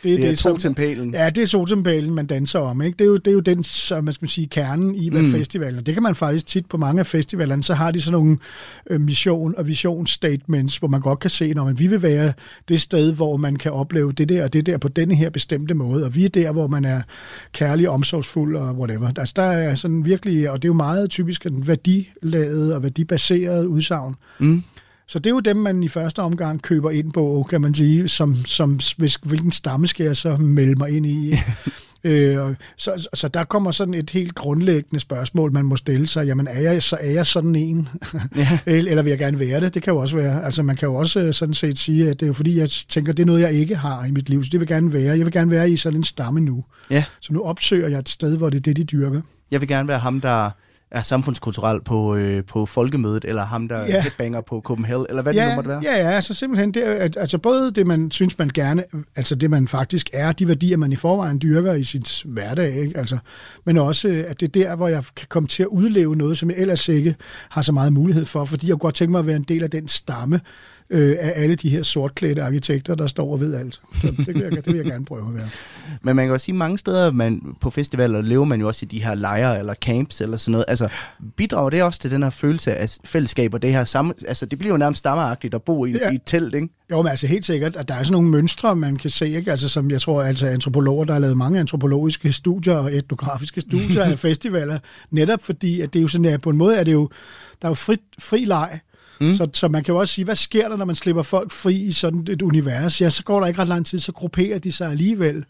Det 0.03 0.19
Det 0.19 0.31
er 0.31 0.35
som- 0.35 0.53
totempælen. 0.53 1.15
Ja, 1.15 1.31
det 1.31 1.43
er 1.43 1.47
soltempælen, 1.47 2.15
man 2.15 2.27
danser 2.27 2.59
om. 2.59 2.83
Ikke? 2.83 2.97
Det, 2.99 3.05
er 3.05 3.09
jo, 3.09 3.17
det 3.17 3.27
er 3.27 3.33
jo 3.33 3.41
den, 3.41 3.65
som 3.65 4.05
man 4.05 4.15
skal 4.15 4.29
sige, 4.29 4.47
kernen 4.47 4.95
i 4.95 5.11
hvad 5.11 5.23
Mm. 5.23 5.31
festivalen. 5.33 5.79
Og 5.79 5.87
det 5.87 5.95
kan 5.95 6.03
man 6.03 6.15
faktisk 6.15 6.47
tit 6.47 6.67
på 6.67 6.77
mange 6.77 7.01
af 7.01 7.07
festivalerne, 7.07 7.63
så 7.65 7.75
har 7.75 7.91
de 7.91 8.01
sådan 8.01 8.13
nogle 8.13 8.39
øh, 8.91 9.01
mission- 9.01 9.55
og 9.59 9.69
visionsstatements, 9.69 10.77
hvor 10.77 10.89
man 10.89 11.01
godt 11.01 11.19
kan 11.21 11.31
se, 11.31 11.55
når 11.55 11.65
man, 11.65 11.79
vi 11.79 11.87
vil 11.87 12.03
være 12.03 12.33
det 12.69 12.81
sted, 12.81 13.13
hvor 13.13 13.37
man 13.37 13.57
kan 13.57 13.73
opleve 13.73 14.13
det 14.13 14.29
der 14.29 14.45
og 14.45 14.53
det 14.53 14.67
der 14.67 14.79
på 14.79 14.89
denne 14.89 15.15
her 15.15 15.31
bestemte 15.31 15.75
måde. 15.75 16.05
Og 16.05 16.15
vi 16.15 16.25
er 16.25 16.29
der, 16.29 16.53
hvor 16.53 16.67
man 16.67 16.85
er 16.85 17.03
kærlig, 17.53 17.89
omsorgsfuld 17.89 18.57
og 18.57 18.75
whatever. 18.79 19.09
Altså, 19.19 19.33
der 19.37 19.43
er 19.43 19.75
sådan 19.75 20.05
virkelig, 20.05 20.51
og 20.51 20.63
det 20.63 20.67
er 20.69 20.71
jo 20.71 20.75
meget 20.75 21.11
typisk 21.11 21.47
en 21.47 21.67
værdiladet 21.69 22.75
og 22.75 22.83
værdibaseret 22.83 23.38
udsagn. 23.47 24.15
Mm. 24.39 24.63
Så 25.09 25.19
det 25.19 25.27
er 25.27 25.31
jo 25.31 25.41
dem, 25.41 25.57
man 25.57 25.83
i 25.83 25.89
første 25.89 26.21
omgang 26.21 26.63
køber 26.63 26.91
ind 26.91 27.13
på, 27.13 27.47
kan 27.51 27.61
man 27.61 27.75
sige, 27.75 28.09
som, 28.09 28.37
som 28.45 28.79
hvis, 28.97 29.15
hvilken 29.15 29.53
stamme 29.53 29.87
skal 29.87 30.07
jeg 30.07 30.17
så 30.17 30.37
melde 30.37 30.75
mig 30.75 30.91
ind 30.91 31.07
i. 31.07 31.35
øh, 32.05 32.55
så, 32.77 33.09
så 33.15 33.29
der 33.29 33.45
kommer 33.45 33.71
sådan 33.71 33.95
et 33.95 34.11
helt 34.11 34.35
grundlæggende 34.35 35.01
spørgsmål, 35.01 35.53
man 35.53 35.65
må 35.65 35.77
stille 35.77 36.07
sig. 36.07 36.27
Jamen, 36.27 36.47
er 36.47 36.61
jeg, 36.61 36.83
så 36.83 36.99
er 37.01 37.11
jeg 37.11 37.27
sådan 37.27 37.55
en? 37.55 37.89
Ja. 38.37 38.59
eller, 38.67 39.03
vil 39.03 39.11
jeg 39.11 39.19
gerne 39.19 39.39
være 39.39 39.61
det? 39.61 39.75
Det 39.75 39.83
kan 39.83 39.93
jo 39.93 39.99
også 39.99 40.17
være. 40.17 40.45
Altså, 40.45 40.63
man 40.63 40.77
kan 40.77 40.89
jo 40.89 40.95
også 40.95 41.21
øh, 41.21 41.35
sådan 41.35 41.55
set 41.55 41.79
sige, 41.79 42.11
at 42.11 42.21
det 42.21 42.23
er 42.23 42.27
jo 42.27 42.33
fordi, 42.33 42.59
jeg 42.59 42.71
tænker, 42.71 43.13
det 43.13 43.23
er 43.23 43.27
noget, 43.27 43.41
jeg 43.41 43.53
ikke 43.53 43.77
har 43.77 44.05
i 44.05 44.11
mit 44.11 44.29
liv, 44.29 44.45
så 44.45 44.49
det 44.53 44.61
vil 44.61 44.69
gerne 44.69 44.93
være. 44.93 45.17
Jeg 45.17 45.25
vil 45.25 45.33
gerne 45.33 45.51
være 45.51 45.71
i 45.71 45.77
sådan 45.77 45.99
en 46.01 46.05
stamme 46.05 46.41
nu. 46.41 46.65
Ja. 46.91 47.05
Så 47.21 47.33
nu 47.33 47.43
opsøger 47.43 47.89
jeg 47.89 47.99
et 47.99 48.09
sted, 48.09 48.37
hvor 48.37 48.51
det 48.51 48.59
er 48.59 48.63
det, 48.63 48.77
de 48.77 48.85
dyrker. 48.85 49.21
Jeg 49.51 49.61
vil 49.61 49.69
gerne 49.69 49.89
være 49.89 49.99
ham, 49.99 50.21
der 50.21 50.51
er 50.91 51.03
samfundskulturel 51.03 51.81
på, 51.85 52.17
øh, 52.17 52.45
på 52.45 52.67
folkemødet, 52.67 53.25
eller 53.25 53.45
ham, 53.45 53.69
der 53.69 53.81
Ja. 53.81 54.01
headbanger 54.03 54.41
på 54.41 54.61
Copenhagen, 54.65 55.07
eller 55.09 55.23
hvad 55.23 55.35
det 55.35 55.49
nu 55.49 55.55
måtte 55.55 55.69
være. 55.71 55.81
Ja, 55.85 55.93
ja, 55.99 56.11
altså 56.11 56.35
simpelthen 56.35 56.75
det, 56.75 56.87
er, 56.89 56.93
at, 56.95 57.17
altså 57.21 57.39
både 57.39 57.71
det, 57.71 57.87
man 57.87 58.11
synes, 58.11 58.39
man 58.39 58.51
gerne, 58.55 58.85
altså 59.17 59.35
det, 59.35 59.51
man 59.51 59.69
faktisk 59.69 60.11
er, 60.13 60.33
de 60.33 60.49
værdier, 60.49 60.77
man 60.77 60.93
i 60.93 60.97
forvejen 60.97 61.39
dyrker 61.43 61.73
i 61.75 61.83
sit 61.83 62.23
hverdag, 62.25 62.77
ikke? 62.77 62.99
Altså, 62.99 63.19
men 63.67 63.77
også, 63.79 64.09
øh, 64.09 64.25
at 64.29 64.41
det 64.41 64.47
er 64.57 64.63
der, 64.69 64.77
hvor 64.77 64.89
jeg 64.89 65.03
kan 65.17 65.27
komme 65.31 65.47
til 65.47 65.63
at 65.63 65.67
udleve 65.67 66.17
noget, 66.17 66.39
som 66.39 66.51
jeg 66.51 66.59
ellers 66.59 66.89
ikke 66.89 67.15
har 67.51 67.63
så 67.63 67.73
meget 67.73 67.93
mulighed 67.93 68.25
for, 68.25 68.45
fordi 68.45 68.67
jeg 68.67 68.73
kunne 68.73 68.79
godt 68.79 68.95
tænke 68.95 69.11
mig 69.11 69.19
at 69.19 69.27
være 69.27 69.37
en 69.37 69.43
del 69.43 69.63
af 69.63 69.71
den 69.71 69.89
stamme 69.89 70.41
øh, 70.91 71.17
af 71.21 71.33
alle 71.37 71.55
de 71.55 71.69
her 71.69 71.83
sortklædte 71.83 72.43
arkitekter, 72.43 72.95
der 72.95 73.07
står 73.07 73.33
og 73.33 73.41
ved 73.41 73.55
alt. 73.55 73.81
Så 74.01 74.15
det, 74.27 74.27
vil 74.27 74.43
jeg, 74.43 74.53
det 74.53 74.67
vil 74.67 74.77
jeg 74.77 74.85
gerne 74.85 75.05
prøve 75.05 75.29
at 75.29 75.35
være. 75.35 75.49
Men 76.03 76.17
man 76.17 76.27
kan 76.27 76.33
også 76.33 76.45
sige, 76.45 76.55
mange 76.55 76.79
steder 76.79 77.13
man, 77.13 77.43
på 77.61 77.71
festivaler 77.71 78.21
lever 78.23 78.45
man 78.45 78.61
jo 78.61 78.69
også 78.69 78.85
i 78.85 78.89
de 78.89 79.03
her 79.05 79.15
lejre 79.15 79.59
eller 79.59 79.75
camps 79.75 80.21
eller 80.21 80.37
sådan 80.37 80.53
noget. 80.53 80.65
Altså, 80.69 80.89
bidrager 81.37 81.71
det 81.71 81.83
også 81.83 82.01
til 82.01 82.11
den 82.11 82.23
her 82.23 82.31
følelse 82.31 82.75
af 82.75 82.97
fællesskab 83.05 83.55
og 83.55 83.63
det 83.63 83.73
her 83.73 83.85
samme... 83.85 84.15
Altså, 84.29 84.47
det 84.47 84.59
bliver 84.59 84.75
jo 84.75 84.79
nærmest 84.79 84.99
stammeagtigt 84.99 85.55
at 85.55 85.63
bo 85.63 85.85
i, 85.87 85.91
Ja. 85.91 86.11
i 86.11 86.15
et 86.15 86.23
telt, 86.27 86.55
ikke? 86.55 86.69
Jo, 86.91 87.03
men 87.03 87.11
altså 87.11 87.27
helt 87.27 87.45
sikkert, 87.47 87.77
at 87.77 87.89
der 87.89 87.95
er 87.95 88.03
sådan 88.03 88.13
nogle 88.13 88.29
mønstre, 88.29 88.77
man 88.77 88.97
kan 88.97 89.11
se, 89.11 89.29
ikke? 89.29 89.51
Altså 89.51 89.69
som 89.69 89.91
jeg 89.91 90.01
tror, 90.01 90.23
altså 90.23 90.47
antropologer, 90.47 91.05
der 91.05 91.13
har 91.13 91.21
lavet 91.21 91.37
mange 91.37 91.61
antropologiske 91.61 92.33
studier 92.33 92.75
og 92.75 92.95
etnografiske 92.95 93.61
studier 93.61 94.05
af 94.13 94.19
festivaler, 94.19 94.79
netop 95.11 95.43
fordi, 95.43 95.81
at 95.81 95.93
det 95.93 95.99
er 95.99 96.03
jo 96.03 96.09
sådan, 96.09 96.25
at 96.25 96.41
på 96.41 96.51
en 96.51 96.57
måde 96.57 96.77
er 96.77 96.85
det 96.85 96.93
jo, 96.93 97.09
der 97.63 97.69
er 97.69 97.71
jo 97.71 97.75
fri, 97.75 97.97
fri 98.19 98.45
leg, 98.45 98.79
Mm. 99.21 99.35
Så, 99.35 99.49
så 99.53 99.69
man 99.69 99.85
kan 99.85 99.93
jo 99.93 100.01
også 100.01 100.15
sige, 100.15 100.25
hvad 100.25 100.37
sker 100.37 100.69
der, 100.69 100.77
når 100.77 100.85
man 100.85 100.95
slipper 100.95 101.23
folk 101.23 101.53
fri 101.53 101.75
i 101.75 101.93
sådan 101.93 102.27
et 102.31 102.43
univers? 102.43 103.01
Ja, 103.01 103.11
så 103.11 103.23
går 103.23 103.41
der 103.41 103.47
ikke 103.47 103.61
ret 103.61 103.69
lang 103.69 103.87
tid, 103.87 103.99
så 103.99 104.13
grupperer 104.13 104.59
de 104.59 104.73
sig 104.73 104.91
alligevel. 104.91 105.45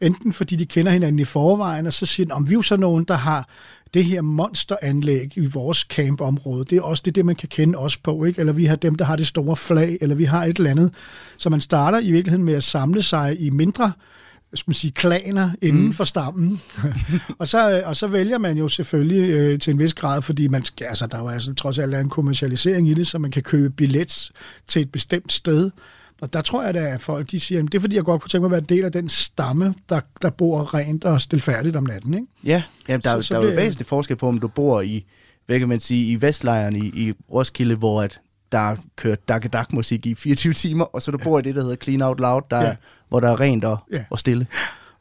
Enten 0.00 0.32
fordi 0.32 0.56
de 0.56 0.66
kender 0.66 0.92
hinanden 0.92 1.18
i 1.18 1.24
forvejen, 1.24 1.86
og 1.86 1.92
så 1.92 2.06
siger 2.06 2.26
de, 2.26 2.32
om 2.32 2.48
vi 2.48 2.52
er 2.52 2.54
jo 2.54 2.62
så 2.62 2.76
nogen, 2.76 3.04
der 3.04 3.14
har 3.14 3.48
det 3.94 4.04
her 4.04 4.20
monsteranlæg 4.20 5.32
i 5.36 5.46
vores 5.46 5.78
campområde. 5.78 6.64
Det 6.64 6.78
er 6.78 6.82
også 6.82 7.02
det, 7.06 7.14
det, 7.14 7.26
man 7.26 7.36
kan 7.36 7.48
kende 7.48 7.78
os 7.78 7.96
på, 7.96 8.24
ikke? 8.24 8.40
Eller 8.40 8.52
vi 8.52 8.64
har 8.64 8.76
dem, 8.76 8.94
der 8.94 9.04
har 9.04 9.16
det 9.16 9.26
store 9.26 9.56
flag, 9.56 9.98
eller 10.00 10.14
vi 10.14 10.24
har 10.24 10.44
et 10.44 10.56
eller 10.56 10.70
andet. 10.70 10.94
Så 11.36 11.50
man 11.50 11.60
starter 11.60 11.98
i 11.98 12.10
virkeligheden 12.10 12.44
med 12.44 12.54
at 12.54 12.62
samle 12.62 13.02
sig 13.02 13.40
i 13.40 13.50
mindre 13.50 13.92
skal 14.54 14.70
man 14.70 14.74
sige, 14.74 14.90
klaner 14.90 15.50
inden 15.62 15.84
mm. 15.84 15.92
for 15.92 16.04
stammen. 16.04 16.60
og, 17.38 17.48
så, 17.48 17.82
og 17.84 17.96
så 17.96 18.06
vælger 18.06 18.38
man 18.38 18.58
jo 18.58 18.68
selvfølgelig 18.68 19.30
øh, 19.30 19.58
til 19.58 19.72
en 19.72 19.78
vis 19.78 19.94
grad, 19.94 20.22
fordi 20.22 20.48
man 20.48 20.64
altså, 20.80 21.06
der 21.06 21.16
er 21.16 21.22
jo 21.22 21.28
altså 21.28 21.54
trods 21.54 21.78
alt 21.78 21.94
en 21.94 22.08
kommercialisering 22.08 22.88
i 22.88 22.94
det, 22.94 23.06
så 23.06 23.18
man 23.18 23.30
kan 23.30 23.42
købe 23.42 23.70
billet 23.70 24.30
til 24.66 24.82
et 24.82 24.92
bestemt 24.92 25.32
sted. 25.32 25.70
Og 26.20 26.32
der 26.32 26.40
tror 26.40 26.62
jeg, 26.64 26.74
da, 26.74 26.78
at 26.78 27.00
folk 27.00 27.30
de 27.30 27.40
siger, 27.40 27.62
at 27.62 27.72
det 27.72 27.74
er 27.74 27.80
fordi, 27.80 27.96
jeg 27.96 28.04
godt 28.04 28.22
kunne 28.22 28.28
tænke 28.28 28.40
mig 28.42 28.46
at 28.46 28.50
være 28.50 28.60
en 28.60 28.78
del 28.78 28.84
af 28.84 28.92
den 28.92 29.08
stamme, 29.08 29.74
der, 29.88 30.00
der 30.22 30.30
bor 30.30 30.74
rent 30.74 31.04
og 31.04 31.22
stilfærdigt 31.22 31.76
om 31.76 31.84
natten. 31.84 32.14
Ikke? 32.14 32.26
Ja, 32.44 32.62
Jamen, 32.88 33.00
der, 33.02 33.10
Så- 33.10 33.20
så, 33.20 33.26
så 33.26 33.34
der 33.34 33.40
er 33.40 33.44
jo 33.44 33.56
væsentlig 33.56 33.86
forskel 33.86 34.16
på, 34.16 34.28
om 34.28 34.40
du 34.40 34.48
bor 34.48 34.80
i, 34.80 35.04
hvad 35.46 35.58
kan 35.58 35.68
man 35.68 35.80
sige, 35.80 36.12
i 36.12 36.20
Vestlejren 36.20 36.76
i, 36.76 36.86
i 36.86 37.12
Roskilde, 37.32 37.74
hvor 37.74 38.02
at 38.02 38.20
der 38.52 38.58
er 38.58 38.76
kørt 38.96 39.28
dak 39.28 39.52
dak 39.52 39.72
musik 39.72 40.06
i 40.06 40.14
24 40.14 40.52
timer, 40.52 40.84
og 40.84 41.02
så 41.02 41.10
du 41.10 41.18
bor 41.18 41.38
i 41.38 41.42
det, 41.42 41.54
der 41.54 41.62
hedder 41.62 41.76
Clean 41.76 42.02
Out 42.02 42.20
Loud, 42.20 42.42
der, 42.50 42.60
Ja. 42.60 42.66
ja. 42.66 42.74
hvor 43.08 43.20
der 43.20 43.28
er 43.30 43.40
rent 43.40 43.64
og, 43.64 43.78
Ja. 43.92 43.96
ja. 43.96 44.04
og 44.10 44.18
stille. 44.18 44.46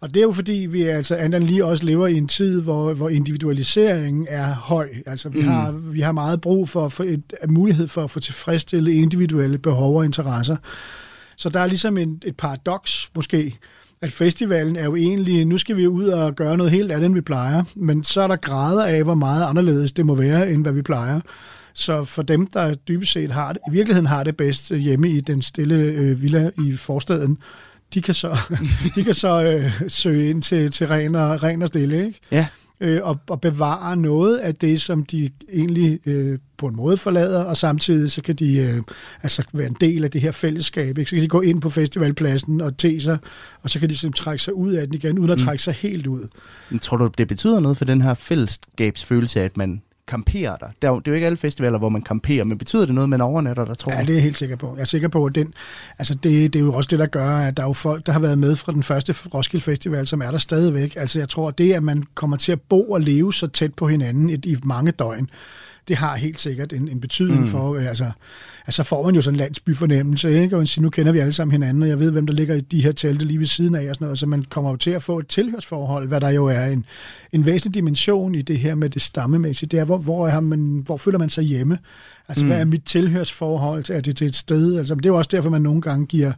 Og 0.01 0.13
det 0.13 0.17
er 0.19 0.23
jo 0.23 0.31
fordi, 0.31 0.53
vi 0.53 0.83
altså 0.83 1.15
andet 1.15 1.43
lige 1.43 1.65
også 1.65 1.85
lever 1.85 2.07
i 2.07 2.13
en 2.17 2.27
tid, 2.27 2.61
hvor, 2.61 2.93
hvor 2.93 3.09
individualiseringen 3.09 4.27
er 4.29 4.53
høj. 4.53 4.89
Altså 5.05 5.29
vi, 5.29 5.41
mm. 5.41 5.47
har, 5.47 5.71
vi 5.71 6.01
har 6.01 6.11
meget 6.11 6.41
brug 6.41 6.69
for, 6.69 6.89
for 6.89 7.03
et, 7.03 7.33
en 7.43 7.53
mulighed 7.53 7.87
for 7.87 8.03
at 8.03 8.11
få 8.11 8.19
tilfredsstillet 8.19 8.91
individuelle 8.91 9.57
behov 9.57 9.97
og 9.97 10.05
interesser. 10.05 10.57
Så 11.37 11.49
der 11.49 11.59
er 11.59 11.67
ligesom 11.67 11.97
en, 11.97 12.21
et 12.25 12.37
paradoks 12.37 13.09
måske, 13.15 13.57
at 14.01 14.11
festivalen 14.11 14.75
er 14.75 14.83
jo 14.83 14.95
egentlig, 14.95 15.45
nu 15.45 15.57
skal 15.57 15.77
vi 15.77 15.87
ud 15.87 16.07
og 16.07 16.35
gøre 16.35 16.57
noget 16.57 16.71
helt 16.71 16.91
andet, 16.91 17.05
end 17.05 17.13
vi 17.13 17.21
plejer, 17.21 17.63
men 17.75 18.03
så 18.03 18.21
er 18.21 18.27
der 18.27 18.35
grader 18.35 18.85
af, 18.85 19.03
hvor 19.03 19.15
meget 19.15 19.45
anderledes 19.49 19.91
det 19.91 20.05
må 20.05 20.15
være, 20.15 20.51
end 20.51 20.61
hvad 20.61 20.73
vi 20.73 20.81
plejer. 20.81 21.19
Så 21.75 22.05
for 22.05 22.21
dem, 22.21 22.47
der 22.47 22.73
dybest 22.73 23.11
set 23.11 23.31
har 23.31 23.53
det, 23.53 23.61
i 23.69 23.71
virkeligheden 23.71 24.07
har 24.07 24.23
det 24.23 24.37
bedst 24.37 24.71
hjemme 24.71 25.09
i 25.09 25.21
den 25.21 25.41
stille 25.41 25.75
øh, 25.75 26.21
villa 26.21 26.49
i 26.65 26.71
forstaden, 26.71 27.37
de 27.93 28.01
kan 28.01 28.13
så, 28.13 28.37
de 28.95 29.03
kan 29.03 29.13
så 29.13 29.43
øh, 29.43 29.81
søge 29.87 30.29
ind 30.29 30.41
til, 30.41 30.71
til 30.71 30.87
ren, 30.87 31.15
og, 31.15 31.43
ren 31.43 31.61
og 31.61 31.67
stille, 31.67 32.05
ikke? 32.05 32.19
Ja, 32.31 32.47
øh, 32.79 32.99
og, 33.03 33.19
og 33.29 33.41
bevare 33.41 33.97
noget 33.97 34.37
af 34.37 34.55
det, 34.55 34.81
som 34.81 35.05
de 35.05 35.29
egentlig 35.53 35.99
øh, 36.05 36.39
på 36.57 36.67
en 36.67 36.75
måde 36.75 36.97
forlader, 36.97 37.43
og 37.43 37.57
samtidig 37.57 38.11
så 38.11 38.21
kan 38.21 38.35
de 38.35 38.57
øh, 38.57 38.81
altså 39.23 39.43
være 39.53 39.67
en 39.67 39.77
del 39.81 40.03
af 40.03 40.11
det 40.11 40.21
her 40.21 40.31
fællesskab. 40.31 40.97
Ikke? 40.97 41.09
Så 41.09 41.15
kan 41.15 41.23
de 41.23 41.27
gå 41.27 41.41
ind 41.41 41.61
på 41.61 41.69
festivalpladsen 41.69 42.61
og 42.61 42.77
te 42.77 42.99
sig, 42.99 43.17
og 43.63 43.69
så 43.69 43.79
kan 43.79 43.89
de 43.89 43.97
simpelthen 43.97 44.23
trække 44.23 44.43
sig 44.43 44.53
ud 44.53 44.73
af 44.73 44.87
den 44.87 44.95
igen, 44.95 45.19
uden 45.19 45.31
at 45.31 45.37
trække 45.37 45.63
sig 45.63 45.73
helt 45.73 46.07
ud. 46.07 46.27
Men 46.69 46.79
tror 46.79 46.97
du, 46.97 47.09
det 47.17 47.27
betyder 47.27 47.59
noget 47.59 47.77
for 47.77 47.85
den 47.85 48.01
her 48.01 48.13
fællesskabsfølelse, 48.13 49.41
at 49.41 49.57
man 49.57 49.81
kamperer 50.07 50.55
der? 50.57 50.67
Det 50.81 50.87
er, 50.87 50.91
jo, 50.91 50.99
det 50.99 51.07
er 51.07 51.11
jo 51.11 51.15
ikke 51.15 51.25
alle 51.25 51.37
festivaler, 51.37 51.77
hvor 51.79 51.89
man 51.89 52.01
kamperer, 52.01 52.43
men 52.43 52.57
betyder 52.57 52.85
det 52.85 52.95
noget, 52.95 53.09
man 53.09 53.21
overnatter 53.21 53.65
der, 53.65 53.73
tror 53.73 53.91
Ja, 53.91 53.99
du? 54.01 54.05
det 54.05 54.09
er 54.09 54.13
jeg 54.13 54.23
helt 54.23 54.37
sikker 54.37 54.55
på. 54.55 54.73
Jeg 54.75 54.81
er 54.81 54.85
sikker 54.85 55.07
på, 55.07 55.25
at 55.25 55.35
den, 55.35 55.53
altså 55.99 56.13
det, 56.15 56.53
det 56.53 56.59
er 56.59 56.63
jo 56.63 56.73
også 56.73 56.87
det, 56.91 56.99
der 56.99 57.05
gør, 57.05 57.29
at 57.37 57.57
der 57.57 57.63
er 57.63 57.67
jo 57.67 57.73
folk, 57.73 58.05
der 58.05 58.11
har 58.11 58.19
været 58.19 58.37
med 58.37 58.55
fra 58.55 58.71
den 58.71 58.83
første 58.83 59.15
Roskilde 59.33 59.63
Festival, 59.63 60.07
som 60.07 60.21
er 60.21 60.31
der 60.31 60.37
stadigvæk. 60.37 60.95
Altså 60.97 61.19
jeg 61.19 61.29
tror, 61.29 61.47
at 61.47 61.57
det, 61.57 61.73
at 61.73 61.83
man 61.83 62.03
kommer 62.15 62.37
til 62.37 62.51
at 62.51 62.61
bo 62.61 62.91
og 62.91 63.01
leve 63.01 63.33
så 63.33 63.47
tæt 63.47 63.73
på 63.73 63.87
hinanden 63.87 64.29
i, 64.29 64.33
i 64.33 64.57
mange 64.63 64.91
døgn, 64.91 65.29
det 65.87 65.95
har 65.95 66.15
helt 66.15 66.39
sikkert 66.39 66.73
en, 66.73 66.87
en 66.87 66.99
betydning 67.01 67.41
mm. 67.41 67.47
for, 67.47 67.75
øh, 67.75 67.87
altså, 67.87 68.11
altså 68.67 68.83
får 68.83 69.03
man 69.05 69.15
jo 69.15 69.21
sådan 69.21 69.35
en 69.35 69.39
landsbyfornemmelse, 69.39 70.41
ikke? 70.41 70.55
og 70.55 70.59
man 70.59 70.67
siger, 70.67 70.81
nu 70.83 70.89
kender 70.89 71.11
vi 71.11 71.19
alle 71.19 71.33
sammen 71.33 71.51
hinanden, 71.51 71.83
og 71.83 71.89
jeg 71.89 71.99
ved, 71.99 72.11
hvem 72.11 72.25
der 72.27 72.33
ligger 72.33 72.55
i 72.55 72.59
de 72.59 72.83
her 72.83 72.91
telte 72.91 73.25
lige 73.25 73.39
ved 73.39 73.45
siden 73.45 73.75
af, 73.75 73.89
og 73.89 73.95
sådan 73.95 74.05
noget, 74.05 74.19
så 74.19 74.25
man 74.27 74.43
kommer 74.49 74.69
jo 74.71 74.75
til 74.77 74.91
at 74.91 75.03
få 75.03 75.19
et 75.19 75.27
tilhørsforhold, 75.27 76.07
hvad 76.07 76.21
der 76.21 76.29
jo 76.29 76.45
er 76.45 76.65
en, 76.65 76.85
en 77.31 77.45
væsentlig 77.45 77.75
dimension 77.75 78.35
i 78.35 78.41
det 78.41 78.59
her 78.59 78.75
med 78.75 78.89
det 78.89 79.01
stammemæssige, 79.01 79.69
det 79.69 79.79
er, 79.79 79.85
hvor, 79.85 79.97
hvor, 79.97 80.27
er 80.27 80.39
man, 80.39 80.81
hvor 80.85 80.97
føler 80.97 81.19
man 81.19 81.29
sig 81.29 81.43
hjemme? 81.43 81.77
Altså, 82.27 82.43
mm. 82.43 82.49
hvad 82.49 82.59
er 82.59 82.65
mit 82.65 82.83
tilhørsforhold? 82.85 83.83
til- 83.83 83.95
Er 83.95 84.01
det 84.01 84.15
til 84.15 84.27
et 84.27 84.35
sted? 84.35 84.77
Altså, 84.77 84.95
det 84.95 85.05
er 85.05 85.09
jo 85.09 85.17
også 85.17 85.29
derfor, 85.33 85.49
man 85.49 85.61
nogle 85.61 85.81
gange 85.81 86.05
giver 86.05 86.31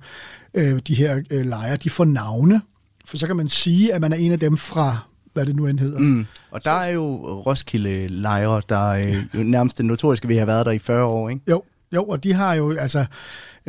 øh, 0.53 0.79
de 0.88 0.95
her 0.95 1.21
øh, 1.31 1.45
lejre, 1.45 1.77
de 1.77 1.89
får 1.89 2.05
navne, 2.05 2.62
for 3.05 3.17
så 3.17 3.27
kan 3.27 3.36
man 3.36 3.47
sige, 3.47 3.93
at 3.93 4.01
man 4.01 4.13
er 4.13 4.17
en 4.17 4.31
af 4.31 4.39
dem 4.39 4.57
fra, 4.57 4.97
hvad 5.38 5.45
det 5.45 5.56
nu 5.56 5.67
end 5.67 5.80
hedder. 5.80 6.00
Mm. 6.00 6.26
Og 6.52 6.63
der 6.65 6.71
er 6.71 6.88
jo 6.88 7.15
Roskilde 7.45 8.08
lejre, 8.08 8.62
der 8.69 8.89
øh, 8.89 9.45
nærmest 9.45 9.78
den 9.78 9.86
notoriske, 9.86 10.28
vi 10.28 10.36
har 10.36 10.45
været 10.45 10.65
der 10.65 10.71
i 10.71 10.80
40 10.80 11.04
år, 11.04 11.30
ikke? 11.30 11.41
Jo, 11.50 11.63
jo, 11.93 12.04
og 12.04 12.23
de 12.23 12.34
har 12.34 12.54
jo, 12.54 12.71
altså, 12.71 13.06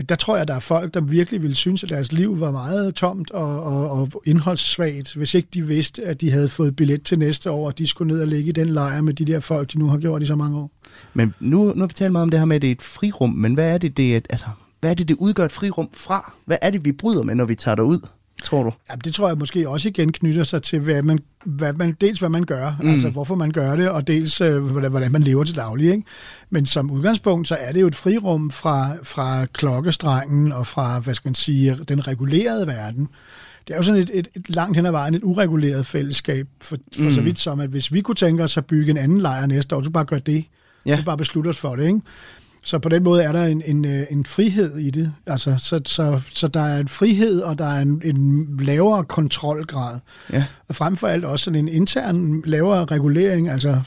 der 0.08 0.14
tror 0.14 0.36
jeg, 0.36 0.48
der 0.48 0.54
er 0.54 0.60
folk, 0.60 0.94
der 0.94 1.00
virkelig 1.00 1.42
ville 1.42 1.54
synes, 1.54 1.84
at 1.84 1.88
deres 1.88 2.12
liv 2.12 2.40
var 2.40 2.50
meget 2.50 2.94
tomt 2.94 3.30
og, 3.30 3.62
og, 3.62 3.90
og 3.90 4.22
indholdssvagt, 4.26 5.14
hvis 5.14 5.34
ikke 5.34 5.48
de 5.54 5.66
vidste, 5.66 6.04
at 6.04 6.20
de 6.20 6.30
havde 6.30 6.48
fået 6.48 6.76
billet 6.76 7.02
til 7.02 7.18
næste 7.18 7.50
år, 7.50 7.66
og 7.66 7.78
de 7.78 7.86
skulle 7.86 8.14
ned 8.14 8.20
og 8.22 8.28
ligge 8.28 8.48
i 8.48 8.52
den 8.52 8.68
lejr 8.68 9.00
med 9.00 9.14
de 9.14 9.24
der 9.24 9.40
folk, 9.40 9.72
de 9.72 9.78
nu 9.78 9.88
har 9.88 9.98
gjort 9.98 10.22
i 10.22 10.26
så 10.26 10.36
mange 10.36 10.58
år. 10.58 10.70
Men 11.14 11.34
nu, 11.40 11.72
nu 11.74 11.80
har 11.80 11.86
vi 11.86 11.94
talt 11.94 12.12
meget 12.12 12.22
om 12.22 12.30
det 12.30 12.38
her 12.38 12.46
med, 12.46 12.56
at 12.56 12.62
det 12.62 12.68
er 12.68 12.72
et 12.72 12.82
frirum, 12.82 13.30
men 13.30 13.54
hvad 13.54 13.74
er 13.74 13.78
det, 13.78 13.96
det, 13.96 14.26
altså, 14.30 14.46
hvad 14.80 14.90
er 14.90 14.94
det, 14.94 15.08
det 15.08 15.16
udgør 15.18 15.44
et 15.44 15.52
frirum 15.52 15.88
fra? 15.92 16.32
Hvad 16.44 16.56
er 16.62 16.70
det, 16.70 16.84
vi 16.84 16.92
bryder 16.92 17.22
med, 17.22 17.34
når 17.34 17.44
vi 17.44 17.54
tager 17.54 17.74
derud, 17.74 18.00
tror 18.42 18.62
du? 18.62 18.72
Ja, 18.90 18.94
det 19.04 19.14
tror 19.14 19.28
jeg 19.28 19.38
måske 19.38 19.68
også 19.68 19.88
igen 19.88 20.12
knytter 20.12 20.44
sig 20.44 20.62
til, 20.62 20.80
hvad 20.80 21.02
man, 21.02 21.18
hvad 21.44 21.72
man, 21.72 21.96
dels 22.00 22.18
hvad 22.18 22.28
man 22.28 22.44
gør, 22.44 22.76
mm. 22.82 22.90
altså 22.90 23.08
hvorfor 23.08 23.34
man 23.34 23.50
gør 23.50 23.76
det, 23.76 23.90
og 23.90 24.06
dels 24.06 24.40
øh, 24.40 24.64
hvordan, 24.64 24.90
hvordan 24.90 25.12
man 25.12 25.22
lever 25.22 25.44
til 25.44 25.56
daglig. 25.56 25.90
Ikke? 25.90 26.02
Men 26.50 26.66
som 26.66 26.90
udgangspunkt, 26.90 27.48
så 27.48 27.54
er 27.54 27.72
det 27.72 27.80
jo 27.80 27.86
et 27.86 27.94
frirum 27.94 28.50
fra, 28.50 28.90
fra 29.02 29.46
klokkestrengen 29.46 30.52
og 30.52 30.66
fra, 30.66 30.98
hvad 30.98 31.14
skal 31.14 31.28
man 31.28 31.34
sige, 31.34 31.78
den 31.88 32.06
regulerede 32.06 32.66
verden. 32.66 33.08
Det 33.68 33.74
er 33.74 33.78
jo 33.78 33.82
sådan 33.82 34.02
et, 34.02 34.10
et, 34.14 34.28
et 34.36 34.50
langt 34.50 34.76
hen 34.76 34.86
ad 34.86 34.90
vejen 34.90 35.14
et 35.14 35.22
ureguleret 35.24 35.86
fællesskab, 35.86 36.48
for, 36.60 36.76
for 36.96 37.04
mm. 37.04 37.10
så 37.10 37.20
vidt 37.20 37.38
som, 37.38 37.60
at 37.60 37.68
hvis 37.68 37.92
vi 37.92 38.00
kunne 38.00 38.14
tænke 38.14 38.44
os 38.44 38.56
at 38.56 38.66
bygge 38.66 38.90
en 38.90 38.96
anden 38.96 39.20
lejr 39.20 39.46
næste 39.46 39.76
år, 39.76 39.82
så 39.82 39.90
bare 39.90 40.04
gør 40.04 40.18
det. 40.18 40.44
Ja. 40.86 40.96
Så 40.96 41.04
bare 41.04 41.16
beslutte 41.16 41.48
os 41.48 41.58
for 41.58 41.76
det, 41.76 41.86
ikke? 41.86 42.00
Så 42.62 42.78
på 42.78 42.88
den 42.88 43.02
måde 43.02 43.22
er 43.22 43.32
der 43.32 43.44
en, 43.44 43.62
en, 43.66 43.84
øh, 43.84 44.06
en 44.10 44.24
frihed 44.24 44.76
i 44.78 44.90
det. 44.90 45.12
Altså, 45.26 45.54
så, 45.58 45.80
så, 45.86 46.20
så 46.34 46.48
der 46.48 46.60
er 46.60 46.78
en 46.78 46.88
frihed, 46.88 47.40
og 47.40 47.58
der 47.58 47.64
er 47.64 47.82
en, 47.82 48.02
en 48.04 48.46
lavere 48.60 49.04
kontrolgrad. 49.04 49.98
Ja. 50.32 50.44
Og 50.68 50.74
frem 50.74 50.96
for 50.96 51.06
alt 51.06 51.24
også 51.24 51.50
en 51.50 51.68
intern 51.68 52.42
lavere 52.44 52.84
regulering. 52.84 53.48
Altså, 53.48 53.80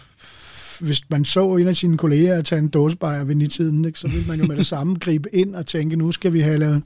hvis 0.81 1.09
man 1.09 1.25
så 1.25 1.55
en 1.55 1.67
af 1.67 1.75
sine 1.75 1.97
kolleger 1.97 2.41
tage 2.41 2.59
en 2.59 2.67
dåsebajer 2.67 3.23
ved 3.23 3.35
nitiden, 3.35 3.85
ikke, 3.85 3.99
så 3.99 4.07
ville 4.07 4.25
man 4.27 4.39
jo 4.39 4.45
med 4.45 4.55
det 4.55 4.65
samme 4.65 4.95
gribe 5.05 5.35
ind 5.35 5.55
og 5.55 5.65
tænke, 5.65 5.95
nu 5.95 6.11
skal 6.11 6.33
vi 6.33 6.41
have 6.41 6.57
lavet 6.57 6.81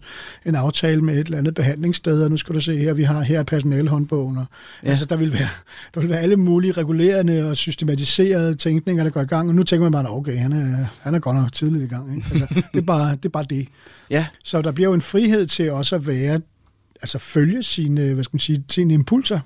en 0.45 0.55
aftale 0.55 1.01
med 1.01 1.13
et 1.13 1.25
eller 1.25 1.37
andet 1.37 1.53
behandlingssted, 1.53 2.23
og 2.23 2.29
nu 2.29 2.37
skal 2.37 2.55
du 2.55 2.59
se 2.59 2.77
her, 2.77 2.93
vi 2.93 3.03
har 3.03 3.21
her 3.21 3.43
personalhåndbogen. 3.43 4.37
Og, 4.37 4.45
ja. 4.83 4.89
Altså, 4.89 5.05
der 5.05 5.15
vil, 5.15 5.33
være, 5.33 5.49
der 5.95 6.01
vil 6.01 6.09
være 6.09 6.19
alle 6.19 6.35
mulige 6.35 6.71
regulerende 6.71 7.49
og 7.49 7.55
systematiserede 7.55 8.53
tænkninger, 8.53 9.03
der 9.03 9.11
går 9.11 9.21
i 9.21 9.25
gang, 9.25 9.49
og 9.49 9.55
nu 9.55 9.63
tænker 9.63 9.89
man 9.89 9.91
bare, 9.91 10.13
okay, 10.13 10.37
han 10.37 10.53
er, 10.53 10.85
han 11.01 11.15
er 11.15 11.19
godt 11.19 11.35
nok 11.35 11.53
tidligt 11.53 11.83
i 11.83 11.87
gang. 11.87 12.15
Ikke? 12.15 12.27
Altså, 12.31 12.47
det, 12.73 12.79
er 12.79 12.85
bare, 12.85 13.15
det 13.15 13.25
er 13.25 13.29
bare 13.29 13.45
det. 13.49 13.67
Ja. 14.09 14.25
Så 14.43 14.61
der 14.61 14.71
bliver 14.71 14.89
jo 14.89 14.93
en 14.93 15.01
frihed 15.01 15.45
til 15.45 15.71
også 15.71 15.95
at 15.95 16.07
være, 16.07 16.39
altså 17.01 17.19
følge 17.19 17.63
sine, 17.63 18.13
hvad 18.13 18.23
skal 18.23 18.35
man 18.35 18.39
sige, 18.39 18.63
sine 18.69 18.93
impulser, 18.93 19.39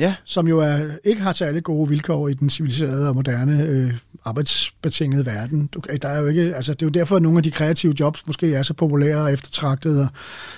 Ja. 0.00 0.14
som 0.24 0.48
jo 0.48 0.58
er, 0.58 0.78
ikke 1.04 1.22
har 1.22 1.32
særlig 1.32 1.62
gode 1.62 1.88
vilkår 1.88 2.28
i 2.28 2.34
den 2.34 2.50
civiliserede 2.50 3.08
og 3.08 3.14
moderne 3.14 3.62
øh, 3.62 3.92
arbejdsbetingede 4.24 5.26
verden. 5.26 5.66
Du, 5.66 5.80
der 6.02 6.08
er 6.08 6.20
jo 6.20 6.26
ikke, 6.26 6.56
altså, 6.56 6.74
det 6.74 6.82
er 6.82 6.86
jo 6.86 6.90
derfor, 6.90 7.16
at 7.16 7.22
nogle 7.22 7.38
af 7.38 7.42
de 7.42 7.50
kreative 7.50 7.94
jobs 8.00 8.26
måske 8.26 8.54
er 8.54 8.62
så 8.62 8.74
populære 8.74 9.16
og 9.16 9.32
eftertragtede, 9.32 10.02
og 10.02 10.08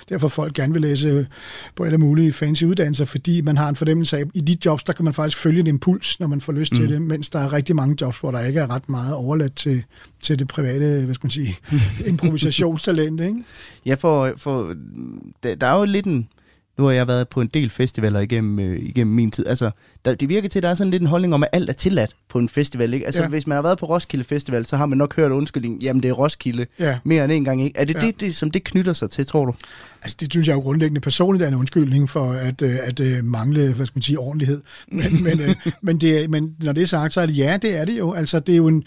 derfor 0.09 0.27
folk 0.27 0.53
gerne 0.53 0.73
vil 0.73 0.81
læse 0.81 1.27
på 1.75 1.83
alle 1.83 1.97
mulige 1.97 2.33
fancy 2.33 2.63
uddannelser, 2.63 3.05
fordi 3.05 3.41
man 3.41 3.57
har 3.57 3.69
en 3.69 3.75
fornemmelse 3.75 4.17
af, 4.17 4.21
at 4.21 4.27
i 4.33 4.41
de 4.41 4.57
jobs, 4.65 4.83
der 4.83 4.93
kan 4.93 5.05
man 5.05 5.13
faktisk 5.13 5.37
følge 5.37 5.59
en 5.59 5.67
impuls, 5.67 6.19
når 6.19 6.27
man 6.27 6.41
får 6.41 6.53
lyst 6.53 6.71
mm. 6.71 6.79
til 6.79 6.89
det, 6.89 7.01
mens 7.01 7.29
der 7.29 7.39
er 7.39 7.53
rigtig 7.53 7.75
mange 7.75 7.97
jobs, 8.01 8.17
hvor 8.19 8.31
der 8.31 8.45
ikke 8.45 8.59
er 8.59 8.75
ret 8.75 8.89
meget 8.89 9.13
overladt 9.13 9.55
til, 9.55 9.83
til 10.23 10.39
det 10.39 10.47
private, 10.47 11.05
hvad 11.05 11.15
skal 11.15 11.25
man 11.25 11.31
sige, 11.31 11.57
improvisationstalent, 12.11 13.21
ikke? 13.21 13.43
Ja, 13.85 13.93
for, 13.93 14.33
for 14.37 14.75
der, 15.43 15.55
der 15.55 15.67
er 15.67 15.77
jo 15.77 15.85
lidt 15.85 16.05
en... 16.05 16.27
Nu 16.77 16.83
har 16.85 16.91
jeg 16.91 17.07
været 17.07 17.27
på 17.27 17.41
en 17.41 17.47
del 17.47 17.69
festivaler 17.69 18.19
igennem, 18.19 18.59
øh, 18.59 18.79
igennem 18.81 19.15
min 19.15 19.31
tid. 19.31 19.47
Altså, 19.47 19.71
der, 20.05 20.15
det 20.15 20.29
virker 20.29 20.49
til, 20.49 20.59
at 20.59 20.63
der 20.63 20.69
er 20.69 20.75
sådan 20.75 20.91
lidt 20.91 21.01
en 21.01 21.07
holdning 21.07 21.33
om, 21.33 21.43
at 21.43 21.49
alt 21.53 21.69
er 21.69 21.73
tilladt 21.73 22.15
på 22.29 22.39
en 22.39 22.49
festival. 22.49 22.93
Ikke? 22.93 23.05
Altså, 23.05 23.21
Ja. 23.21 23.27
hvis 23.27 23.47
man 23.47 23.55
har 23.55 23.61
været 23.61 23.77
på 23.77 23.85
Roskilde 23.85 24.23
Festival, 24.23 24.65
så 24.65 24.77
har 24.77 24.85
man 24.85 24.97
nok 24.97 25.15
hørt 25.15 25.31
undskyldning, 25.31 25.81
jamen 25.83 26.03
det 26.03 26.09
er 26.09 26.13
Roskilde 26.13 26.65
Ja. 26.79 26.97
mere 27.03 27.23
end 27.23 27.31
en 27.33 27.43
gang. 27.43 27.63
Ikke? 27.63 27.79
Er 27.79 27.85
det 27.85 27.95
Ja. 27.95 27.99
det, 27.99 28.21
det, 28.21 28.35
som 28.35 28.51
det 28.51 28.63
knytter 28.63 28.93
sig 28.93 29.09
til, 29.09 29.25
tror 29.25 29.45
du? 29.45 29.53
Altså, 30.01 30.17
det 30.19 30.33
synes 30.33 30.47
jeg 30.47 30.53
jo 30.53 30.59
grundlæggende 30.59 31.01
personligt 31.01 31.43
er 31.43 31.47
en 31.47 31.53
undskyldning 31.55 32.09
for 32.09 32.31
at, 32.31 32.61
øh, 32.61 32.77
at, 32.83 32.99
at 32.99 33.25
mangle, 33.25 33.73
hvad 33.73 33.85
skal 33.85 33.97
man 33.97 34.01
sige, 34.01 34.19
ordentlighed. 34.19 34.61
Men, 34.91 35.23
men, 35.23 35.39
øh, 35.39 35.55
men, 35.81 36.01
det, 36.01 36.29
men 36.29 36.55
når 36.59 36.71
det 36.71 36.81
er 36.81 36.87
sagt, 36.87 37.13
så 37.13 37.21
er 37.21 37.25
det 37.25 37.37
ja, 37.37 37.57
det 37.61 37.75
er 37.77 37.85
det 37.85 37.97
jo. 37.97 38.13
Altså, 38.13 38.39
det 38.39 38.53
er 38.53 38.57
jo 38.57 38.67
en, 38.67 38.83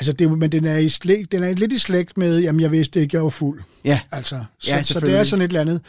altså, 0.00 0.12
det 0.12 0.20
er, 0.24 0.28
jo- 0.30 0.36
men 0.36 0.52
den 0.52 0.64
er, 0.64 0.76
i 0.78 0.88
slægt, 0.88 1.32
den 1.32 1.42
er 1.42 1.52
lidt 1.54 1.72
i 1.72 1.78
slægt 1.78 2.18
med, 2.18 2.38
jamen, 2.40 2.60
jeg 2.60 2.70
vidste 2.72 3.00
ikke, 3.00 3.16
jeg 3.16 3.22
var 3.24 3.30
fuld. 3.30 3.60
Ja. 3.84 4.00
Altså, 4.10 4.44
så, 4.58 4.70
Ja, 4.74 4.82
så 4.82 5.00
det 5.00 5.14
er 5.14 5.22
sådan 5.22 5.42
et 5.44 5.48
eller 5.48 5.60
andet. 5.60 5.80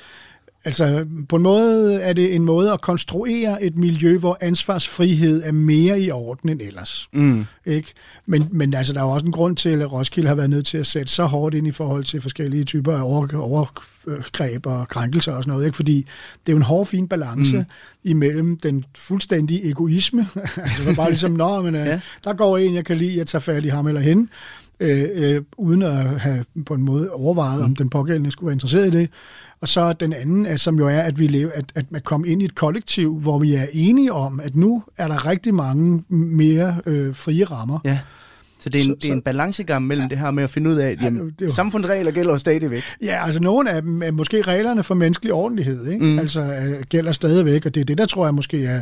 Altså, 0.66 1.06
på 1.30 1.36
en 1.36 1.42
måde 1.42 2.02
er 2.02 2.14
det 2.14 2.36
en 2.36 2.46
måde 2.46 2.72
at 2.72 2.82
konstruere 2.82 3.64
et 3.64 3.78
miljø, 3.78 4.18
hvor 4.18 4.38
ansvarsfrihed 4.42 5.44
er 5.46 5.52
mere 5.52 6.02
i 6.02 6.12
orden 6.12 6.50
end 6.50 6.62
ellers. 6.62 7.10
Mm. 7.14 7.46
Ikke? 7.66 7.94
Men, 8.26 8.48
men 8.52 8.74
altså, 8.74 8.94
der 8.94 9.00
er 9.00 9.04
jo 9.04 9.10
også 9.10 9.26
en 9.26 9.32
grund 9.32 9.58
til, 9.58 9.82
at 9.82 9.92
Roskilde 9.92 10.28
har 10.28 10.36
været 10.36 10.50
nødt 10.50 10.66
til 10.66 10.78
at 10.78 10.88
sætte 10.88 11.12
så 11.12 11.26
hårdt 11.26 11.56
ind 11.56 11.68
i 11.68 11.72
forhold 11.72 12.04
til 12.04 12.22
forskellige 12.22 12.64
typer 12.64 12.98
af 12.98 13.02
over, 13.02 13.28
overgreb 13.38 14.66
og 14.66 14.88
krænkelser 14.88 15.32
og 15.32 15.44
sådan 15.44 15.52
noget. 15.52 15.66
Ikke? 15.66 15.76
Fordi 15.76 15.98
det 16.46 16.52
er 16.52 16.54
jo 16.54 16.58
en 16.58 16.64
hård, 16.64 16.86
fin 16.86 17.08
balance 17.08 17.58
mm. 17.58 17.66
imellem 18.04 18.58
den 18.58 18.86
fuldstændige 18.98 19.70
egoisme. 19.70 20.28
altså, 20.58 20.96
bare 20.96 21.10
ligesom, 21.10 21.32
nå, 21.32 21.62
men, 21.62 21.76
ja. 21.76 21.84
Ja. 21.84 22.00
der 22.24 22.34
går 22.34 22.58
en, 22.58 22.76
jeg 22.76 22.86
kan 22.86 22.98
lide, 22.98 23.18
jeg 23.18 23.28
tager 23.28 23.42
fat 23.42 23.66
i 23.66 23.68
ham 23.68 23.88
eller 23.88 24.02
hende, 24.02 24.28
øh, 24.80 25.10
øh, 25.14 25.42
uden 25.58 25.82
at 25.82 26.20
have 26.20 26.46
på 26.66 26.74
en 26.74 26.82
måde 26.82 27.10
overvejet, 27.12 27.60
mm. 27.60 27.66
om 27.66 27.76
den 27.76 27.90
pågældende 27.90 28.32
skulle 28.32 28.48
være 28.48 28.54
interesseret 28.54 28.88
i 28.94 28.98
det. 28.98 29.10
Og 29.64 29.70
så 29.70 29.94
den 29.94 30.14
anden, 30.14 30.46
er, 30.46 30.58
som 30.58 30.78
jo 30.78 30.88
er, 30.88 31.00
at 31.00 31.20
vi 31.20 31.28
lever, 31.28 31.52
at, 31.54 31.66
at 31.76 31.86
man 31.92 32.02
kommer 32.02 32.28
ind 32.28 32.42
i 32.42 32.46
et 32.46 32.56
kollektiv, 32.56 33.20
hvor 33.20 33.40
vi 33.40 33.54
er 33.56 33.66
enige 33.74 34.14
om, 34.14 34.40
at 34.40 34.56
nu 34.56 34.84
er 34.98 35.08
der 35.08 35.26
rigtig 35.26 35.54
mange 35.56 36.04
mere 36.10 36.78
øh, 36.86 37.16
frie 37.16 37.44
rammer. 37.46 37.80
Ja. 37.86 38.00
Så 38.60 38.70
det 38.70 38.80
er 38.82 38.84
en, 38.84 38.90
Så- 38.90 38.96
det 39.02 39.10
er 39.10 39.14
en 39.14 39.22
balancegang 39.22 39.88
mellem 39.88 40.04
ja. 40.04 40.10
det 40.10 40.18
her 40.18 40.32
med 40.32 40.44
at 40.44 40.50
finde 40.50 40.70
ud 40.70 40.76
af, 40.76 40.90
at 40.90 40.98
Ja, 41.00 41.04
jamen, 41.04 41.26
det 41.26 41.42
er 41.42 41.46
jo- 41.46 41.52
samfundsregler 41.52 42.12
gælder 42.12 42.38
stadigvæk. 42.38 42.84
Ja, 43.04 43.26
altså 43.26 43.42
nogle 43.42 43.72
af 43.72 43.82
dem 43.82 44.04
er 44.04 44.12
måske 44.12 44.42
reglerne 44.42 44.84
for 44.84 44.96
menneskelig 44.96 45.34
ordentlighed, 45.34 45.88
ikke? 45.92 46.06
Mm. 46.06 46.12
Mm. 46.12 46.20
Altså 46.20 46.42
øh, 46.42 46.84
gælder 46.90 47.12
stadigvæk, 47.12 47.66
og 47.66 47.76
det 47.76 47.82
er 47.82 47.86
det, 47.86 47.98
der 47.98 48.06
tror 48.06 48.26
jeg 48.26 48.34
måske 48.34 48.66
er 48.66 48.82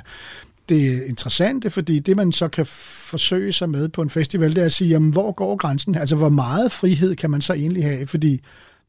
det 0.70 1.04
interessante, 1.04 1.70
fordi 1.70 2.00
det 2.00 2.16
man 2.18 2.32
så 2.32 2.48
kan 2.48 2.66
forsøge 2.66 3.52
sig 3.52 3.70
med 3.70 3.90
på 3.90 4.02
en 4.02 4.10
festival, 4.10 4.56
det 4.56 4.62
er 4.62 4.66
at 4.66 4.72
sige, 4.72 4.90
jamen, 4.90 5.10
hvor 5.12 5.32
går 5.32 5.56
grænsen? 5.56 5.96
Altså 5.96 6.16
hvor 6.16 6.30
meget 6.30 6.72
frihed 6.72 7.16
kan 7.16 7.32
man 7.32 7.42
så 7.42 7.54
egentlig 7.54 7.84
have? 7.84 8.08
Fordi 8.08 8.42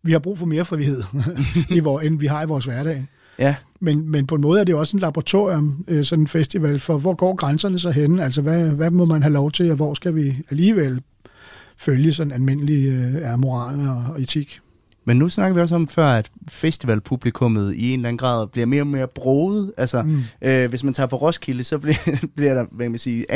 vi 0.02 0.12
har 0.12 0.18
brug 0.18 0.38
for 0.38 0.46
mere 0.46 0.64
frihed, 0.64 1.02
i 1.76 1.80
hvor, 1.80 2.00
end 2.00 2.18
vi 2.18 2.26
har 2.26 2.42
i 2.42 2.46
vores 2.46 2.64
hverdag. 2.64 3.06
Ja. 3.38 3.54
Men, 3.80 4.10
men 4.10 4.26
på 4.26 4.34
en 4.34 4.40
måde 4.40 4.60
er 4.60 4.64
det 4.64 4.72
jo 4.72 4.78
også 4.78 4.96
en 4.96 5.00
laboratorium, 5.00 5.84
øh, 5.88 6.04
sådan 6.04 6.22
en 6.22 6.26
festival, 6.26 6.78
for 6.78 6.98
hvor 6.98 7.14
går 7.14 7.34
grænserne 7.36 7.78
så 7.78 7.90
henne? 7.90 8.24
Altså 8.24 8.42
hvad, 8.42 8.68
hvad 8.68 8.90
må 8.90 9.04
man 9.04 9.22
have 9.22 9.32
lov 9.32 9.52
til, 9.52 9.70
og 9.70 9.76
hvor 9.76 9.94
skal 9.94 10.14
vi 10.14 10.36
alligevel 10.50 11.02
følge 11.76 12.12
sådan 12.12 12.32
almindelig 12.32 12.86
øh, 12.88 13.14
er 13.14 13.36
moral 13.36 13.88
og, 13.88 14.04
og 14.14 14.20
etik? 14.20 14.60
Men 15.04 15.16
nu 15.16 15.28
snakker 15.28 15.54
vi 15.54 15.60
også 15.60 15.74
om 15.74 15.88
før, 15.88 16.06
at 16.06 16.30
festivalpublikummet 16.48 17.74
i 17.74 17.90
en 17.92 17.98
eller 18.00 18.08
anden 18.08 18.18
grad 18.18 18.46
bliver 18.46 18.66
mere 18.66 18.82
og 18.82 18.86
mere 18.86 19.08
broget. 19.08 19.72
Altså, 19.76 20.02
Mm. 20.02 20.22
øh, 20.42 20.68
hvis 20.70 20.84
man 20.84 20.94
tager 20.94 21.06
på 21.06 21.16
Roskilde, 21.16 21.64
så 21.64 21.78
bliver, 21.78 21.96
bliver 22.36 22.54
der, 22.54 22.64
hvad 22.70 22.88
man 22.88 22.98
sige, 22.98 23.26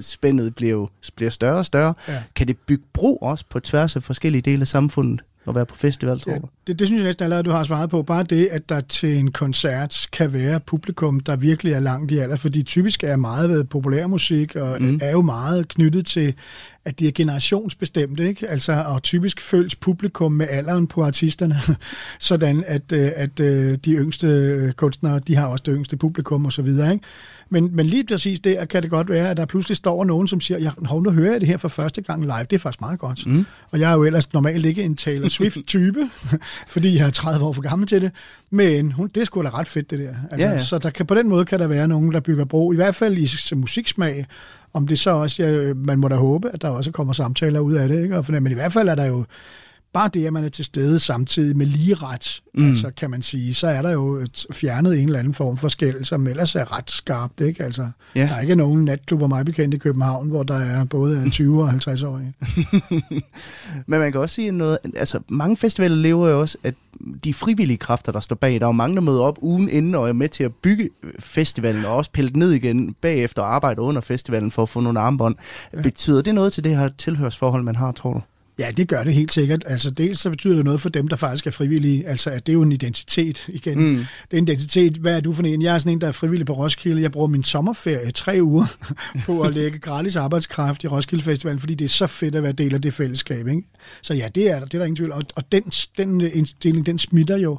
spændet 0.00 0.54
bliver 0.54 0.86
bliver 1.16 1.30
større 1.30 1.56
og 1.56 1.66
større. 1.66 1.94
Ja. 2.08 2.22
Kan 2.34 2.48
det 2.48 2.56
bygge 2.66 2.84
bro 2.92 3.16
også 3.16 3.44
på 3.50 3.60
tværs 3.60 3.96
af 3.96 4.02
forskellige 4.02 4.42
dele 4.42 4.60
af 4.60 4.66
samfundet 4.68 5.22
at 5.48 5.54
være 5.54 5.66
på 5.66 5.76
festival, 5.76 6.20
tror 6.20 6.32
Ja, 6.32 6.38
det, 6.66 6.78
det 6.78 6.86
synes 6.86 7.00
jeg 7.00 7.06
næsten 7.06 7.24
allerede, 7.24 7.44
du 7.44 7.50
har 7.50 7.64
svaret 7.64 7.90
på. 7.90 8.02
Bare 8.02 8.22
det, 8.22 8.46
at 8.46 8.68
der 8.68 8.80
til 8.80 9.18
en 9.18 9.32
koncert 9.32 10.06
kan 10.12 10.32
være 10.32 10.60
publikum, 10.60 11.20
der 11.20 11.36
virkelig 11.36 11.72
er 11.72 11.80
langt 11.80 12.10
i 12.10 12.18
alder, 12.18 12.36
fordi 12.36 12.62
typisk 12.62 13.04
er 13.04 13.16
meget 13.16 13.68
populærmusik, 13.68 14.56
og. 14.56 14.82
Mm. 14.82 14.98
er 15.02 15.10
jo 15.10 15.22
meget 15.22 15.68
knyttet 15.68 16.06
til, 16.06 16.34
at 16.84 17.00
de 17.00 17.08
er 17.08 17.12
generationsbestemte, 17.12 18.28
ikke? 18.28 18.48
Altså, 18.48 18.72
og 18.86 19.02
typisk 19.02 19.40
følges 19.40 19.76
publikum 19.76 20.32
med 20.32 20.46
alderen 20.50 20.86
på 20.86 21.02
artisterne, 21.02 21.56
sådan 22.18 22.64
at, 22.66 22.92
øh, 22.92 23.10
at 23.16 23.40
øh, 23.40 23.78
de 23.84 23.92
yngste 23.92 24.74
kunstnere, 24.76 25.18
de 25.18 25.36
har 25.36 25.46
også 25.46 25.62
det 25.66 25.74
yngste 25.76 25.96
publikum 25.96 26.44
og 26.44 26.52
så 26.52 26.62
videre, 26.62 26.92
ikke? 26.92 27.04
Men, 27.50 27.76
men 27.76 27.86
lige 27.86 28.04
præcis 28.06 28.40
der 28.40 28.64
kan 28.64 28.82
det 28.82 28.90
godt 28.90 29.08
være, 29.10 29.30
at 29.30 29.36
der 29.36 29.46
pludselig 29.46 29.76
står 29.76 30.04
nogen, 30.04 30.28
som 30.28 30.40
siger, 30.40 30.58
ja, 30.58 30.70
hov, 30.84 31.02
nu 31.02 31.10
hører 31.10 31.32
jeg 31.32 31.40
det 31.40 31.48
her 31.48 31.56
for 31.56 31.68
første 31.68 32.02
gang 32.02 32.22
live, 32.22 32.46
det 32.50 32.52
er 32.52 32.58
faktisk 32.58 32.80
meget 32.80 32.98
godt. 32.98 33.26
Mm. 33.26 33.46
Og 33.70 33.80
jeg 33.80 33.90
er 33.90 33.94
jo 33.94 34.04
ellers 34.04 34.32
normalt 34.32 34.66
ikke 34.66 34.82
en 34.82 34.96
Taylor 34.96 35.28
Swift-type, 35.38 36.10
fordi 36.74 36.96
jeg 36.96 37.06
er 37.06 37.10
30 37.10 37.44
år 37.44 37.52
for 37.52 37.62
gammel 37.62 37.88
til 37.88 38.02
det. 38.02 38.10
Men 38.50 38.92
hun, 38.92 39.08
det 39.14 39.20
er 39.20 39.24
sgu 39.24 39.42
da 39.42 39.48
ret 39.48 39.68
fedt, 39.68 39.90
det 39.90 39.98
der. 39.98 40.14
Altså, 40.30 40.48
Ja, 40.48 40.52
ja. 40.52 40.58
Så 40.58 40.78
der 40.78 40.90
kan, 40.90 41.06
på 41.06 41.14
den 41.14 41.28
måde 41.28 41.44
kan 41.44 41.58
der 41.58 41.66
være 41.66 41.88
nogen, 41.88 42.12
der 42.12 42.20
bygger 42.20 42.44
bro, 42.44 42.72
i 42.72 42.76
hvert 42.76 42.94
fald 42.94 43.18
i 43.18 43.54
musiksmag. 43.54 44.26
Om 44.74 44.86
det 44.86 44.98
så 44.98 45.10
også, 45.10 45.42
ja, 45.42 45.50
øh, 45.52 45.76
man 45.76 45.98
må 45.98 46.08
da 46.08 46.14
håbe, 46.14 46.50
at 46.50 46.62
der 46.62 46.68
også 46.68 46.90
kommer 46.90 47.12
samtaler 47.12 47.60
ud 47.60 47.72
af 47.74 47.88
det. 47.88 48.02
Ikke? 48.02 48.18
Og 48.18 48.24
for- 48.26 48.32
Men 48.32 48.52
i 48.52 48.54
hvert 48.54 48.72
fald 48.72 48.88
er 48.88 48.94
der 48.94 49.04
jo 49.04 49.24
bare 49.92 50.10
det, 50.14 50.26
at 50.26 50.32
man 50.32 50.44
er 50.44 50.48
til 50.48 50.64
stede 50.64 50.98
samtidig 50.98 51.56
med 51.56 51.66
lige 51.66 51.94
ret, 51.94 52.42
mm. 52.54 52.68
Altså 52.68 52.90
kan 52.96 53.10
man 53.10 53.22
sige, 53.22 53.54
så 53.54 53.66
er 53.66 53.82
der 53.82 53.90
jo 53.90 54.14
et- 54.16 54.46
fjernet 54.52 54.98
en 54.98 55.06
eller 55.06 55.18
anden 55.18 55.34
form 55.34 55.56
for 55.56 55.68
skæld, 55.68 56.04
som 56.04 56.26
ellers 56.26 56.54
er 56.54 56.76
ret 56.76 56.90
skarpt. 56.90 57.40
Ikke? 57.40 57.64
Altså, 57.64 57.88
Ja. 58.14 58.20
Der 58.20 58.34
er 58.34 58.40
ikke 58.40 58.54
nogen 58.56 58.84
natklubber, 58.84 59.26
mig 59.26 59.44
bekendt 59.44 59.74
i 59.74 59.78
København, 59.78 60.28
hvor 60.28 60.42
der 60.42 60.54
er 60.54 60.84
både 60.84 61.30
20 61.30 61.62
og 61.62 61.68
50 61.70 62.02
årige. 62.02 62.32
Men 63.86 64.00
man 64.00 64.12
kan 64.12 64.20
også 64.20 64.34
sige 64.34 64.50
noget, 64.52 64.78
altså 64.96 65.20
mange 65.28 65.56
festivaler 65.56 65.96
lever 65.96 66.28
jo 66.28 66.40
også, 66.40 66.58
at 66.62 66.74
de 67.24 67.34
frivillige 67.34 67.76
kræfter, 67.76 68.12
der 68.12 68.20
står 68.20 68.36
bag, 68.36 68.54
der 68.54 68.60
er 68.60 68.68
jo 68.68 68.72
mange, 68.72 68.94
der 68.96 69.02
møder 69.02 69.20
op 69.20 69.38
ugen 69.42 69.68
inden 69.68 69.94
og 69.94 70.08
er 70.08 70.12
med 70.12 70.28
til 70.28 70.44
at 70.44 70.52
bygge 70.54 70.90
festivalen, 71.18 71.84
og 71.84 71.96
også 71.96 72.10
pille 72.10 72.30
den 72.30 72.38
ned 72.38 72.50
igen 72.50 72.94
bagefter 73.00 73.42
og 73.42 73.54
arbejde 73.54 73.80
under 73.80 74.00
festivalen 74.00 74.50
for 74.50 74.62
at 74.62 74.68
få 74.68 74.80
nogle 74.80 75.00
armbånd. 75.00 75.36
Ja. 75.76 75.82
Betyder 75.82 76.22
det 76.22 76.34
noget 76.34 76.52
til 76.52 76.64
det 76.64 76.76
her 76.76 76.88
tilhørsforhold, 76.98 77.62
man 77.62 77.76
har, 77.76 77.92
tror 77.92 78.12
du? 78.12 78.20
Ja, 78.62 78.70
det 78.70 78.88
gør 78.88 79.04
det 79.04 79.14
helt 79.14 79.32
sikkert. 79.32 79.64
Altså 79.66 79.90
dels 79.90 80.20
så 80.20 80.30
betyder 80.30 80.56
det 80.56 80.64
noget 80.64 80.80
for 80.80 80.88
dem, 80.88 81.08
der 81.08 81.16
faktisk 81.16 81.46
er 81.46 81.50
frivillige. 81.50 82.08
Altså 82.08 82.30
at 82.30 82.46
det 82.46 82.52
er 82.52 82.54
jo 82.54 82.62
en 82.62 82.72
identitet 82.72 83.48
igen. 83.48 83.78
Mm. 83.78 83.96
Det 84.30 84.36
er 84.36 84.38
en 84.38 84.44
identitet. 84.44 84.96
Hvad 84.96 85.16
er 85.16 85.20
du 85.20 85.32
for 85.32 85.42
en? 85.42 85.62
Jeg 85.62 85.74
er 85.74 85.78
sådan 85.78 85.92
en, 85.92 86.00
der 86.00 86.08
er 86.08 86.12
frivillig 86.12 86.46
på 86.46 86.52
Roskilde. 86.52 87.02
Jeg 87.02 87.12
bruger 87.12 87.28
min 87.28 87.44
sommerferie 87.44 88.10
tre 88.10 88.38
uger 88.42 88.66
på 89.26 89.40
at 89.40 89.54
lægge 89.58 89.78
gratis 89.78 90.16
arbejdskraft 90.16 90.84
i 90.84 90.88
Roskilde 90.88 91.24
Festival, 91.24 91.60
fordi 91.60 91.74
det 91.74 91.84
er 91.84 91.88
så 91.88 92.06
fedt 92.06 92.34
at 92.34 92.42
være 92.42 92.52
del 92.52 92.74
af 92.74 92.82
det 92.82 92.94
fællesskab. 92.94 93.48
Ikke? 93.48 93.62
Så 94.02 94.14
ja, 94.14 94.28
det 94.34 94.50
er 94.50 94.60
det 94.60 94.74
er 94.74 94.78
der 94.78 94.84
ingen 94.84 94.96
tvivl. 94.96 95.12
Og, 95.12 95.22
og 95.36 95.52
den, 95.52 95.62
den 95.98 96.20
indstilling, 96.20 96.86
den 96.86 96.98
smitter 96.98 97.36
jo. 97.36 97.58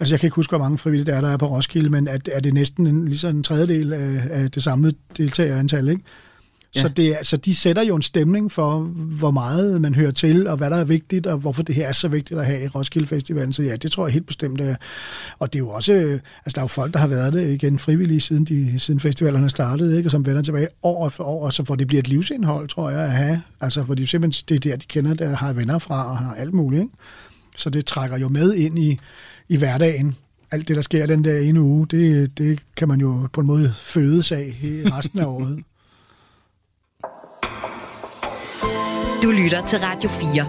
Altså 0.00 0.14
jeg 0.14 0.20
kan 0.20 0.26
ikke 0.26 0.36
huske, 0.36 0.50
hvor 0.50 0.58
mange 0.58 0.78
frivillige 0.78 1.06
der 1.06 1.16
er, 1.16 1.20
der 1.20 1.28
er 1.28 1.36
på 1.36 1.46
Roskilde, 1.46 1.90
men 1.90 2.08
er, 2.08 2.18
er 2.32 2.40
det 2.40 2.54
næsten 2.54 2.86
en, 2.86 3.08
lige 3.08 3.18
så 3.18 3.28
en 3.28 3.42
tredjedel 3.42 3.92
af, 3.92 4.22
af 4.30 4.50
det 4.50 4.62
samlede 4.62 4.96
deltagerantal, 5.16 5.88
ikke? 5.88 6.02
Ja. 6.76 6.80
Så, 6.80 6.88
det, 6.88 7.16
så 7.22 7.36
de 7.36 7.54
sætter 7.54 7.82
jo 7.82 7.96
en 7.96 8.02
stemning 8.02 8.52
for, 8.52 8.78
hvor 9.18 9.30
meget 9.30 9.80
man 9.80 9.94
hører 9.94 10.10
til, 10.10 10.46
og 10.46 10.56
hvad 10.56 10.70
der 10.70 10.76
er 10.76 10.84
vigtigt, 10.84 11.26
og 11.26 11.38
hvorfor 11.38 11.62
det 11.62 11.74
her 11.74 11.88
er 11.88 11.92
så 11.92 12.08
vigtigt 12.08 12.40
at 12.40 12.46
have 12.46 12.64
i 12.64 12.68
Roskilde 12.68 13.06
Festivalen. 13.06 13.52
Så 13.52 13.62
ja, 13.62 13.76
det 13.76 13.92
tror 13.92 14.06
jeg 14.06 14.12
helt 14.12 14.26
bestemt 14.26 14.60
er. 14.60 14.76
Og 15.38 15.52
det 15.52 15.58
er 15.58 15.62
jo 15.62 15.70
også, 15.70 15.92
øh, 15.92 16.12
altså 16.12 16.54
der 16.54 16.58
er 16.58 16.62
jo 16.62 16.66
folk, 16.66 16.92
der 16.92 16.98
har 16.98 17.06
været 17.06 17.32
det 17.32 17.54
igen 17.54 17.78
frivillige, 17.78 18.20
siden, 18.20 18.44
de, 18.44 18.78
siden 18.78 19.00
festivalerne 19.00 19.50
startede, 19.50 19.96
ikke? 19.96 20.06
og 20.06 20.10
som 20.10 20.26
vender 20.26 20.42
tilbage 20.42 20.68
år 20.82 21.06
efter 21.06 21.24
år, 21.24 21.44
og 21.44 21.52
så 21.52 21.64
får 21.64 21.74
det 21.74 21.86
bliver 21.86 22.00
et 22.00 22.08
livsindhold, 22.08 22.68
tror 22.68 22.90
jeg, 22.90 23.00
at 23.00 23.12
have. 23.12 23.42
Altså, 23.60 23.82
hvor 23.82 23.94
de 23.94 24.06
simpelthen, 24.06 24.44
det 24.48 24.66
er 24.66 24.70
der, 24.70 24.76
de 24.76 24.86
kender, 24.86 25.14
der 25.14 25.36
har 25.36 25.52
venner 25.52 25.78
fra, 25.78 26.10
og 26.10 26.18
har 26.18 26.34
alt 26.34 26.54
muligt. 26.54 26.82
Ikke? 26.82 26.94
Så 27.56 27.70
det 27.70 27.86
trækker 27.86 28.18
jo 28.18 28.28
med 28.28 28.54
ind 28.54 28.78
i, 28.78 28.98
i 29.48 29.56
hverdagen. 29.56 30.16
Alt 30.50 30.68
det, 30.68 30.76
der 30.76 30.82
sker 30.82 31.06
den 31.06 31.24
der 31.24 31.38
ene 31.38 31.60
uge, 31.60 31.86
det, 31.86 32.38
det 32.38 32.58
kan 32.76 32.88
man 32.88 33.00
jo 33.00 33.28
på 33.32 33.40
en 33.40 33.46
måde 33.46 33.72
fødes 33.78 34.32
af 34.32 34.54
i 34.62 34.88
resten 34.88 35.18
af 35.18 35.24
året. 35.24 35.62
Du 39.22 39.30
lytter 39.30 39.62
til 39.62 39.78
Radio 39.78 40.08
4. 40.08 40.46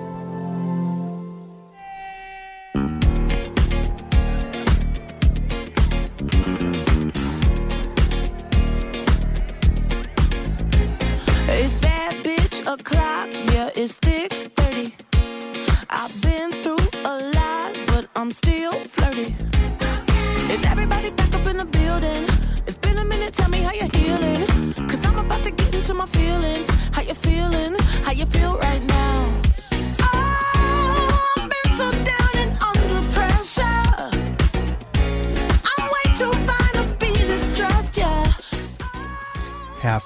Is 11.64 11.80
that 11.82 12.16
bitch 12.24 12.62
o'clock, 12.68 13.28
yeah, 13.54 13.70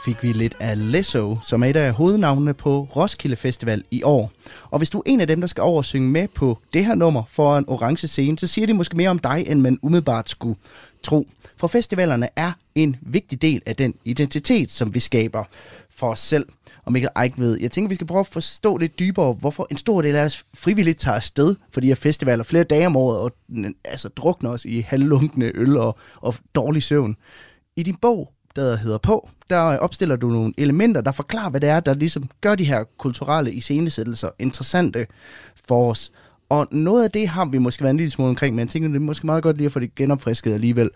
fik 0.06 0.24
vi 0.24 0.34
lidt 0.34 0.54
af 0.60 0.92
Lesso, 0.92 1.38
som 1.42 1.64
er 1.64 1.68
et 1.68 1.76
af 1.76 1.94
hovednavnene 1.94 2.54
på 2.54 2.88
Roskilde 2.96 3.36
Festival 3.36 3.84
i 3.92 4.04
år. 4.04 4.32
Og 4.70 4.78
hvis 4.78 4.90
du 4.90 4.98
er 4.98 5.04
en 5.06 5.22
af 5.22 5.28
dem, 5.28 5.42
der 5.42 5.48
skal 5.48 5.62
over 5.62 5.78
og 5.78 5.86
synge 5.86 6.10
med 6.10 6.28
på 6.28 6.58
det 6.74 6.86
her 6.86 6.96
nummer 6.96 7.24
for 7.30 7.58
en 7.58 7.66
orange 7.68 8.08
scene, 8.08 8.40
så 8.40 8.48
siger 8.48 8.68
de 8.68 8.74
måske 8.74 8.98
mere 8.98 9.10
om 9.10 9.20
dig, 9.20 9.44
end 9.48 9.62
man 9.62 9.80
umiddelbart 9.82 10.30
skulle 10.30 10.60
tro. 11.04 11.28
For 11.58 11.68
festivalerne 11.68 12.30
er 12.36 12.52
en 12.76 12.96
vigtig 13.02 13.42
del 13.42 13.62
af 13.66 13.76
den 13.76 13.94
identitet, 14.06 14.72
som 14.72 14.94
vi 14.94 15.00
skaber 15.00 15.44
for 15.96 16.12
os 16.12 16.20
selv. 16.20 16.46
Og 16.86 16.92
Mikkel 16.92 17.10
Eik 17.24 17.40
ved, 17.40 17.60
jeg 17.62 17.72
tænker, 17.72 17.90
vi 17.90 17.96
skal 17.96 18.08
prøve 18.08 18.20
at 18.20 18.28
forstå 18.28 18.78
lidt 18.78 19.00
dybere, 19.00 19.34
hvorfor 19.34 19.68
en 19.72 19.78
stor 19.78 20.02
del 20.02 20.16
af 20.16 20.26
os 20.26 20.46
frivilligt 20.54 21.00
tager 21.00 21.16
afsted 21.16 21.56
for 21.74 21.82
de 21.82 21.88
her 21.88 21.96
festivaler 21.96 22.44
flere 22.44 22.64
dage 22.64 22.86
om 22.86 22.96
året, 22.96 23.20
og 23.20 23.32
altså 23.84 24.10
drukner 24.10 24.50
os 24.50 24.66
i 24.66 24.80
halvlunkne 24.80 25.52
øl 25.56 25.78
og, 25.78 25.98
og 26.16 26.36
dårlig 26.56 26.84
søvn. 26.84 27.16
I 27.76 27.84
din 27.84 27.96
bog, 27.96 28.32
der 28.56 28.76
hedder 28.76 28.98
på, 28.98 29.30
der 29.50 29.58
opstiller 29.58 30.16
du 30.16 30.30
nogle 30.30 30.54
elementer, 30.58 31.02
der 31.02 31.12
forklarer, 31.12 31.50
hvad 31.50 31.62
det 31.62 31.70
er, 31.70 31.80
der 31.80 31.94
ligesom 31.94 32.30
gør 32.42 32.56
de 32.56 32.66
her 32.66 32.84
kulturelle 32.98 33.54
iscenesættelser 33.54 34.30
interessante 34.40 35.08
for 35.68 35.92
os. 35.92 36.12
Og 36.50 36.68
noget 36.72 37.04
af 37.04 37.12
det 37.12 37.28
har 37.28 37.46
vi 37.46 37.58
måske 37.58 37.84
været 37.84 37.92
en 37.92 37.98
lille 37.98 38.12
smule 38.12 38.30
omkring, 38.30 38.56
men 38.56 38.60
jeg 38.60 38.70
tænker, 38.70 38.90
det 38.90 38.96
er 38.96 39.00
måske 39.00 39.26
meget 39.26 39.44
godt 39.44 39.58
lige 39.58 39.66
at 39.66 39.72
få 39.72 39.80
det 39.80 39.96
genopfrisket 39.96 40.54
alligevel. 40.54 40.90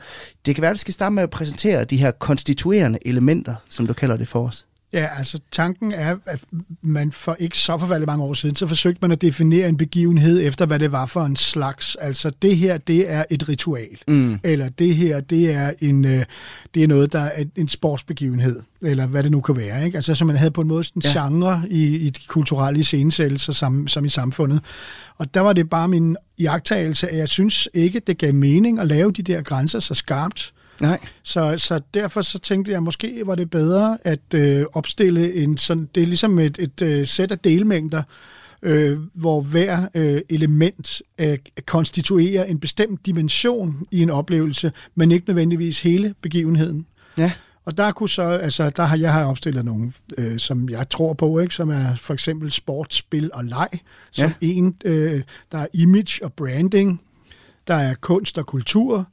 Det 0.45 0.55
kan 0.55 0.61
være, 0.61 0.71
at 0.71 0.75
du 0.75 0.79
skal 0.79 0.93
starte 0.93 1.13
med 1.13 1.23
at 1.23 1.29
præsentere 1.29 1.83
de 1.83 1.97
her 1.97 2.11
konstituerende 2.11 2.99
elementer, 3.05 3.55
som 3.69 3.87
du 3.87 3.93
kalder 3.93 4.17
det 4.17 4.27
for 4.27 4.47
os. 4.47 4.65
Ja, 4.95 5.07
altså 5.17 5.39
tanken 5.51 5.91
er, 5.91 6.15
at 6.25 6.43
man 6.81 7.11
for 7.11 7.35
ikke 7.39 7.57
så 7.57 7.77
forfærdeligt 7.77 8.07
mange 8.07 8.23
år 8.23 8.33
siden, 8.33 8.55
så 8.55 8.67
forsøgte 8.67 8.99
man 9.01 9.11
at 9.11 9.21
definere 9.21 9.69
en 9.69 9.77
begivenhed 9.77 10.41
efter, 10.43 10.65
hvad 10.65 10.79
det 10.79 10.91
var 10.91 11.05
for 11.05 11.21
en 11.25 11.35
slags. 11.35 11.95
Altså 11.95 12.31
det 12.41 12.57
her, 12.57 12.77
det 12.77 13.11
er 13.11 13.23
et 13.29 13.49
ritual. 13.49 13.97
Mm. 14.07 14.39
Eller 14.43 14.69
det 14.69 14.95
her, 14.95 15.19
det 15.19 15.51
er, 15.51 15.73
en, 15.81 16.05
øh, 16.05 16.25
det 16.73 16.83
er 16.83 16.87
noget, 16.87 17.13
der 17.13 17.19
er 17.19 17.43
en 17.55 17.67
sportsbegivenhed. 17.67 18.59
Eller 18.81 19.05
hvad 19.07 19.23
det 19.23 19.31
nu 19.31 19.41
kan 19.41 19.57
være. 19.57 19.85
Ikke? 19.85 19.95
Altså 19.95 20.15
så 20.15 20.25
man 20.25 20.35
havde 20.35 20.51
på 20.51 20.61
en 20.61 20.67
måde 20.67 20.83
sådan 20.83 21.01
Ja. 21.05 21.25
genre 21.25 21.61
i, 21.69 21.95
i 21.95 22.09
de 22.09 22.21
kulturelle 22.27 22.79
iscenesættelser 22.79 23.53
som, 23.53 23.87
som 23.87 24.05
i 24.05 24.09
samfundet. 24.09 24.59
Og 25.17 25.33
der 25.33 25.41
var 25.41 25.53
det 25.53 25.69
bare 25.69 25.87
min 25.87 26.17
iagtagelse, 26.37 27.09
at 27.09 27.17
jeg 27.17 27.29
synes 27.29 27.69
ikke, 27.73 27.99
det 27.99 28.17
gav 28.17 28.33
mening 28.33 28.79
at 28.79 28.87
lave 28.87 29.11
de 29.11 29.21
der 29.23 29.41
grænser 29.41 29.79
så 29.79 29.93
skarpt. 29.93 30.53
Nej. 30.81 30.99
Så, 31.23 31.55
så 31.57 31.81
derfor 31.93 32.21
så 32.21 32.39
tænkte 32.39 32.71
jeg, 32.71 32.83
måske 32.83 33.21
var 33.25 33.35
det 33.35 33.49
bedre 33.49 33.97
at 34.03 34.33
øh, 34.33 34.65
opstille 34.73 35.33
en 35.33 35.57
sådan, 35.57 35.89
det 35.95 36.03
er 36.03 36.07
ligesom 36.07 36.39
et, 36.39 36.57
et 36.59 36.81
øh, 36.81 37.05
sæt 37.05 37.31
af 37.31 37.39
delmængder, 37.39 38.03
øh, 38.61 38.99
hvor 39.13 39.41
hver 39.41 39.87
øh, 39.95 40.21
element 40.29 41.01
øh, 41.19 41.37
konstituerer 41.65 42.43
en 42.43 42.59
bestemt 42.59 43.05
dimension 43.05 43.87
i 43.91 44.01
en 44.01 44.09
oplevelse, 44.09 44.71
men 44.95 45.11
ikke 45.11 45.27
nødvendigvis 45.27 45.81
hele 45.81 46.15
begivenheden. 46.21 46.85
Ja. 47.17 47.31
Og 47.65 47.77
der 47.77 47.91
kunne 47.91 48.09
så, 48.09 48.21
altså 48.23 48.69
der 48.69 48.83
har 48.83 48.97
jeg 48.97 49.13
har 49.13 49.25
opstillet 49.25 49.65
nogle, 49.65 49.91
øh, 50.17 50.39
som 50.39 50.69
jeg 50.69 50.89
tror 50.89 51.13
på, 51.13 51.39
ikke, 51.39 51.55
som 51.55 51.69
er 51.69 51.95
for 51.95 52.13
eksempel 52.13 52.51
sport, 52.51 52.93
spil 52.93 53.29
og 53.33 53.45
leg, 53.45 53.69
som 54.11 54.25
Ja. 54.27 54.33
en, 54.41 54.75
øh, 54.85 55.21
der 55.51 55.57
er 55.57 55.67
image 55.73 56.25
og 56.25 56.33
branding, 56.33 57.01
der 57.67 57.75
er 57.75 57.93
kunst 58.01 58.37
og 58.37 58.45
kultur, 58.45 59.07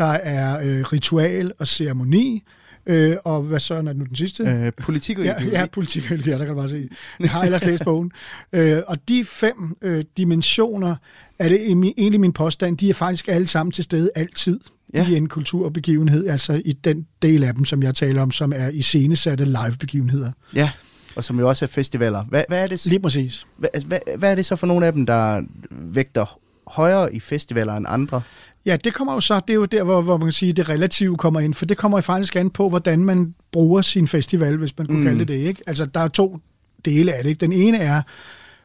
der 0.00 0.12
er 0.12 0.60
øh, 0.62 0.80
ritual 0.92 1.52
og 1.58 1.66
ceremoni, 1.68 2.44
øh, 2.86 3.16
og 3.24 3.42
hvad 3.42 3.60
så 3.60 3.74
er 3.74 3.82
nu 3.82 4.04
den 4.04 4.16
sidste? 4.16 4.42
Øh, 4.42 4.72
politik 4.82 5.18
og 5.18 5.24
Ja, 5.24 5.36
ideologi. 5.36 5.56
ja, 5.56 5.66
politik 5.66 6.02
og 6.02 6.18
ideologi, 6.18 6.30
der 6.30 6.38
kan 6.38 6.48
du 6.48 6.54
bare 6.54 6.68
se. 6.68 6.88
Jeg 7.20 7.30
har 7.30 7.44
ellers 7.44 7.64
læst 7.64 7.84
bogen. 7.84 8.12
Øh, 8.52 8.78
og 8.86 9.08
de 9.08 9.24
fem 9.24 9.76
øh, 9.82 10.04
dimensioner, 10.16 10.96
er 11.38 11.48
det 11.48 11.66
egentlig 11.98 12.20
min 12.20 12.32
påstand, 12.32 12.78
de 12.78 12.90
er 12.90 12.94
faktisk 12.94 13.28
alle 13.28 13.46
sammen 13.46 13.72
til 13.72 13.84
stede 13.84 14.10
altid 14.14 14.60
Ja. 14.94 15.02
ja. 15.02 15.08
i 15.08 15.16
en 15.16 15.28
kulturbegivenhed, 15.28 16.28
altså 16.28 16.62
i 16.64 16.72
den 16.72 17.06
del 17.22 17.44
af 17.44 17.54
dem, 17.54 17.64
som 17.64 17.82
jeg 17.82 17.94
taler 17.94 18.22
om, 18.22 18.30
som 18.30 18.52
er 18.56 18.68
iscenesatte 18.68 19.44
live-begivenheder. 19.44 20.32
ja. 20.54 20.70
Og 21.16 21.24
som 21.24 21.38
jo 21.38 21.48
også 21.48 21.64
er 21.64 21.66
festivaler. 21.68 22.24
Hvad, 22.24 22.44
hvad, 22.48 22.62
er 22.62 22.66
det, 22.66 22.86
Lige 22.86 23.00
præcis. 23.00 23.46
hvad, 23.56 23.68
hvad, 23.86 23.98
hvad 24.16 24.30
er 24.30 24.34
det 24.34 24.46
så 24.46 24.56
for 24.56 24.66
nogle 24.66 24.86
af 24.86 24.92
dem, 24.92 25.06
der 25.06 25.42
vægter 25.70 26.38
højere 26.66 27.14
i 27.14 27.20
festivaler 27.20 27.74
end 27.76 27.86
andre? 27.88 28.22
Ja, 28.66 28.76
det 28.84 28.94
kommer 28.94 29.14
jo 29.14 29.20
så, 29.20 29.40
det 29.40 29.50
er 29.50 29.54
jo 29.54 29.64
der, 29.64 29.82
hvor, 29.82 30.02
hvor 30.02 30.16
man 30.16 30.26
kan 30.26 30.32
sige, 30.32 30.52
det 30.52 30.68
relative 30.68 31.16
kommer 31.16 31.40
ind, 31.40 31.54
for 31.54 31.66
det 31.66 31.76
kommer 31.76 32.00
faktisk 32.00 32.36
an 32.36 32.50
på, 32.50 32.68
hvordan 32.68 33.04
man 33.04 33.34
bruger 33.52 33.82
sin 33.82 34.08
festival, 34.08 34.56
hvis 34.56 34.78
man 34.78 34.86
kunne 34.86 34.98
Mm. 34.98 35.04
kalde 35.04 35.18
det 35.18 35.28
det, 35.28 35.34
ikke? 35.34 35.62
Altså, 35.66 35.86
der 35.86 36.00
er 36.00 36.08
to 36.08 36.38
dele 36.84 37.12
af 37.12 37.22
det, 37.24 37.30
ikke? 37.30 37.40
Den 37.40 37.52
ene 37.52 37.78
er, 37.78 38.02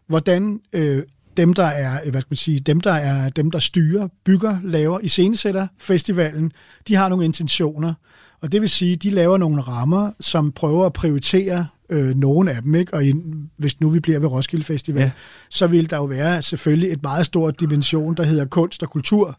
hvordan 0.08 0.60
øh, 0.74 1.04
dem, 1.38 1.54
der 1.54 1.64
er, 1.66 2.00
øh, 2.06 2.12
hvad 2.12 2.22
skal 2.22 2.32
man 2.32 2.38
sige, 2.38 2.60
dem, 2.60 2.82
der 2.82 2.92
er, 2.94 3.30
dem, 3.30 3.52
der 3.52 3.60
styrer, 3.60 4.08
bygger, 4.26 4.58
laver, 4.64 5.00
iscenesætter 5.00 5.68
festivalen, 5.78 6.52
de 6.88 6.96
har 6.96 7.10
nogle 7.10 7.26
intentioner, 7.26 7.94
og 8.42 8.52
det 8.52 8.62
vil 8.62 8.70
sige, 8.70 8.96
de 8.96 9.10
laver 9.10 9.38
nogle 9.38 9.62
rammer, 9.62 10.12
som 10.20 10.52
prøver 10.52 10.86
at 10.86 10.94
prioritere 10.94 11.68
øh, 11.90 12.16
nogle 12.18 12.52
af 12.52 12.62
dem, 12.62 12.76
ikke? 12.76 12.94
Og 12.94 13.06
i, 13.06 13.14
hvis 13.58 13.80
nu 13.82 13.90
vi 13.90 14.00
bliver 14.00 14.20
ved 14.20 14.28
Roskilde 14.28 14.66
Festival, 14.66 15.02
ja. 15.02 15.12
så 15.50 15.68
vil 15.68 15.90
der 15.90 15.98
jo 15.98 16.04
være 16.04 16.42
selvfølgelig 16.42 16.92
et 16.92 17.04
meget 17.04 17.26
stort 17.26 17.60
dimension, 17.60 18.16
der 18.16 18.24
hedder 18.24 18.46
kunst 18.46 18.84
og 18.84 18.90
kultur, 18.90 19.38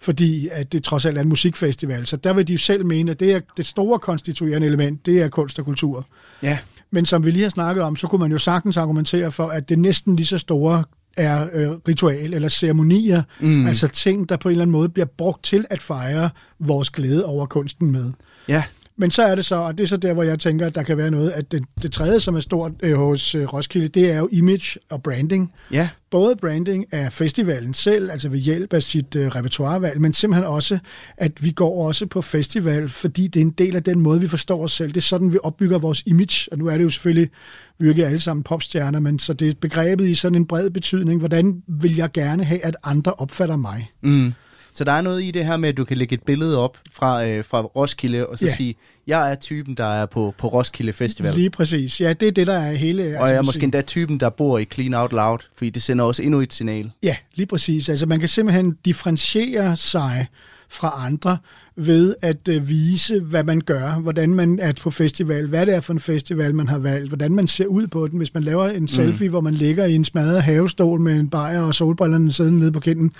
fordi 0.00 0.48
at 0.52 0.72
det 0.72 0.84
trods 0.84 1.06
alt 1.06 1.18
er 1.18 1.22
en 1.22 1.28
musikfestival. 1.28 2.06
Så 2.06 2.16
der 2.16 2.32
vil 2.32 2.48
de 2.48 2.52
jo 2.52 2.58
selv 2.58 2.86
mene, 2.86 3.10
at 3.10 3.20
det, 3.20 3.32
er 3.32 3.40
det 3.56 3.66
store 3.66 3.98
konstituerende 3.98 4.66
element, 4.66 5.06
det 5.06 5.22
er 5.22 5.28
kunst 5.28 5.58
og 5.58 5.64
kultur. 5.64 6.06
Ja. 6.42 6.58
Men 6.90 7.06
som 7.06 7.24
vi 7.24 7.30
lige 7.30 7.42
har 7.42 7.50
snakket 7.50 7.84
om, 7.84 7.96
så 7.96 8.06
kunne 8.06 8.18
man 8.18 8.30
jo 8.30 8.38
sagtens 8.38 8.76
argumentere 8.76 9.32
for, 9.32 9.48
at 9.48 9.68
det 9.68 9.78
næsten 9.78 10.16
lige 10.16 10.26
så 10.26 10.38
store 10.38 10.84
er 11.16 11.48
øh, 11.52 11.70
ritual 11.88 12.34
eller 12.34 12.48
ceremonier, 12.48 13.22
mm. 13.40 13.66
altså 13.66 13.88
ting, 13.88 14.28
der 14.28 14.36
på 14.36 14.48
en 14.48 14.52
eller 14.52 14.62
anden 14.62 14.72
måde 14.72 14.88
bliver 14.88 15.06
brugt 15.06 15.44
til 15.44 15.64
at 15.70 15.82
fejre 15.82 16.30
vores 16.58 16.90
glæde 16.90 17.24
over 17.24 17.46
kunsten 17.46 17.90
med. 17.90 18.12
Ja. 18.48 18.62
Men 18.98 19.10
så 19.10 19.22
er 19.22 19.34
det 19.34 19.44
så, 19.44 19.56
og 19.56 19.78
det 19.78 19.84
er 19.84 19.88
så 19.88 19.96
der, 19.96 20.12
hvor 20.12 20.22
jeg 20.22 20.38
tænker, 20.38 20.66
at 20.66 20.74
der 20.74 20.82
kan 20.82 20.96
være 20.96 21.10
noget, 21.10 21.30
at 21.30 21.52
det, 21.52 21.64
det 21.82 21.92
tredje, 21.92 22.20
som 22.20 22.36
er 22.36 22.40
stort 22.40 22.72
øh, 22.82 22.96
hos 22.96 23.34
øh, 23.34 23.52
Roskilde, 23.52 23.88
det 23.88 24.10
er 24.10 24.18
jo 24.18 24.28
image 24.32 24.78
og 24.90 25.02
branding. 25.02 25.52
Ja. 25.72 25.88
Både 26.10 26.36
branding 26.36 26.84
af 26.92 27.12
festivalen 27.12 27.74
selv, 27.74 28.10
altså 28.10 28.28
ved 28.28 28.38
hjælp 28.38 28.72
af 28.72 28.82
sit 28.82 29.16
øh, 29.16 29.26
repertoirevalg, 29.26 30.00
men 30.00 30.12
simpelthen 30.12 30.46
også, 30.46 30.78
at 31.16 31.44
vi 31.44 31.50
går 31.50 31.86
også 31.86 32.06
på 32.06 32.22
festival, 32.22 32.88
fordi 32.88 33.26
det 33.26 33.40
er 33.40 33.44
en 33.44 33.50
del 33.50 33.76
af 33.76 33.84
den 33.84 34.00
måde, 34.00 34.20
vi 34.20 34.28
forstår 34.28 34.62
os 34.62 34.72
selv. 34.72 34.88
Det 34.88 34.96
er 34.96 35.00
sådan, 35.00 35.32
vi 35.32 35.38
opbygger 35.42 35.78
vores 35.78 36.02
image, 36.06 36.52
og 36.52 36.58
nu 36.58 36.66
er 36.66 36.76
det 36.76 36.84
jo 36.84 36.88
selvfølgelig, 36.88 37.30
vi 37.78 37.84
er 37.84 37.86
jo 37.86 37.90
ikke 37.90 38.06
alle 38.06 38.20
sammen 38.20 38.42
popstjerner, 38.42 39.00
men 39.00 39.18
så 39.18 39.32
det 39.32 39.48
er 39.48 39.52
begrebet 39.60 40.08
i 40.08 40.14
sådan 40.14 40.36
en 40.36 40.46
bred 40.46 40.70
betydning. 40.70 41.18
Hvordan 41.18 41.62
vil 41.68 41.96
jeg 41.96 42.12
gerne 42.12 42.44
have, 42.44 42.64
at 42.64 42.76
andre 42.82 43.12
opfatter 43.12 43.56
mig? 43.56 43.90
Mm. 44.02 44.32
Så 44.76 44.84
der 44.84 44.92
er 44.92 45.00
noget 45.00 45.22
i 45.24 45.30
det 45.30 45.46
her 45.46 45.56
med, 45.56 45.68
at 45.68 45.76
du 45.76 45.84
kan 45.84 45.96
lægge 45.96 46.14
et 46.14 46.22
billede 46.22 46.58
op 46.58 46.78
fra, 46.92 47.26
øh, 47.26 47.44
fra 47.44 47.60
Roskilde, 47.62 48.26
og 48.26 48.38
så 48.38 48.44
Ja. 48.44 48.54
sige, 48.54 48.74
jeg 49.06 49.30
er 49.30 49.34
typen, 49.34 49.74
der 49.74 49.84
er 49.84 50.06
på, 50.06 50.34
på 50.38 50.48
Roskilde 50.48 50.92
Festival. 50.92 51.34
Lige 51.34 51.50
præcis. 51.50 52.00
Ja, 52.00 52.12
det 52.12 52.28
er 52.28 52.32
det, 52.32 52.46
der 52.46 52.58
er 52.58 52.72
hele... 52.74 53.02
og 53.20 53.28
jeg 53.28 53.36
er 53.36 53.42
måske 53.42 53.64
endda 53.64 53.82
typen, 53.82 54.20
der 54.20 54.28
bor 54.30 54.58
i 54.58 54.64
Clean 54.64 54.94
Out 54.94 55.12
Loud, 55.12 55.38
fordi 55.56 55.70
det 55.70 55.82
sender 55.82 56.04
også 56.04 56.22
endnu 56.22 56.40
et 56.40 56.52
signal. 56.52 56.90
Ja, 57.02 57.16
lige 57.34 57.46
præcis. 57.46 57.88
Altså 57.88 58.06
man 58.06 58.20
kan 58.20 58.28
simpelthen 58.28 58.76
differentiere 58.84 59.76
sig 59.76 60.26
fra 60.68 60.94
andre 61.06 61.38
ved 61.76 62.14
at 62.22 62.48
øh, 62.48 62.68
vise, 62.68 63.20
hvad 63.20 63.44
man 63.44 63.60
gør, 63.60 63.90
hvordan 63.90 64.34
man 64.34 64.58
er 64.62 64.72
på 64.82 64.90
festival, 64.90 65.46
hvad 65.46 65.66
det 65.66 65.74
er 65.74 65.80
for 65.80 65.92
en 65.92 66.00
festival, 66.00 66.54
man 66.54 66.68
har 66.68 66.78
valgt, 66.78 67.08
hvordan 67.08 67.32
man 67.34 67.46
ser 67.46 67.66
ud 67.66 67.86
på 67.86 68.08
den. 68.08 68.16
Hvis 68.18 68.34
man 68.34 68.44
laver 68.44 68.68
en 68.68 68.88
selfie, 68.88 69.28
hvor 69.28 69.40
man 69.40 69.54
ligger 69.54 69.84
i 69.84 69.94
en 69.94 70.04
smadret 70.04 70.42
havestol 70.42 71.00
med 71.00 71.20
en 71.20 71.30
bajer 71.30 71.60
og 71.60 71.74
solbrillerne 71.74 72.32
siddende 72.32 72.58
nede 72.58 72.72
på 72.72 72.80
kinden, 72.80 73.12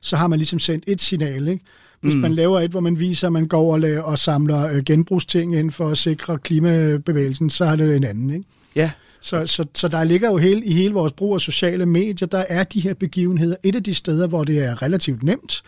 så 0.00 0.16
har 0.16 0.26
man 0.26 0.38
ligesom 0.38 0.58
sendt 0.58 0.84
et 0.86 1.00
signal, 1.00 1.48
ikke? 1.48 1.64
Hvis 2.00 2.14
mm. 2.14 2.20
man 2.20 2.34
laver 2.34 2.60
et, 2.60 2.70
hvor 2.70 2.80
man 2.80 2.98
viser, 2.98 3.26
at 3.26 3.32
man 3.32 3.46
går 3.46 3.72
og, 3.72 3.80
laver, 3.80 4.02
og 4.02 4.18
samler 4.18 4.68
øh, 4.68 4.84
genbrugsting 4.84 5.56
ind 5.56 5.70
for 5.70 5.88
at 5.88 5.98
sikre 5.98 6.38
klimabevægelsen, 6.38 7.50
så 7.50 7.64
er 7.64 7.76
det 7.76 7.96
en 7.96 8.04
anden, 8.04 8.30
ikke? 8.30 8.44
Ja. 8.76 8.90
Så, 9.20 9.46
så, 9.46 9.64
så 9.74 9.88
der 9.88 10.04
ligger 10.04 10.30
jo 10.30 10.36
hele, 10.36 10.64
i 10.64 10.72
hele 10.72 10.94
vores 10.94 11.12
brug 11.12 11.34
af 11.34 11.40
sociale 11.40 11.86
medier, 11.86 12.28
der 12.28 12.44
er 12.48 12.64
de 12.64 12.80
her 12.80 12.94
begivenheder 12.94 13.56
et 13.62 13.76
af 13.76 13.82
de 13.82 13.94
steder, 13.94 14.26
hvor 14.26 14.44
det 14.44 14.58
er 14.58 14.82
relativt 14.82 15.22
nemt 15.22 15.62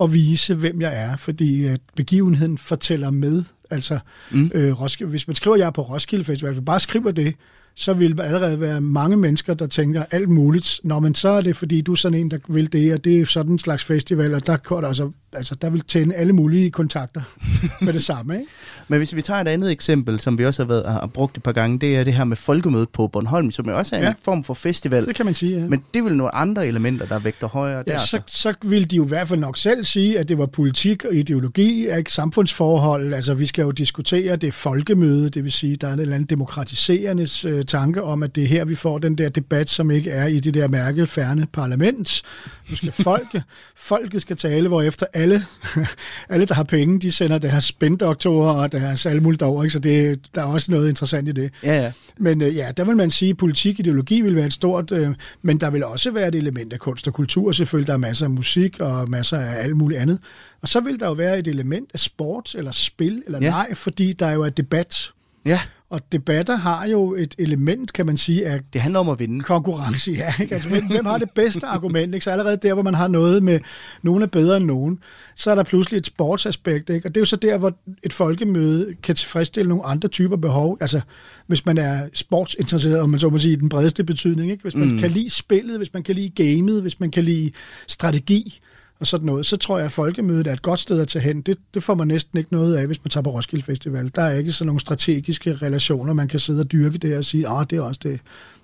at 0.00 0.14
vise, 0.14 0.54
hvem 0.54 0.80
jeg 0.80 1.02
er, 1.02 1.16
fordi 1.16 1.64
at 1.64 1.80
begivenheden 1.96 2.58
fortæller 2.58 3.10
med. 3.10 3.44
Altså, 3.70 3.98
mm. 4.30 4.50
øh, 4.54 4.80
Roskilde, 4.80 5.10
hvis 5.10 5.28
man 5.28 5.34
skriver, 5.34 5.54
at 5.54 5.60
jeg 5.60 5.66
er 5.66 5.70
på 5.70 5.82
Roskilde 5.82 6.24
Festival, 6.24 6.52
hvis 6.52 6.58
man 6.58 6.64
bare 6.64 6.80
skriver 6.80 7.10
det, 7.10 7.34
så 7.76 7.94
vil 7.94 8.16
der 8.16 8.22
allerede 8.22 8.60
være 8.60 8.80
mange 8.80 9.16
mennesker, 9.16 9.54
der 9.54 9.66
tænker 9.66 10.04
alt 10.10 10.28
muligt. 10.28 10.80
Nå, 10.84 11.00
men 11.00 11.14
så 11.14 11.28
er 11.28 11.40
det, 11.40 11.56
fordi 11.56 11.80
du 11.80 11.92
er 11.92 11.96
sådan 11.96 12.18
en, 12.18 12.30
der 12.30 12.38
vil 12.48 12.72
det, 12.72 12.92
og 12.92 13.04
det 13.04 13.20
er 13.20 13.24
sådan 13.24 13.52
en 13.52 13.58
slags 13.58 13.84
festival, 13.84 14.34
og 14.34 14.46
der, 14.46 14.56
der, 14.56 14.86
altså, 14.86 15.10
altså, 15.36 15.54
der 15.54 15.70
vil 15.70 15.80
tænde 15.88 16.14
alle 16.14 16.32
mulige 16.32 16.70
kontakter 16.70 17.20
med 17.84 17.92
det 17.92 18.02
samme. 18.02 18.34
Ikke? 18.34 18.46
Men 18.88 18.98
hvis 18.98 19.16
vi 19.16 19.22
tager 19.22 19.40
et 19.40 19.48
andet 19.48 19.70
eksempel, 19.72 20.20
som 20.20 20.38
vi 20.38 20.46
også 20.46 20.62
har, 20.62 20.68
været, 20.68 20.84
har 20.92 21.06
brugt 21.06 21.36
et 21.36 21.42
par 21.42 21.52
gange, 21.52 21.78
det 21.78 21.96
er 21.96 22.04
det 22.04 22.14
her 22.14 22.24
med 22.24 22.36
folkemødet 22.36 22.88
på 22.88 23.08
Bornholm, 23.08 23.50
som 23.50 23.68
jo 23.68 23.76
også 23.78 23.94
er 23.96 23.98
en 24.00 24.04
Ja. 24.04 24.14
form 24.24 24.44
for 24.44 24.54
festival. 24.54 25.06
Det 25.06 25.14
kan 25.14 25.24
man 25.24 25.34
sige, 25.34 25.58
ja. 25.60 25.66
Men 25.66 25.84
det 25.94 25.98
er 26.00 26.04
vel 26.04 26.16
nogle 26.16 26.34
andre 26.34 26.66
elementer, 26.66 27.06
der 27.06 27.18
vægter 27.18 27.48
højere 27.48 27.78
der. 27.78 27.92
Ja, 27.92 27.98
så, 27.98 28.20
så 28.26 28.54
vil 28.62 28.90
de 28.90 28.96
jo 28.96 29.04
i 29.04 29.08
hvert 29.08 29.28
fald 29.28 29.40
nok 29.40 29.56
selv 29.56 29.84
sige, 29.84 30.18
at 30.18 30.28
det 30.28 30.38
var 30.38 30.46
politik 30.46 31.04
og 31.04 31.14
ideologi, 31.14 31.96
ikke 31.98 32.12
samfundsforhold. 32.12 33.14
Altså, 33.14 33.34
vi 33.34 33.46
skal 33.46 33.62
jo 33.62 33.70
diskutere 33.70 34.36
det 34.36 34.54
folkemøde, 34.54 35.28
det 35.28 35.44
vil 35.44 35.52
sige, 35.52 35.76
der 35.76 35.88
er 35.88 35.92
en 35.92 36.00
eller 36.00 36.14
anden 36.14 36.28
demokratiserende 36.30 37.26
øh, 37.46 37.64
tanke 37.64 38.02
om, 38.02 38.22
at 38.22 38.36
det 38.36 38.42
er 38.44 38.48
her, 38.48 38.64
vi 38.64 38.74
får 38.74 38.98
den 38.98 39.18
der 39.18 39.28
debat, 39.28 39.70
som 39.70 39.90
ikke 39.90 40.10
er 40.10 40.26
i 40.26 40.40
det 40.40 40.54
der 40.54 40.68
mærkefærne 40.68 41.46
parlament. 41.52 42.22
Nu 42.70 42.76
skal 42.76 42.92
folke, 43.10 43.42
folket 43.76 44.22
skal 44.22 44.36
tale, 44.36 44.68
hvor 44.68 44.82
efter 44.82 45.06
alle, 45.26 45.42
alle, 46.28 46.46
der 46.46 46.54
har 46.54 46.62
penge, 46.62 46.98
de 47.00 47.10
sender 47.12 47.38
deres 47.38 47.64
spændoktorer 47.64 48.52
og 48.52 48.72
deres 48.72 49.06
alle 49.06 49.20
muligt 49.20 49.42
over, 49.42 49.62
ikke? 49.64 49.72
så 49.72 49.78
det, 49.78 50.20
der 50.34 50.40
er 50.40 50.46
også 50.46 50.72
noget 50.72 50.88
interessant 50.88 51.28
i 51.28 51.32
det. 51.32 51.50
Ja, 51.62 51.82
ja. 51.82 51.92
Men 52.18 52.42
øh, 52.42 52.56
ja, 52.56 52.72
der 52.76 52.84
vil 52.84 52.96
man 52.96 53.10
sige, 53.10 53.30
at 53.30 53.36
politik, 53.36 53.78
ideologi 53.80 54.20
vil 54.20 54.36
være 54.36 54.46
et 54.46 54.52
stort, 54.52 54.92
øh, 54.92 55.14
men 55.42 55.58
der 55.60 55.70
vil 55.70 55.84
også 55.84 56.10
være 56.10 56.28
et 56.28 56.34
element 56.34 56.72
af 56.72 56.78
kunst 56.78 57.08
og 57.08 57.14
kultur. 57.14 57.52
Selvfølgelig, 57.52 57.86
der 57.86 57.92
er 57.92 57.96
masser 57.98 58.26
af 58.26 58.30
musik 58.30 58.80
og 58.80 59.10
masser 59.10 59.38
af 59.38 59.62
alt 59.64 59.76
muligt 59.76 60.00
andet. 60.00 60.18
Og 60.62 60.68
så 60.68 60.80
vil 60.80 61.00
der 61.00 61.06
jo 61.06 61.12
være 61.12 61.38
et 61.38 61.48
element 61.48 61.90
af 61.94 61.98
sport 62.00 62.54
eller 62.54 62.72
spil 62.72 63.22
eller 63.26 63.38
Ja. 63.42 63.50
nej, 63.50 63.74
fordi 63.74 64.12
der 64.12 64.30
jo 64.30 64.42
er 64.42 64.48
debat. 64.48 65.10
Ja, 65.46 65.60
Og 65.90 66.12
debatter 66.12 66.56
har 66.56 66.86
jo 66.86 67.14
et 67.14 67.34
element, 67.38 67.92
kan 67.92 68.06
man 68.06 68.16
sige, 68.16 68.46
af 68.46 68.60
det 68.72 68.80
handler 68.80 69.00
om 69.00 69.08
at 69.08 69.18
vinde. 69.18 69.40
konkurrence, 69.40 70.12
ja. 70.12 70.32
Ikke? 70.40 70.54
Altså, 70.54 70.68
hvem, 70.90 71.04
har 71.04 71.18
det 71.18 71.30
bedste 71.30 71.66
argument? 71.66 72.14
Ikke? 72.14 72.24
Så 72.24 72.30
allerede 72.30 72.56
der, 72.56 72.74
hvor 72.74 72.82
man 72.82 72.94
har 72.94 73.08
noget 73.08 73.42
med, 73.42 73.60
nogen 74.02 74.22
er 74.22 74.26
bedre 74.26 74.56
end 74.56 74.64
nogen, 74.64 74.98
så 75.36 75.50
er 75.50 75.54
der 75.54 75.62
pludselig 75.62 75.98
et 75.98 76.06
sportsaspekt. 76.06 76.90
Ikke? 76.90 77.08
Og 77.08 77.14
det 77.14 77.16
er 77.16 77.20
jo 77.20 77.24
så 77.24 77.36
der, 77.36 77.58
hvor 77.58 77.78
et 78.02 78.12
folkemøde 78.12 78.94
kan 79.02 79.14
tilfredsstille 79.14 79.68
nogle 79.68 79.84
andre 79.84 80.08
typer 80.08 80.36
behov. 80.36 80.78
Altså, 80.80 81.00
hvis 81.46 81.66
man 81.66 81.78
er 81.78 82.08
sportsinteresseret, 82.14 83.00
om 83.00 83.10
man 83.10 83.20
så 83.20 83.28
må 83.28 83.38
sige, 83.38 83.52
i 83.52 83.56
den 83.56 83.68
bredeste 83.68 84.04
betydning. 84.04 84.50
Ikke? 84.50 84.62
Hvis 84.62 84.76
man 84.76 84.88
mm. 84.88 84.98
kan 84.98 85.10
lide 85.10 85.30
spillet, 85.30 85.76
hvis 85.76 85.94
man 85.94 86.02
kan 86.02 86.14
lide 86.14 86.44
gamet, 86.44 86.82
hvis 86.82 87.00
man 87.00 87.10
kan 87.10 87.24
lide 87.24 87.50
strategi, 87.88 88.60
og 89.00 89.06
sådan 89.06 89.26
noget, 89.26 89.46
så 89.46 89.56
tror 89.56 89.76
jeg, 89.78 89.86
at 89.86 89.92
folkemødet 89.92 90.46
er 90.46 90.52
et 90.52 90.62
godt 90.62 90.80
sted 90.80 91.00
at 91.00 91.08
tage 91.08 91.22
hen. 91.22 91.40
Det, 91.40 91.58
det 91.74 91.82
får 91.82 91.94
man 91.94 92.08
næsten 92.08 92.38
ikke 92.38 92.52
noget 92.52 92.76
af, 92.76 92.86
hvis 92.86 93.04
man 93.04 93.10
tager 93.10 93.22
på 93.22 93.30
Roskilde 93.30 93.64
Festival. 93.64 94.10
Der 94.14 94.22
er 94.22 94.38
ikke 94.38 94.52
sådan 94.52 94.66
nogle 94.66 94.80
strategiske 94.80 95.54
relationer, 95.54 96.12
man 96.12 96.28
kan 96.28 96.40
sidde 96.40 96.60
og 96.60 96.72
dyrke 96.72 96.98
det 96.98 97.16
og 97.16 97.24
sige, 97.24 97.48
ah, 97.48 97.66
det 97.70 97.76
er 97.76 97.82
også 97.82 98.00
det. 98.04 98.20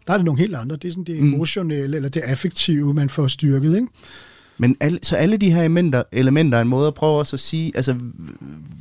Der 0.07 0.13
er 0.13 0.17
det 0.17 0.25
nogle 0.25 0.41
helt 0.41 0.55
andre. 0.55 0.77
Det 0.77 0.89
er 0.89 0.93
sådan 0.93 1.05
det 1.05 1.19
emotionelle, 1.19 1.97
eller 1.97 2.09
det 2.09 2.21
affektive, 2.21 2.95
man 2.95 3.09
får 3.09 3.27
styrket. 3.27 3.75
Ikke? 3.75 3.87
Men 4.63 4.77
alle, 4.81 4.99
så 5.03 5.17
alle 5.17 5.37
de 5.37 5.51
her 5.53 5.61
elementer, 5.61 6.03
elementer 6.13 6.59
er 6.59 6.63
en 6.63 6.69
måde 6.69 6.87
at 6.87 6.95
prøve 6.95 7.19
også 7.19 7.37
at 7.37 7.41
sige, 7.41 7.73
altså, 7.75 7.97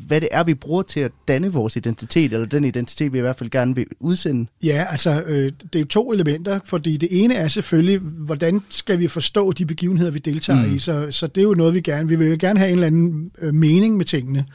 hvad 0.07 0.21
det 0.21 0.29
er, 0.31 0.43
vi 0.43 0.53
bruger 0.53 0.81
til 0.81 0.99
at 0.99 1.11
danne 1.27 1.53
vores 1.53 1.75
identitet, 1.75 2.33
eller 2.33 2.45
den 2.45 2.63
identitet, 2.63 3.13
vi 3.13 3.17
i 3.17 3.21
hvert 3.21 3.35
fald 3.35 3.49
gerne 3.49 3.75
vil 3.75 3.85
udsende. 3.99 4.49
Ja, 4.63 4.85
altså, 4.89 5.21
øh, 5.21 5.51
det 5.73 5.75
er 5.75 5.79
jo 5.79 5.85
to 5.85 6.11
elementer, 6.13 6.59
fordi 6.65 6.97
det 6.97 7.23
ene 7.23 7.35
er 7.35 7.47
selvfølgelig, 7.47 7.99
hvordan 7.99 8.61
skal 8.69 8.99
vi 8.99 9.07
forstå 9.07 9.51
de 9.51 9.65
begivenheder, 9.65 10.11
vi 10.11 10.19
deltager 10.19 10.65
mm. 10.65 10.75
i, 10.75 10.79
så, 10.79 11.07
så 11.11 11.27
det 11.27 11.41
er 11.41 11.45
jo 11.45 11.53
noget, 11.53 11.75
vi 11.75 11.81
gerne, 11.81 12.07
vi 12.09 12.15
vil 12.15 12.27
jo 12.27 12.37
gerne 12.39 12.59
have 12.59 12.69
en 12.69 12.75
eller 12.75 12.87
anden 12.87 13.31
øh, 13.41 13.53
mening 13.53 13.97
med 13.97 14.05
tingene. 14.05 14.45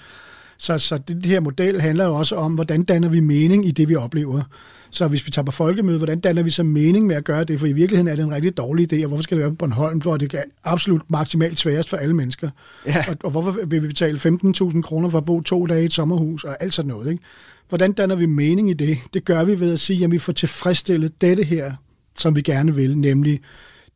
Så, 0.59 0.79
så 0.79 0.99
det, 0.99 1.27
her 1.27 1.41
model 1.41 1.81
handler 1.81 2.05
jo 2.05 2.14
også 2.14 2.37
om, 2.37 2.55
hvordan 2.55 2.83
danner 2.83 3.09
vi 3.09 3.20
mening 3.20 3.66
i 3.66 3.70
det, 3.70 3.89
vi 3.89 3.97
oplever. 3.97 4.43
Så 4.91 5.09
hvis 5.09 5.26
vi 5.26 5.30
tager 5.30 5.45
på 5.45 5.53
folkemøde, 5.53 5.99
hvordan 5.99 6.20
danner 6.20 6.43
vi 6.43 6.51
så 6.51 6.62
mening 6.62 7.07
med 7.07 7.16
at 7.16 7.24
gøre 7.24 7.45
det? 7.45 7.61
For 7.61 7.66
i 7.66 7.72
virkeligheden 7.72 8.09
er 8.09 8.16
det 8.16 8.22
en 8.24 8.32
rigtig 8.32 8.57
dårlig 8.57 8.93
idé, 8.93 9.03
og 9.03 9.09
hvorfor 9.09 9.22
skal 9.22 9.37
det 9.37 9.43
være 9.43 9.51
på 9.51 9.57
Bornholm, 9.57 9.99
hvor 10.03 10.16
det 10.16 10.34
er 10.34 10.43
absolut 10.64 11.03
maksimalt 11.11 11.59
sværest 11.59 11.89
for 11.89 11.97
alle 11.97 12.14
mennesker? 12.16 12.51
Ja. 12.87 13.05
Og, 13.09 13.16
og 13.24 13.30
hvorfor 13.30 13.57
vil 13.66 13.82
vi 13.82 13.87
betale 13.89 14.18
15.000 14.18 14.80
kroner 14.82 15.09
for 15.09 15.18
at 15.18 15.24
bo 15.24 15.41
to 15.41 15.66
dage 15.66 15.82
i 15.82 15.84
et 15.84 15.93
sommerhus 15.93 16.45
og 16.45 16.57
alt 16.62 16.74
sådan 16.74 16.89
noget? 16.89 17.11
Ikke? 17.11 17.22
Hvordan 17.68 17.93
danner 17.93 18.14
vi 18.16 18.26
mening 18.26 18.70
i 18.70 18.72
det? 18.74 18.99
Det 19.14 19.24
gør 19.24 19.45
vi 19.45 19.61
ved 19.61 19.72
at 19.72 19.80
sige, 19.80 20.05
at 20.05 20.11
vi 20.11 20.18
får 20.18 20.32
tilfredsstillet 20.32 21.20
dette 21.20 21.43
her, 21.45 21.72
som 22.18 22.37
vi 22.37 22.43
gerne 22.43 22.74
vil, 22.74 22.99
nemlig 22.99 23.41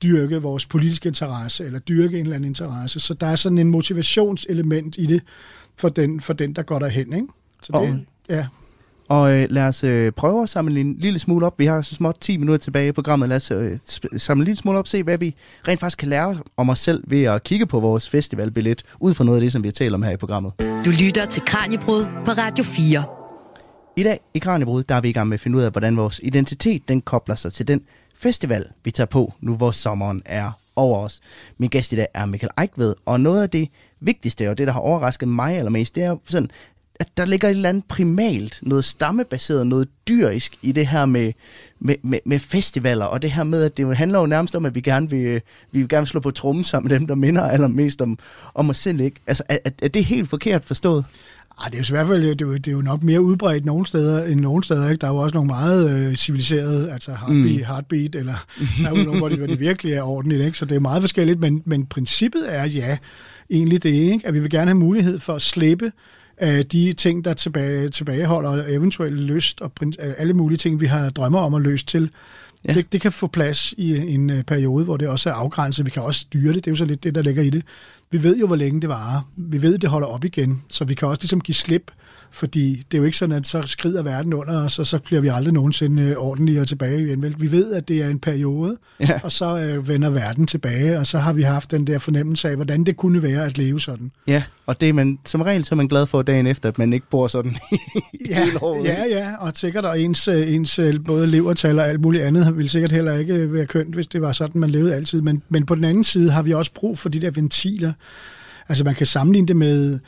dyrke 0.02 0.42
vores 0.42 0.66
politiske 0.66 1.06
interesse, 1.08 1.64
eller 1.64 1.78
dyrke 1.78 2.16
en 2.18 2.22
eller 2.22 2.36
anden 2.36 2.48
interesse. 2.50 3.00
Så 3.00 3.14
der 3.14 3.26
er 3.26 3.36
sådan 3.36 3.58
en 3.58 3.68
motivationselement 3.70 4.96
i 4.98 5.06
det, 5.06 5.22
for 5.76 5.88
den, 5.88 6.20
for 6.20 6.32
den 6.32 6.52
der 6.52 6.62
går 6.62 6.78
derhen. 6.78 7.12
Ikke? 7.12 7.26
Så 7.62 7.72
det, 7.72 7.80
Og- 7.80 7.96
ja. 8.28 8.46
Og 9.10 9.32
øh, 9.32 9.46
lad 9.50 9.62
os 9.62 9.84
øh, 9.84 10.12
prøve 10.12 10.42
at 10.42 10.48
samle 10.48 10.80
en 10.80 10.96
lille 10.98 11.18
smule 11.18 11.46
op. 11.46 11.58
Vi 11.58 11.66
har 11.66 11.82
så 11.82 11.94
småt 11.94 12.16
10 12.20 12.36
minutter 12.36 12.58
tilbage 12.58 12.88
i 12.88 12.92
programmet. 12.92 13.28
Lad 13.28 13.36
os 13.36 13.50
øh, 13.50 13.78
samle 14.16 14.42
en 14.42 14.44
lille 14.44 14.56
smule 14.56 14.78
op, 14.78 14.86
se 14.86 15.02
hvad 15.02 15.18
vi 15.18 15.34
rent 15.68 15.80
faktisk 15.80 15.98
kan 15.98 16.08
lære 16.08 16.36
om 16.56 16.70
os 16.70 16.78
selv 16.78 17.04
ved 17.06 17.24
at 17.24 17.44
kigge 17.44 17.66
på 17.66 17.80
vores 17.80 18.08
festivalbillet, 18.08 18.82
ud 19.00 19.14
fra 19.14 19.24
noget 19.24 19.38
af 19.38 19.40
det, 19.40 19.52
som 19.52 19.62
vi 19.62 19.68
har 19.68 19.72
talt 19.72 19.94
om 19.94 20.02
her 20.02 20.10
i 20.10 20.16
programmet. 20.16 20.52
Du 20.84 20.90
lytter 20.90 21.26
til 21.26 21.42
Kranjebrud 21.46 22.04
på 22.24 22.30
Radio 22.30 22.64
4. 22.64 23.04
I 23.96 24.02
dag 24.02 24.20
i 24.34 24.38
Kranjebrud, 24.38 24.82
der 24.82 24.94
er 24.94 25.00
vi 25.00 25.08
i 25.08 25.12
gang 25.12 25.28
med 25.28 25.34
at 25.34 25.40
finde 25.40 25.58
ud 25.58 25.62
af, 25.62 25.70
hvordan 25.70 25.96
vores 25.96 26.20
identitet 26.22 26.88
den 26.88 27.00
kobler 27.00 27.34
sig 27.34 27.52
til 27.52 27.68
den 27.68 27.80
festival, 28.14 28.64
vi 28.84 28.90
tager 28.90 29.06
på, 29.06 29.32
nu 29.40 29.54
hvor 29.54 29.70
sommeren 29.70 30.22
er 30.24 30.52
over 30.76 30.98
os. 30.98 31.20
Min 31.58 31.68
gæst 31.68 31.92
i 31.92 31.96
dag 31.96 32.06
er 32.14 32.26
Michael 32.26 32.50
Eichved, 32.58 32.94
og 33.06 33.20
noget 33.20 33.42
af 33.42 33.50
det 33.50 33.68
vigtigste, 34.00 34.50
og 34.50 34.58
det, 34.58 34.66
der 34.66 34.72
har 34.72 34.80
overrasket 34.80 35.28
mig 35.28 35.56
allermest, 35.56 35.94
det 35.94 36.02
er 36.02 36.16
sådan, 36.24 36.50
at 37.00 37.08
der 37.16 37.24
ligger 37.24 37.48
et 37.48 37.50
eller 37.54 37.68
andet 37.68 37.84
primalt, 37.84 38.58
noget 38.62 38.84
stammebaseret, 38.84 39.66
noget 39.66 39.88
dyrisk 40.08 40.58
i 40.62 40.72
det 40.72 40.86
her 40.86 41.06
med, 41.06 41.32
med, 41.80 41.94
med, 42.02 42.18
med 42.24 42.38
festivaler, 42.38 43.04
og 43.04 43.22
det 43.22 43.32
her 43.32 43.44
med, 43.44 43.62
at 43.62 43.76
det 43.76 43.96
handler 43.96 44.20
jo 44.20 44.26
nærmest 44.26 44.56
om, 44.56 44.66
at 44.66 44.74
vi 44.74 44.80
gerne 44.80 45.10
vil, 45.10 45.40
vi 45.72 45.78
vil 45.78 45.88
gerne 45.88 46.06
slå 46.06 46.20
på 46.20 46.30
trummen 46.30 46.64
sammen 46.64 46.88
med 46.88 46.98
dem, 46.98 47.06
der 47.06 47.14
minder 47.14 47.42
allermest 47.42 48.02
om, 48.02 48.18
om 48.54 48.70
os 48.70 48.78
selv, 48.78 49.00
ikke? 49.00 49.20
Altså, 49.26 49.42
er, 49.48 49.58
er- 49.64 49.70
er 49.82 49.88
det 49.88 50.04
helt 50.04 50.28
forkert 50.28 50.64
forstået? 50.64 51.04
Ej, 51.60 51.68
det 51.68 51.74
er 51.74 51.78
jo 51.78 51.94
i 51.94 51.96
hvert 51.96 52.06
fald 52.08 52.22
det 52.22 52.42
er 52.42 52.46
jo, 52.46 52.54
det 52.54 52.68
er 52.68 52.72
jo 52.72 52.80
nok 52.80 53.02
mere 53.02 53.20
udbredt 53.20 53.64
nogle 53.64 53.86
steder 53.86 54.24
end 54.24 54.40
nogle 54.40 54.64
steder. 54.64 54.88
Ikke? 54.90 55.00
Der 55.00 55.06
er 55.06 55.10
jo 55.12 55.16
også 55.16 55.34
nogle 55.34 55.46
meget 55.46 55.90
øh, 55.90 56.16
civiliserede, 56.16 56.92
altså 56.92 57.10
heartbeat, 57.10 57.56
mm. 57.56 57.64
heartbeat 57.66 58.14
eller 58.14 58.34
der 58.82 58.86
er 58.86 58.98
jo 58.98 59.04
nogle, 59.04 59.18
hvor 59.18 59.28
det, 59.28 59.38
hvor 59.38 59.46
det 59.46 59.60
virkelig 59.60 59.92
er 59.92 60.02
ordentligt. 60.02 60.44
Ikke? 60.44 60.58
Så 60.58 60.64
det 60.64 60.76
er 60.76 60.80
meget 60.80 61.02
forskelligt, 61.02 61.40
men, 61.40 61.62
men 61.64 61.86
princippet 61.86 62.54
er 62.54 62.64
ja, 62.64 62.96
egentlig 63.50 63.82
det, 63.82 63.90
ikke? 63.92 64.26
at 64.26 64.34
vi 64.34 64.40
vil 64.40 64.50
gerne 64.50 64.66
have 64.70 64.78
mulighed 64.78 65.18
for 65.18 65.32
at 65.34 65.42
slippe 65.42 65.92
af 66.40 66.66
de 66.66 66.92
ting, 66.92 67.24
der 67.24 67.34
tilbage, 67.34 67.88
tilbageholder 67.88 68.64
eventuelle 68.68 69.22
lyst 69.22 69.60
og 69.60 69.72
øh, 69.82 70.14
alle 70.18 70.34
mulige 70.34 70.58
ting, 70.58 70.80
vi 70.80 70.86
har 70.86 71.10
drømmer 71.10 71.38
om 71.38 71.54
at 71.54 71.62
løse 71.62 71.86
til. 71.86 72.02
Ja. 72.64 72.68
Ja. 72.68 72.74
Det, 72.74 72.92
det 72.92 73.00
kan 73.00 73.12
få 73.12 73.26
plads 73.26 73.74
i 73.76 73.96
en 74.14 74.30
øh, 74.30 74.42
periode, 74.42 74.84
hvor 74.84 74.96
det 74.96 75.08
også 75.08 75.30
er 75.30 75.34
afgrænset. 75.34 75.86
Vi 75.86 75.90
kan 75.90 76.02
også 76.02 76.20
styre 76.20 76.52
det. 76.52 76.64
Det 76.64 76.66
er 76.66 76.72
jo 76.72 76.76
så 76.76 76.84
lidt 76.84 77.04
det, 77.04 77.14
der 77.14 77.22
ligger 77.22 77.42
i 77.42 77.50
det. 77.50 77.62
Vi 78.10 78.22
ved 78.22 78.38
jo, 78.38 78.46
hvor 78.46 78.56
længe 78.56 78.80
det 78.80 78.88
varer. 78.88 79.30
Vi 79.36 79.62
ved, 79.62 79.78
det 79.78 79.90
holder 79.90 80.08
op 80.08 80.24
igen. 80.24 80.62
Så 80.68 80.84
vi 80.84 80.94
kan 80.94 81.08
også 81.08 81.22
ligesom 81.22 81.40
give 81.40 81.54
slip. 81.54 81.90
Fordi 82.32 82.82
det 82.90 82.94
er 82.96 82.98
jo 82.98 83.04
ikke 83.04 83.16
sådan, 83.16 83.36
at 83.36 83.46
så 83.46 83.62
skrider 83.66 84.02
verden 84.02 84.34
under 84.34 84.64
os, 84.64 84.78
og 84.78 84.86
så 84.86 84.98
bliver 84.98 85.20
vi 85.22 85.28
aldrig 85.28 85.54
nogensinde 85.54 86.02
øh, 86.02 86.16
ordentlige 86.16 86.60
og 86.60 86.68
tilbage 86.68 87.02
igen. 87.06 87.22
Vel? 87.22 87.34
Vi 87.38 87.52
ved, 87.52 87.72
at 87.72 87.88
det 87.88 88.02
er 88.02 88.08
en 88.08 88.18
periode, 88.18 88.76
Ja. 89.00 89.20
og 89.22 89.32
så 89.32 89.58
øh, 89.60 89.88
vender 89.88 90.10
verden 90.10 90.46
tilbage, 90.46 90.98
og 90.98 91.06
så 91.06 91.18
har 91.18 91.32
vi 91.32 91.42
haft 91.42 91.70
den 91.70 91.86
der 91.86 91.98
fornemmelse 91.98 92.48
af, 92.48 92.56
hvordan 92.56 92.84
det 92.84 92.96
kunne 92.96 93.22
være 93.22 93.44
at 93.44 93.58
leve 93.58 93.80
sådan. 93.80 94.10
Ja, 94.28 94.42
og 94.66 94.80
det 94.80 94.88
er 94.88 94.92
man, 94.92 95.18
som 95.26 95.40
regel 95.42 95.64
så 95.64 95.74
er 95.74 95.76
man 95.76 95.86
glad 95.88 96.06
for 96.06 96.22
dagen 96.22 96.46
efter, 96.46 96.68
at 96.68 96.78
man 96.78 96.92
ikke 96.92 97.06
bor 97.10 97.26
sådan 97.28 97.56
Ja, 98.30 98.44
hele 98.44 98.62
året. 98.62 98.84
ja, 98.84 99.04
ja, 99.10 99.36
og 99.38 99.52
sikkert 99.54 99.84
og 99.84 100.00
ens, 100.00 100.28
øh, 100.28 100.52
ens 100.54 100.78
øh, 100.78 100.94
både 101.04 101.26
levertal 101.26 101.78
og 101.78 101.88
alt 101.88 102.00
muligt 102.00 102.24
andet 102.24 102.56
ville 102.56 102.68
sikkert 102.68 102.92
heller 102.92 103.14
ikke 103.16 103.52
være 103.52 103.66
kønt, 103.66 103.94
hvis 103.94 104.06
det 104.06 104.22
var 104.22 104.32
sådan, 104.32 104.60
man 104.60 104.70
levede 104.70 104.94
altid. 104.94 105.20
Men, 105.20 105.42
men 105.48 105.66
på 105.66 105.74
den 105.74 105.84
anden 105.84 106.04
side 106.04 106.30
har 106.30 106.42
vi 106.42 106.52
også 106.52 106.72
brug 106.74 106.98
for 106.98 107.08
de 107.08 107.20
der 107.20 107.30
ventiler. 107.30 107.92
Altså 108.68 108.84
man 108.84 108.94
kan 108.94 109.06
sammenligne 109.06 109.48
det 109.48 109.56
med, 109.56 109.98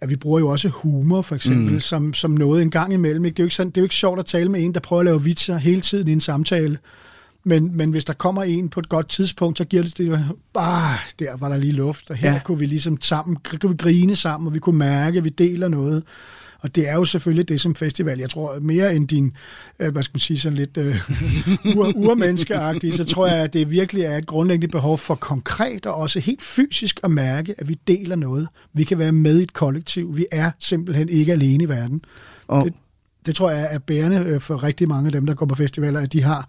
at 0.00 0.10
vi 0.10 0.16
bruger 0.16 0.38
jo 0.38 0.48
også 0.48 0.68
humor 0.68 1.22
for 1.22 1.34
eksempel, 1.34 1.74
mm. 1.74 1.80
som, 1.80 2.14
som 2.14 2.30
noget 2.30 2.62
en 2.62 2.70
gang 2.70 2.92
imellem. 2.92 3.24
Ikke? 3.24 3.34
Det, 3.34 3.40
er 3.40 3.44
jo 3.44 3.46
ikke 3.46 3.54
sådan, 3.54 3.70
det 3.70 3.76
er 3.76 3.82
jo 3.82 3.84
ikke 3.84 3.94
sjovt 3.94 4.18
at 4.18 4.26
tale 4.26 4.48
med 4.48 4.64
en, 4.64 4.74
der 4.74 4.80
prøver 4.80 5.00
at 5.00 5.04
lave 5.04 5.24
vitser 5.24 5.56
hele 5.56 5.80
tiden 5.80 6.08
i 6.08 6.12
en 6.12 6.20
samtale. 6.20 6.78
Men, 7.44 7.76
men 7.76 7.90
hvis 7.90 8.04
der 8.04 8.12
kommer 8.12 8.42
en 8.42 8.68
på 8.68 8.80
et 8.80 8.88
godt 8.88 9.08
tidspunkt, 9.08 9.58
så 9.58 9.64
giver 9.64 9.82
det 9.82 9.98
det, 9.98 10.24
bare 10.52 10.98
der 11.18 11.36
var 11.36 11.48
der 11.48 11.56
lige 11.56 11.72
luft, 11.72 12.10
og 12.10 12.16
her 12.16 12.32
ja. 12.32 12.40
kunne 12.44 12.58
vi 12.58 12.66
ligesom 12.66 13.00
sammen, 13.00 13.36
kunne 13.60 13.70
vi 13.70 13.76
grine 13.76 14.16
sammen, 14.16 14.46
og 14.46 14.54
vi 14.54 14.58
kunne 14.58 14.78
mærke, 14.78 15.18
at 15.18 15.24
vi 15.24 15.28
deler 15.28 15.68
noget. 15.68 16.02
Og 16.60 16.76
det 16.76 16.88
er 16.88 16.94
jo 16.94 17.04
selvfølgelig 17.04 17.48
det 17.48 17.60
som 17.60 17.74
festival. 17.74 18.18
Jeg 18.18 18.30
tror 18.30 18.58
mere 18.60 18.94
end 18.94 19.08
din, 19.08 19.36
øh, 19.78 19.92
hvad 19.92 20.02
skal 20.02 20.14
man 20.14 20.20
sige, 20.20 20.38
sådan 20.38 20.58
lidt 20.58 20.76
øh, 20.76 20.96
ur, 21.76 21.92
urmenneskeagtige, 21.96 22.92
så 22.92 23.04
tror 23.04 23.26
jeg, 23.26 23.36
at 23.36 23.52
det 23.52 23.70
virkelig 23.70 24.02
er 24.02 24.16
et 24.16 24.26
grundlæggende 24.26 24.72
behov 24.72 24.98
for 24.98 25.14
konkret 25.14 25.86
og 25.86 25.94
også 25.94 26.20
helt 26.20 26.42
fysisk 26.42 27.00
at 27.04 27.10
mærke, 27.10 27.54
at 27.58 27.68
vi 27.68 27.78
deler 27.88 28.16
noget. 28.16 28.48
Vi 28.72 28.84
kan 28.84 28.98
være 28.98 29.12
med 29.12 29.40
i 29.40 29.42
et 29.42 29.52
kollektiv. 29.52 30.16
Vi 30.16 30.26
er 30.32 30.50
simpelthen 30.58 31.08
ikke 31.08 31.32
alene 31.32 31.64
i 31.64 31.68
verden. 31.68 32.04
Og, 32.48 32.64
Det, 32.64 32.74
det 33.26 33.34
tror 33.34 33.50
jeg 33.50 33.68
er 33.74 33.78
bærende 33.78 34.16
øh, 34.16 34.40
for 34.40 34.62
rigtig 34.62 34.88
mange 34.88 35.06
af 35.06 35.12
dem, 35.12 35.26
der 35.26 35.34
går 35.34 35.46
på 35.46 35.54
festivaler, 35.54 36.00
at 36.00 36.12
de 36.12 36.22
har 36.22 36.48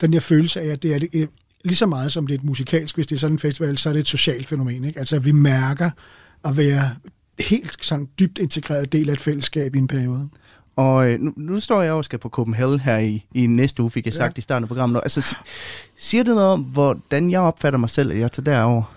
den 0.00 0.12
der 0.12 0.20
følelse 0.20 0.60
af, 0.60 0.66
at 0.66 0.82
det 0.82 0.94
er 0.94 0.98
det, 0.98 1.08
øh, 1.12 1.26
lige 1.64 1.76
så 1.76 1.86
meget 1.86 2.12
som 2.12 2.26
det 2.26 2.34
er 2.34 2.38
et 2.38 2.44
musikalsk, 2.44 2.94
hvis 2.94 3.06
det 3.06 3.16
er 3.16 3.20
sådan 3.20 3.34
en 3.34 3.38
festival, 3.38 3.78
så 3.78 3.88
er 3.88 3.92
det 3.92 4.00
et 4.00 4.06
socialt 4.06 4.48
fænomen. 4.48 4.84
Ikke? 4.84 4.98
Altså, 4.98 5.18
vi 5.18 5.32
mærker 5.32 5.90
at 6.44 6.56
være 6.56 6.90
helt 7.40 7.76
sådan 7.84 8.08
dybt 8.20 8.38
integreret 8.38 8.92
del 8.92 9.08
af 9.08 9.12
et 9.12 9.20
fællesskab 9.20 9.74
i 9.74 9.78
en 9.78 9.88
periode. 9.88 10.28
Og 10.76 11.10
øh, 11.10 11.20
nu, 11.20 11.32
nu 11.36 11.60
står 11.60 11.82
jeg 11.82 11.92
og 11.92 12.04
skal 12.04 12.18
på 12.18 12.28
Copenhagen 12.28 12.80
her 12.80 12.98
i, 12.98 13.24
i 13.34 13.46
næste 13.46 13.82
uge, 13.82 13.90
fik 13.90 14.06
jeg 14.06 14.12
Ja. 14.14 14.16
sagt 14.16 14.38
i 14.38 14.40
starten 14.40 14.64
af 14.64 14.68
programmet. 14.68 15.00
Altså, 15.04 15.20
si- 15.20 15.36
siger 15.96 16.24
det 16.24 16.34
noget 16.34 16.48
om, 16.50 16.60
hvordan 16.62 17.30
jeg 17.30 17.40
opfatter 17.40 17.78
mig 17.78 17.90
selv, 17.90 18.10
at 18.12 18.18
jeg 18.18 18.32
tager 18.32 18.44
derover? 18.44 18.94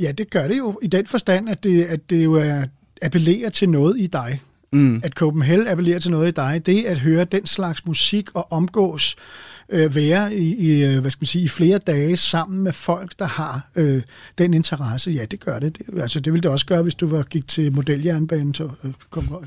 Ja, 0.00 0.12
det 0.12 0.30
gør 0.30 0.48
det 0.48 0.58
jo 0.58 0.78
i 0.82 0.86
den 0.86 1.06
forstand, 1.06 1.48
at 1.50 1.64
det, 1.64 1.84
at 1.84 2.10
det 2.10 2.24
jo 2.24 2.32
er, 2.34 2.64
appellerer 3.02 3.50
til 3.50 3.68
noget 3.68 3.98
i 3.98 4.06
dig. 4.06 4.42
Mm. 4.72 5.00
At 5.04 5.12
Copenhagen 5.12 5.68
appellerer 5.68 5.98
til 5.98 6.10
noget 6.10 6.28
i 6.28 6.30
dig, 6.30 6.62
det 6.66 6.84
at 6.84 6.98
høre 6.98 7.24
den 7.24 7.46
slags 7.46 7.86
musik 7.86 8.34
og 8.34 8.52
omgås, 8.52 9.16
øh, 9.16 9.20
være 9.68 10.34
i, 10.34 10.54
i, 10.54 10.84
øh, 10.84 11.00
hvad 11.00 11.10
skal 11.10 11.22
man 11.22 11.26
sige, 11.26 11.44
i 11.44 11.48
flere 11.48 11.78
dage 11.78 12.16
sammen 12.16 12.62
med 12.62 12.72
folk, 12.72 13.18
der 13.18 13.24
har 13.24 13.68
øh, 13.76 14.02
den 14.38 14.54
interesse, 14.54 15.10
ja, 15.10 15.24
det 15.24 15.40
gør 15.40 15.58
det. 15.58 15.78
det. 15.78 16.00
Altså, 16.00 16.20
det 16.20 16.32
ville 16.32 16.42
det 16.42 16.50
også 16.50 16.66
gøre, 16.66 16.82
hvis 16.82 16.94
du 16.94 17.06
var, 17.06 17.22
gik 17.22 17.48
til 17.48 17.72
modeljernbanen. 17.72 18.52
Til, 18.52 18.64
øh, 18.84 18.90
kom, 19.10 19.28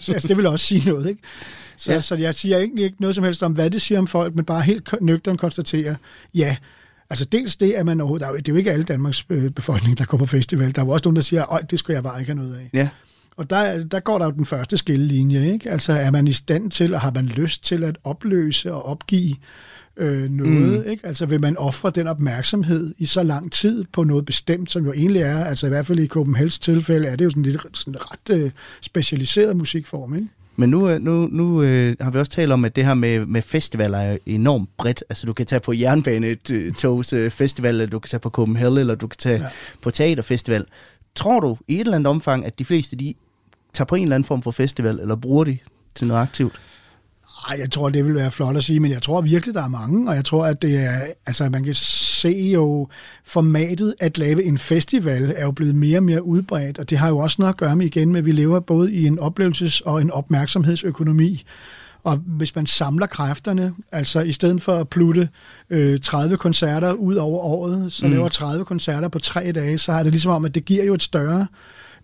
så, 0.00 0.12
altså, 0.12 0.28
det 0.28 0.36
ville 0.36 0.50
også 0.50 0.66
sige 0.66 0.90
noget, 0.90 1.06
ikke? 1.08 1.22
Så, 1.76 1.92
Ja. 1.92 2.00
så 2.00 2.14
jeg 2.14 2.34
siger 2.34 2.58
egentlig 2.58 2.84
ikke 2.84 2.96
noget 3.00 3.14
som 3.14 3.24
helst 3.24 3.42
om, 3.42 3.52
hvad 3.52 3.70
det 3.70 3.82
siger 3.82 3.98
om 3.98 4.06
folk, 4.06 4.34
men 4.34 4.44
bare 4.44 4.62
helt 4.62 4.94
nøgternt 5.00 5.40
konstaterer, 5.40 5.94
ja, 6.34 6.56
Altså 7.10 7.24
dels 7.24 7.56
det, 7.56 7.72
at 7.72 7.86
man 7.86 8.00
overhovedet, 8.00 8.26
er 8.26 8.32
det 8.32 8.48
er 8.48 8.52
jo 8.52 8.56
ikke 8.56 8.72
alle 8.72 8.84
Danmarks 8.84 9.24
øh, 9.30 9.50
befolkning, 9.50 9.98
der 9.98 10.04
går 10.04 10.18
på 10.18 10.26
festival. 10.26 10.74
Der 10.74 10.82
er 10.82 10.86
jo 10.86 10.90
også 10.92 11.04
nogen, 11.04 11.16
der 11.16 11.22
siger, 11.22 11.44
at 11.46 11.70
det 11.70 11.78
skulle 11.78 11.94
jeg 11.94 12.02
bare 12.02 12.20
ikke 12.20 12.32
have 12.32 12.42
noget 12.44 12.56
af. 12.56 12.70
Ja. 12.74 12.88
Og 13.36 13.50
der, 13.50 13.84
der 13.84 14.00
går 14.00 14.18
der 14.18 14.24
jo 14.24 14.30
den 14.30 14.46
første 14.46 14.76
skillelinje, 14.76 15.52
ikke? 15.52 15.70
Altså 15.70 15.92
er 15.92 16.10
man 16.10 16.28
i 16.28 16.32
stand 16.32 16.70
til, 16.70 16.94
og 16.94 17.00
har 17.00 17.10
man 17.10 17.26
lyst 17.26 17.64
til 17.64 17.84
at 17.84 17.98
opløse 18.04 18.72
og 18.72 18.86
opgive 18.86 19.34
øh, 19.96 20.30
noget, 20.30 20.84
mm. 20.84 20.90
ikke? 20.90 21.06
Altså 21.06 21.26
vil 21.26 21.40
man 21.40 21.56
ofre 21.56 21.90
den 21.90 22.06
opmærksomhed 22.06 22.94
i 22.98 23.06
så 23.06 23.22
lang 23.22 23.52
tid 23.52 23.84
på 23.92 24.04
noget 24.04 24.26
bestemt, 24.26 24.70
som 24.70 24.84
jo 24.84 24.92
egentlig 24.92 25.22
er, 25.22 25.44
altså 25.44 25.66
i 25.66 25.68
hvert 25.68 25.86
fald 25.86 25.98
i 25.98 26.06
Copenhagens 26.06 26.58
tilfælde, 26.58 27.08
er 27.08 27.16
det 27.16 27.24
jo 27.24 27.30
sådan 27.30 27.42
lidt 27.42 27.78
sådan 27.78 27.96
ret 28.00 28.36
øh, 28.36 28.50
specialiseret 28.80 29.56
musikform, 29.56 30.14
ikke? 30.14 30.28
Men 30.56 30.70
nu, 30.70 30.88
øh, 30.88 31.00
nu, 31.00 31.28
nu 31.32 31.62
øh, 31.62 31.96
har 32.00 32.10
vi 32.10 32.18
også 32.18 32.32
talt 32.32 32.52
om, 32.52 32.64
at 32.64 32.76
det 32.76 32.84
her 32.84 32.94
med, 32.94 33.26
med 33.26 33.42
festivaler 33.42 33.98
er 33.98 34.18
enormt 34.26 34.68
bredt. 34.76 35.04
Altså 35.08 35.26
du 35.26 35.32
kan 35.32 35.46
tage 35.46 35.60
på 35.60 35.72
jernbanetogs 35.72 37.12
øh, 37.12 37.30
festival, 37.30 37.70
eller 37.70 37.86
du 37.86 37.98
kan 37.98 38.08
tage 38.08 38.20
på 38.20 38.30
Copenhagen, 38.30 38.78
eller 38.78 38.94
du 38.94 39.06
kan 39.06 39.18
tage. 39.18 39.42
Ja. 39.42 39.48
på 39.82 39.90
teaterfestival. 39.90 40.64
Tror 41.14 41.40
du 41.40 41.56
i 41.68 41.74
et 41.74 41.80
eller 41.80 41.94
andet 41.94 42.06
omfang, 42.06 42.46
at 42.46 42.58
de 42.58 42.64
fleste 42.64 42.96
de 42.96 43.14
tager 43.74 43.86
på 43.86 43.94
en 43.94 44.02
eller 44.02 44.14
anden 44.14 44.26
form 44.26 44.42
for 44.42 44.50
festival, 44.50 44.98
eller 45.00 45.16
bruger 45.16 45.44
de 45.44 45.58
til 45.94 46.06
noget 46.06 46.20
aktivt? 46.22 46.60
Ej, 47.50 47.56
jeg 47.58 47.70
tror, 47.70 47.88
det 47.88 48.04
vil 48.04 48.14
være 48.14 48.30
flot 48.30 48.56
at 48.56 48.64
sige, 48.64 48.80
men 48.80 48.90
jeg 48.92 49.02
tror 49.02 49.20
virkelig, 49.20 49.54
der 49.54 49.62
er 49.62 49.68
mange, 49.68 50.08
og 50.10 50.14
jeg 50.16 50.24
tror, 50.24 50.46
at 50.46 50.62
det 50.62 50.76
er, 50.76 51.00
altså 51.26 51.48
man 51.48 51.64
kan 51.64 51.74
se 51.74 52.28
jo, 52.54 52.88
formatet 53.24 53.94
at 54.00 54.18
lave 54.18 54.44
en 54.44 54.58
festival 54.58 55.34
er 55.36 55.44
jo 55.44 55.50
blevet 55.50 55.74
mere 55.74 55.98
og 55.98 56.02
mere 56.02 56.22
udbredt, 56.26 56.78
og 56.78 56.90
det 56.90 56.98
har 56.98 57.08
jo 57.08 57.18
også 57.18 57.36
noget 57.38 57.52
at 57.52 57.56
gøre 57.56 57.76
med 57.76 57.86
igen 57.86 58.08
med, 58.12 58.18
at 58.18 58.26
vi 58.26 58.32
lever 58.32 58.60
både 58.60 58.92
i 58.92 59.06
en 59.06 59.18
oplevelses- 59.18 59.80
og 59.84 60.00
en 60.00 60.10
opmærksomhedsøkonomi, 60.10 61.42
og 62.04 62.16
hvis 62.16 62.54
man 62.56 62.66
samler 62.66 63.06
kræfterne, 63.06 63.74
altså 63.92 64.20
i 64.20 64.32
stedet 64.32 64.62
for 64.62 64.76
at 64.76 64.88
plutte 64.88 65.28
øh, 65.70 65.98
30 65.98 66.36
koncerter 66.36 66.92
ud 66.92 67.14
over 67.14 67.38
året, 67.38 67.92
så 67.92 68.06
Mm. 68.06 68.12
laver 68.12 68.28
30 68.28 68.64
koncerter 68.64 69.08
på 69.08 69.18
tre 69.18 69.52
dage, 69.52 69.78
så 69.78 69.92
er 69.92 70.02
det 70.02 70.12
ligesom 70.12 70.32
om, 70.32 70.44
at 70.44 70.54
det 70.54 70.64
giver 70.64 70.84
jo 70.84 70.94
et 70.94 71.02
større 71.02 71.46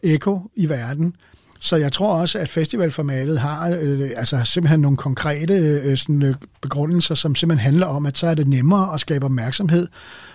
ekko 0.02 0.40
i 0.56 0.68
verden. 0.68 1.14
Så 1.60 1.76
jeg 1.76 1.92
tror 1.92 2.14
også, 2.14 2.38
at 2.38 2.48
festivalformatet 2.48 3.40
har 3.40 3.78
øh, 3.80 4.10
altså 4.16 4.40
simpelthen 4.44 4.80
nogle 4.80 4.96
konkrete 4.96 5.54
øh, 5.54 5.96
sådan, 5.96 6.22
øh, 6.22 6.34
begrundelser, 6.60 7.14
som 7.14 7.34
simpelthen 7.34 7.64
handler 7.64 7.86
om, 7.86 8.06
at 8.06 8.18
så 8.18 8.26
er 8.26 8.34
det 8.34 8.48
nemmere 8.48 8.94
at 8.94 9.00
skabe 9.00 9.24
opmærksomhed, 9.24 9.88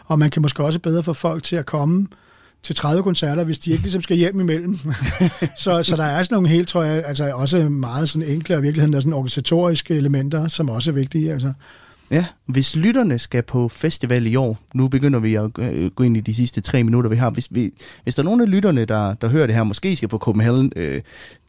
og 0.05 0.19
man 0.19 0.31
kan 0.31 0.41
måske 0.41 0.63
også 0.63 0.79
bedre 0.79 1.03
få 1.03 1.13
folk 1.13 1.43
til 1.43 1.55
at 1.55 1.65
komme 1.65 2.07
til 2.63 2.75
30 2.75 3.03
koncerter, 3.03 3.43
hvis 3.43 3.59
de 3.59 3.71
ikke 3.71 3.83
ligesom 3.83 4.01
skal 4.01 4.17
hjem 4.17 4.39
imellem. 4.39 4.79
så, 5.63 5.83
så 5.83 5.95
der 5.95 6.03
er 6.03 6.23
sådan 6.23 6.35
nogle 6.35 6.49
helt, 6.49 6.67
tror 6.67 6.83
jeg, 6.83 7.03
altså 7.05 7.31
også 7.33 7.69
meget 7.69 8.09
sådan 8.09 8.27
enkle, 8.27 8.55
og 8.55 8.59
i 8.59 8.61
virkeligheden 8.61 8.93
der 8.93 8.97
er 8.97 9.01
sådan 9.01 9.13
organisatoriske 9.13 9.95
elementer, 9.95 10.47
som 10.47 10.69
også 10.69 10.91
er 10.91 10.93
vigtige. 10.93 11.33
Altså. 11.33 11.53
Ja, 12.11 12.25
hvis 12.45 12.75
lytterne 12.75 13.19
skal 13.19 13.43
på 13.43 13.67
festival 13.67 14.27
i 14.27 14.35
år, 14.35 14.57
nu 14.73 14.87
begynder 14.87 15.19
vi 15.19 15.35
at 15.35 15.51
øh, 15.59 15.91
gå 15.91 16.03
ind 16.03 16.17
i 16.17 16.19
de 16.19 16.33
sidste 16.35 16.61
tre 16.61 16.83
minutter, 16.83 17.09
vi 17.09 17.15
har. 17.15 17.29
Hvis, 17.29 17.47
vi, 17.51 17.71
hvis 18.03 18.15
der 18.15 18.21
er 18.21 18.25
nogen 18.25 18.41
af 18.41 18.51
lytterne, 18.51 18.85
der, 18.85 19.13
der 19.13 19.27
hører 19.27 19.45
det 19.45 19.55
her, 19.55 19.63
måske 19.63 19.95
skal 19.95 20.09
på 20.09 20.17
Copenhagen, 20.17 20.71
øh, 20.75 21.01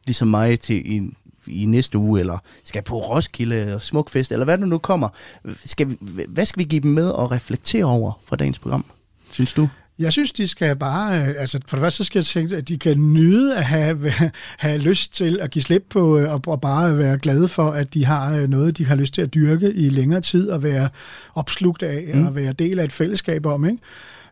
ligesom 0.05 0.27
mig, 0.27 0.59
til 0.59 0.95
i, 0.95 1.09
i 1.47 1.65
næste 1.65 1.97
uge, 1.97 2.19
eller 2.19 2.37
skal 2.63 2.81
på 2.81 2.99
Roskilde, 2.99 3.55
eller 3.55 3.79
Smukfest, 3.79 4.31
eller 4.31 4.45
hvad 4.45 4.57
der 4.57 4.65
nu 4.65 4.77
kommer, 4.77 5.09
skal 5.55 5.89
vi, 5.89 6.25
hvad 6.27 6.45
skal 6.45 6.59
vi 6.59 6.63
give 6.63 6.81
dem 6.81 6.91
med 6.91 7.07
at 7.07 7.31
reflektere 7.31 7.85
over 7.85 8.21
fra 8.25 8.35
dagens 8.35 8.59
program, 8.59 8.85
synes 9.31 9.53
du? 9.53 9.69
Jeg 9.99 10.11
synes, 10.11 10.31
de 10.31 10.47
skal 10.47 10.75
bare, 10.75 11.21
øh, 11.21 11.27
altså 11.37 11.59
for 11.67 11.77
det 11.77 11.83
første 11.83 11.97
så 11.97 12.03
skal 12.03 12.19
jeg 12.19 12.25
tænke, 12.25 12.57
at 12.57 12.67
de 12.67 12.77
kan 12.77 13.13
nyde 13.13 13.57
at 13.57 13.65
have, 13.65 14.11
have 14.57 14.77
lyst 14.77 15.13
til 15.13 15.39
at 15.41 15.51
give 15.51 15.63
slip 15.63 15.85
på, 15.89 16.17
øh, 16.17 16.33
og, 16.33 16.41
og 16.47 16.61
bare 16.61 16.97
være 16.97 17.17
glade 17.17 17.47
for, 17.47 17.71
at 17.71 17.93
de 17.93 18.05
har 18.05 18.35
øh, 18.35 18.49
noget, 18.49 18.77
de 18.77 18.85
har 18.85 18.95
lyst 18.95 19.13
til 19.13 19.21
at 19.21 19.33
dyrke 19.33 19.73
i 19.73 19.89
længere 19.89 20.21
tid, 20.21 20.49
og 20.49 20.63
være 20.63 20.89
opslugt 21.35 21.83
af, 21.83 22.11
mm. 22.13 22.25
og 22.25 22.35
være 22.35 22.53
del 22.53 22.79
af 22.79 22.83
et 22.83 22.91
fællesskab 22.91 23.45
om, 23.45 23.65
ikke? 23.65 23.77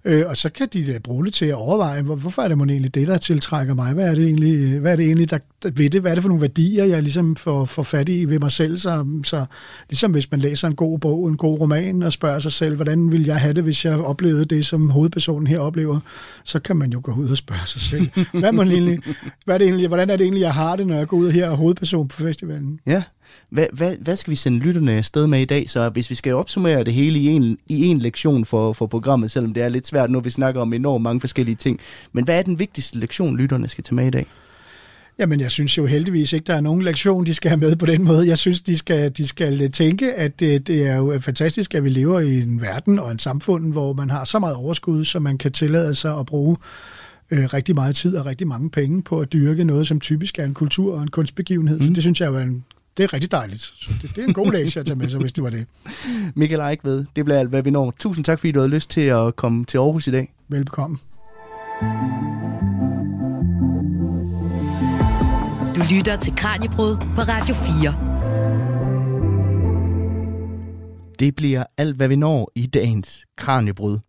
Øh, 0.08 0.24
og 0.28 0.38
så 0.38 0.50
kan 0.50 0.68
de 0.74 0.94
da 0.94 0.98
bruge 0.98 1.26
det 1.26 1.34
til 1.34 1.46
at 1.46 1.54
overveje, 1.54 2.02
hvor, 2.02 2.16
hvorfor 2.16 2.42
er 2.42 2.48
det 2.48 2.58
mon 2.58 2.70
egentlig 2.70 2.96
det, 2.96 3.08
der 3.08 3.18
tiltrækker 3.18 3.74
mig? 3.74 3.94
Hvad 3.94 4.08
er 4.10 4.16
det 4.16 4.24
egentlig, 4.26 4.80
hvad 4.80 4.92
er 4.92 4.96
det 4.96 5.06
egentlig 5.06 5.30
der, 5.30 5.38
der 5.64 5.72
ved 5.76 5.90
det? 5.90 6.02
Hvad 6.02 6.12
er 6.12 6.16
det 6.16 6.22
for 6.22 6.30
nogle 6.30 6.42
værdier, 6.42 6.86
jeg 6.86 7.04
ligesom 7.04 7.36
får, 7.36 7.66
får 7.66 7.84
fat 7.84 8.10
i 8.10 8.26
ved 8.26 8.40
mig 8.40 8.52
selv? 8.52 8.78
Så, 8.78 9.06
så 9.24 9.46
ligesom 9.90 10.12
hvis 10.12 10.32
man 10.32 10.40
læser 10.40 10.68
en 10.68 10.76
god 10.76 11.00
bog, 11.00 11.28
en 11.28 11.38
god 11.38 11.60
roman, 11.60 12.04
og 12.04 12.14
spørger 12.14 12.40
sig 12.40 12.52
selv, 12.52 12.76
hvordan 12.76 13.12
vil 13.12 13.26
jeg 13.26 13.40
have 13.40 13.54
det, 13.54 13.64
hvis 13.64 13.86
jeg 13.86 14.00
oplevede 14.00 14.46
det, 14.46 14.66
som 14.66 14.90
hovedpersonen 14.90 15.48
her 15.48 15.60
oplever, 15.60 16.00
så 16.44 16.60
kan 16.60 16.78
man 16.78 16.92
jo 16.92 17.00
gå 17.04 17.14
ud 17.14 17.30
og 17.30 17.38
spørge 17.38 17.66
sig 17.66 17.82
selv. 17.82 18.10
Hvad, 18.40 18.52
må 18.52 18.64
egentlig, 18.64 19.00
hvad 19.46 19.56
er 19.56 19.58
det 19.58 19.66
egentlig, 19.66 19.88
hvordan 19.88 20.10
er 20.10 20.16
det 20.16 20.24
egentlig, 20.24 20.42
jeg 20.42 20.54
har 20.54 20.76
det, 20.76 20.88
når 20.88 20.98
jeg 20.98 21.08
går 21.08 21.18
ud 21.18 21.32
her 21.32 21.46
og 21.46 21.52
er 21.52 21.58
hovedperson 21.58 22.08
på 22.08 22.16
festivalen? 22.16 22.80
Ja. 22.86 23.04
Hvad, 23.50 23.68
hvad, 23.74 23.96
hvad 24.02 24.16
skal 24.16 24.32
vi 24.32 24.36
sende 24.36 24.60
lytterne 24.60 24.92
afsted 24.92 25.28
med 25.28 25.40
i 25.40 25.46
dag? 25.46 25.70
Så 25.70 25.90
hvis 25.90 26.10
vi 26.10 26.16
skal 26.16 26.34
opsummere 26.34 26.84
det 26.84 26.94
hele 26.94 27.20
i 27.20 27.28
en, 27.28 27.58
i 27.68 27.86
en 27.86 28.00
lektion 28.00 28.46
for, 28.46 28.74
for 28.74 28.88
programmet, 28.88 29.32
selvom 29.32 29.54
det 29.54 29.64
er 29.64 29.70
lidt 29.70 29.88
svært 29.88 30.12
nu, 30.12 30.20
vi 30.20 30.30
snakker 30.30 30.62
om 30.62 30.74
enormt 30.74 31.04
mange 31.04 31.20
forskellige 31.20 31.56
ting. 31.56 31.80
Men 32.14 32.24
hvad 32.24 32.38
er 32.38 32.42
den 32.42 32.60
vigtigste 32.60 32.98
lektion, 32.98 33.38
lytterne 33.38 33.68
skal 33.68 33.84
tage 33.84 33.96
med 33.96 34.08
i 34.08 34.10
dag? 34.10 34.26
Jamen, 35.20 35.40
jeg 35.40 35.52
synes 35.52 35.78
jo 35.78 35.86
heldigvis 35.86 36.34
ikke, 36.34 36.46
der 36.48 36.56
er 36.56 36.62
nogen 36.62 36.82
lektion, 36.82 37.26
de 37.26 37.34
skal 37.34 37.50
have 37.50 37.60
med 37.60 37.76
på 37.76 37.86
den 37.86 38.04
måde. 38.04 38.28
Jeg 38.28 38.38
synes, 38.38 38.62
de 38.62 38.78
skal, 38.78 39.12
de 39.12 39.28
skal 39.28 39.72
tænke, 39.72 40.14
at 40.14 40.40
det, 40.40 40.68
det 40.68 40.88
er 40.88 40.96
jo 40.96 41.20
fantastisk, 41.20 41.76
at 41.76 41.84
vi 41.84 41.90
lever 41.90 42.20
i 42.20 42.42
en 42.42 42.62
verden 42.62 43.00
og 43.00 43.12
en 43.12 43.20
samfund, 43.20 43.72
hvor 43.72 43.94
man 43.94 44.10
har 44.10 44.26
så 44.26 44.40
meget 44.40 44.56
overskud, 44.56 45.06
så 45.06 45.20
man 45.20 45.38
kan 45.38 45.52
tillade 45.52 45.96
sig 45.96 46.20
at 46.20 46.26
bruge 46.26 46.58
øh, 47.32 47.54
rigtig 47.54 47.76
meget 47.76 47.96
tid 47.96 48.16
og 48.16 48.26
rigtig 48.26 48.48
mange 48.48 48.70
penge 48.70 49.02
på 49.02 49.20
at 49.20 49.34
dyrke 49.34 49.64
noget, 49.64 49.88
som 49.88 50.00
typisk 50.00 50.40
er 50.40 50.44
en 50.44 50.54
kultur 50.54 50.96
og 50.96 51.02
en 51.02 51.08
kunstbegivenhed. 51.08 51.80
Mm. 51.80 51.86
Så 51.86 51.92
det 51.92 52.04
synes 52.04 52.22
jeg 52.22 52.34
er 52.34 52.40
en, 52.40 52.64
det 52.98 53.04
er 53.04 53.14
rigtig 53.14 53.32
dejligt. 53.32 53.62
Så 53.62 53.92
det, 54.02 54.16
det 54.16 54.24
er 54.24 54.28
en 54.28 54.34
god 54.34 54.52
lektie 54.52 54.80
at 54.80 54.86
tage 54.86 54.96
med 54.96 55.10
sig, 55.10 55.20
hvis 55.20 55.34
det 55.34 55.44
var 55.44 55.50
det. 55.50 55.66
Michael 56.36 56.62
Eichved, 56.62 57.06
det 57.16 57.26
bliver 57.26 57.40
alt, 57.40 57.50
hvad 57.50 57.64
vi 57.64 57.70
når. 57.70 57.94
Tusind 58.00 58.26
tak, 58.26 58.40
fordi 58.40 58.52
du 58.52 58.60
havde 58.60 58.72
lyst 58.74 58.90
til 58.90 59.02
at 59.02 59.36
komme 59.36 59.66
til 59.66 59.78
Aarhus 59.78 60.08
i 60.08 60.12
dag. 60.12 60.34
Velbekomme. 60.48 60.98
Du 65.76 65.82
lytter 65.96 66.18
til 66.22 66.36
Kranjebrud 66.36 66.98
på 67.16 67.22
Radio 67.22 67.56
4. 67.56 68.16
Det 71.20 71.36
bliver 71.36 71.64
alt, 71.78 71.96
hvad 71.96 72.08
vi 72.08 72.16
når 72.16 72.52
i 72.56 72.66
dagens 72.66 73.26
Kranjebrud. 73.38 74.00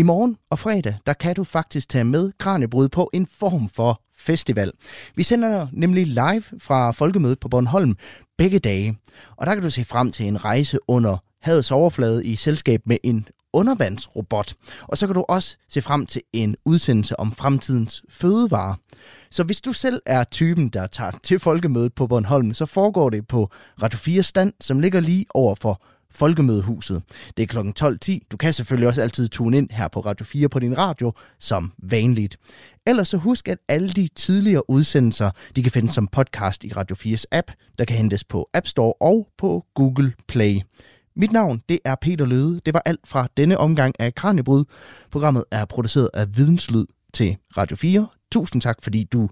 I 0.00 0.02
morgen 0.02 0.36
og 0.50 0.58
fredag, 0.58 0.96
der 1.06 1.12
kan 1.12 1.34
du 1.34 1.44
faktisk 1.44 1.88
tage 1.88 2.04
med 2.04 2.32
Kranjebrud 2.38 2.88
på 2.88 3.10
en 3.12 3.26
form 3.26 3.68
for 3.68 4.02
festival. 4.16 4.72
Vi 5.14 5.22
sender 5.22 5.66
nemlig 5.72 6.06
live 6.06 6.42
fra 6.58 6.90
Folkemødet 6.90 7.40
på 7.40 7.48
Bornholm 7.48 7.96
begge 8.38 8.58
dage. 8.58 8.98
Og 9.36 9.46
der 9.46 9.54
kan 9.54 9.62
du 9.62 9.70
se 9.70 9.84
frem 9.84 10.12
til 10.12 10.26
en 10.26 10.44
rejse 10.44 10.78
under 10.88 11.16
havets 11.42 11.70
overflade 11.70 12.26
i 12.26 12.36
selskab 12.36 12.80
med 12.86 12.96
en 13.02 13.28
undervandsrobot. 13.52 14.54
Og 14.82 14.98
så 14.98 15.06
kan 15.06 15.14
du 15.14 15.24
også 15.28 15.56
se 15.68 15.82
frem 15.82 16.06
til 16.06 16.22
en 16.32 16.56
udsendelse 16.64 17.20
om 17.20 17.32
fremtidens 17.32 18.02
fødevarer. 18.08 18.74
Så 19.30 19.44
hvis 19.44 19.60
du 19.60 19.72
selv 19.72 20.02
er 20.06 20.24
typen, 20.24 20.68
der 20.68 20.86
tager 20.86 21.12
til 21.22 21.38
folkemødet 21.38 21.94
på 21.94 22.06
Bornholm, 22.06 22.54
så 22.54 22.66
foregår 22.66 23.10
det 23.10 23.26
på 23.26 23.50
Radio 23.82 23.98
4 23.98 24.22
stand, 24.22 24.52
som 24.60 24.80
ligger 24.80 25.00
lige 25.00 25.26
over 25.34 25.54
for 25.54 25.82
Folkemødehuset. 26.12 27.02
Det 27.36 27.42
er 27.42 27.46
kl. 27.46 27.58
12.10. 27.58 28.18
Du 28.32 28.36
kan 28.36 28.52
selvfølgelig 28.52 28.88
også 28.88 29.02
altid 29.02 29.28
tune 29.28 29.58
ind 29.58 29.70
her 29.70 29.88
på 29.88 30.00
Radio 30.00 30.24
4 30.24 30.48
på 30.48 30.58
din 30.58 30.78
radio, 30.78 31.12
som 31.38 31.72
vanligt. 31.78 32.36
Ellers 32.86 33.08
så 33.08 33.16
husk, 33.16 33.48
at 33.48 33.58
alle 33.68 33.88
de 33.88 34.08
tidligere 34.14 34.70
udsendelser, 34.70 35.30
de 35.56 35.62
kan 35.62 35.72
findes 35.72 35.92
som 35.92 36.06
podcast 36.06 36.64
i 36.64 36.72
Radio 36.72 36.96
4's 36.96 37.24
app, 37.32 37.50
der 37.78 37.84
kan 37.84 37.96
hentes 37.96 38.24
på 38.24 38.48
App 38.54 38.66
Store 38.66 38.92
og 39.00 39.28
på 39.38 39.64
Google 39.74 40.12
Play. 40.28 40.60
Mit 41.16 41.32
navn, 41.32 41.62
det 41.68 41.78
er 41.84 41.94
Peter 41.94 42.26
Løde. 42.26 42.60
Det 42.66 42.74
var 42.74 42.82
alt 42.84 43.00
fra 43.04 43.28
denne 43.36 43.58
omgang 43.58 43.94
af 43.98 44.14
Kranjebryd. 44.14 44.64
Programmet 45.10 45.44
er 45.50 45.64
produceret 45.64 46.08
af 46.14 46.36
Videnslyd 46.36 46.86
til 47.14 47.36
Radio 47.56 47.76
4. 47.76 48.06
Tusind 48.32 48.62
tak, 48.62 48.82
fordi 48.82 49.04
du 49.04 49.28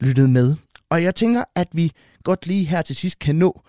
lyttede 0.00 0.28
med. 0.28 0.54
Og 0.90 1.02
jeg 1.02 1.14
tænker, 1.14 1.44
at 1.54 1.68
vi 1.72 1.92
godt 2.24 2.46
lige 2.46 2.64
her 2.64 2.82
til 2.82 2.96
sidst 2.96 3.18
kan 3.18 3.36
nå 3.36 3.62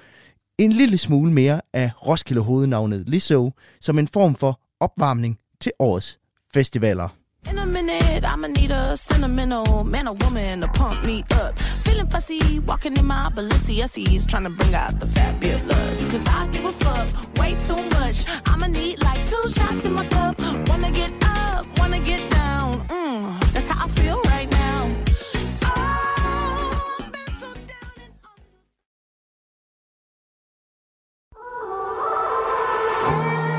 en 0.58 0.72
lille 0.72 0.98
smule 0.98 1.32
mere 1.32 1.62
af 1.74 1.92
Roskilde 2.08 2.42
hovednavnet 2.42 3.10
Lizzo 3.10 3.52
som 3.82 4.00
en 4.00 4.08
form 4.08 4.36
for 4.36 4.60
opvarmning 4.80 5.40
til 5.62 5.72
årets 5.80 6.20
festivaler. 6.54 7.10
In 7.52 7.58
a 7.60 7.66
minute, 7.66 8.24
I'ma 8.34 8.48
need 8.48 8.72
a 8.72 8.96
sentimental 8.96 9.84
man 9.86 10.08
or 10.08 10.16
woman 10.24 10.62
to 10.62 10.68
pump 10.68 11.04
me 11.06 11.18
up. 11.44 11.60
Feeling 11.86 12.10
fussy, 12.14 12.60
walking 12.70 12.98
in 13.00 13.06
my 13.06 13.28
Balenciennes, 13.36 14.26
trying 14.32 14.46
to 14.50 14.54
bring 14.60 14.74
out 14.84 14.94
the 15.02 15.08
fabulous. 15.08 16.00
Cause 16.12 16.26
I 16.38 16.48
give 16.54 16.66
a 16.66 16.74
fuck 16.84 17.08
way 17.40 17.52
too 17.68 17.82
much. 17.98 18.18
I'ma 18.52 18.68
need 18.68 18.96
like 19.08 19.22
two 19.32 19.46
shots 19.56 19.86
in 19.86 19.94
my 19.94 20.06
cup. 20.08 20.40
Wanna 20.70 20.92
get 20.92 21.12
up, 21.26 21.66
wanna 21.80 22.00
get 22.00 22.22
down. 22.30 22.88
Mm, 22.88 23.54
that's 23.54 23.68
how 23.68 23.86
I 23.86 23.90
feel 23.90 24.23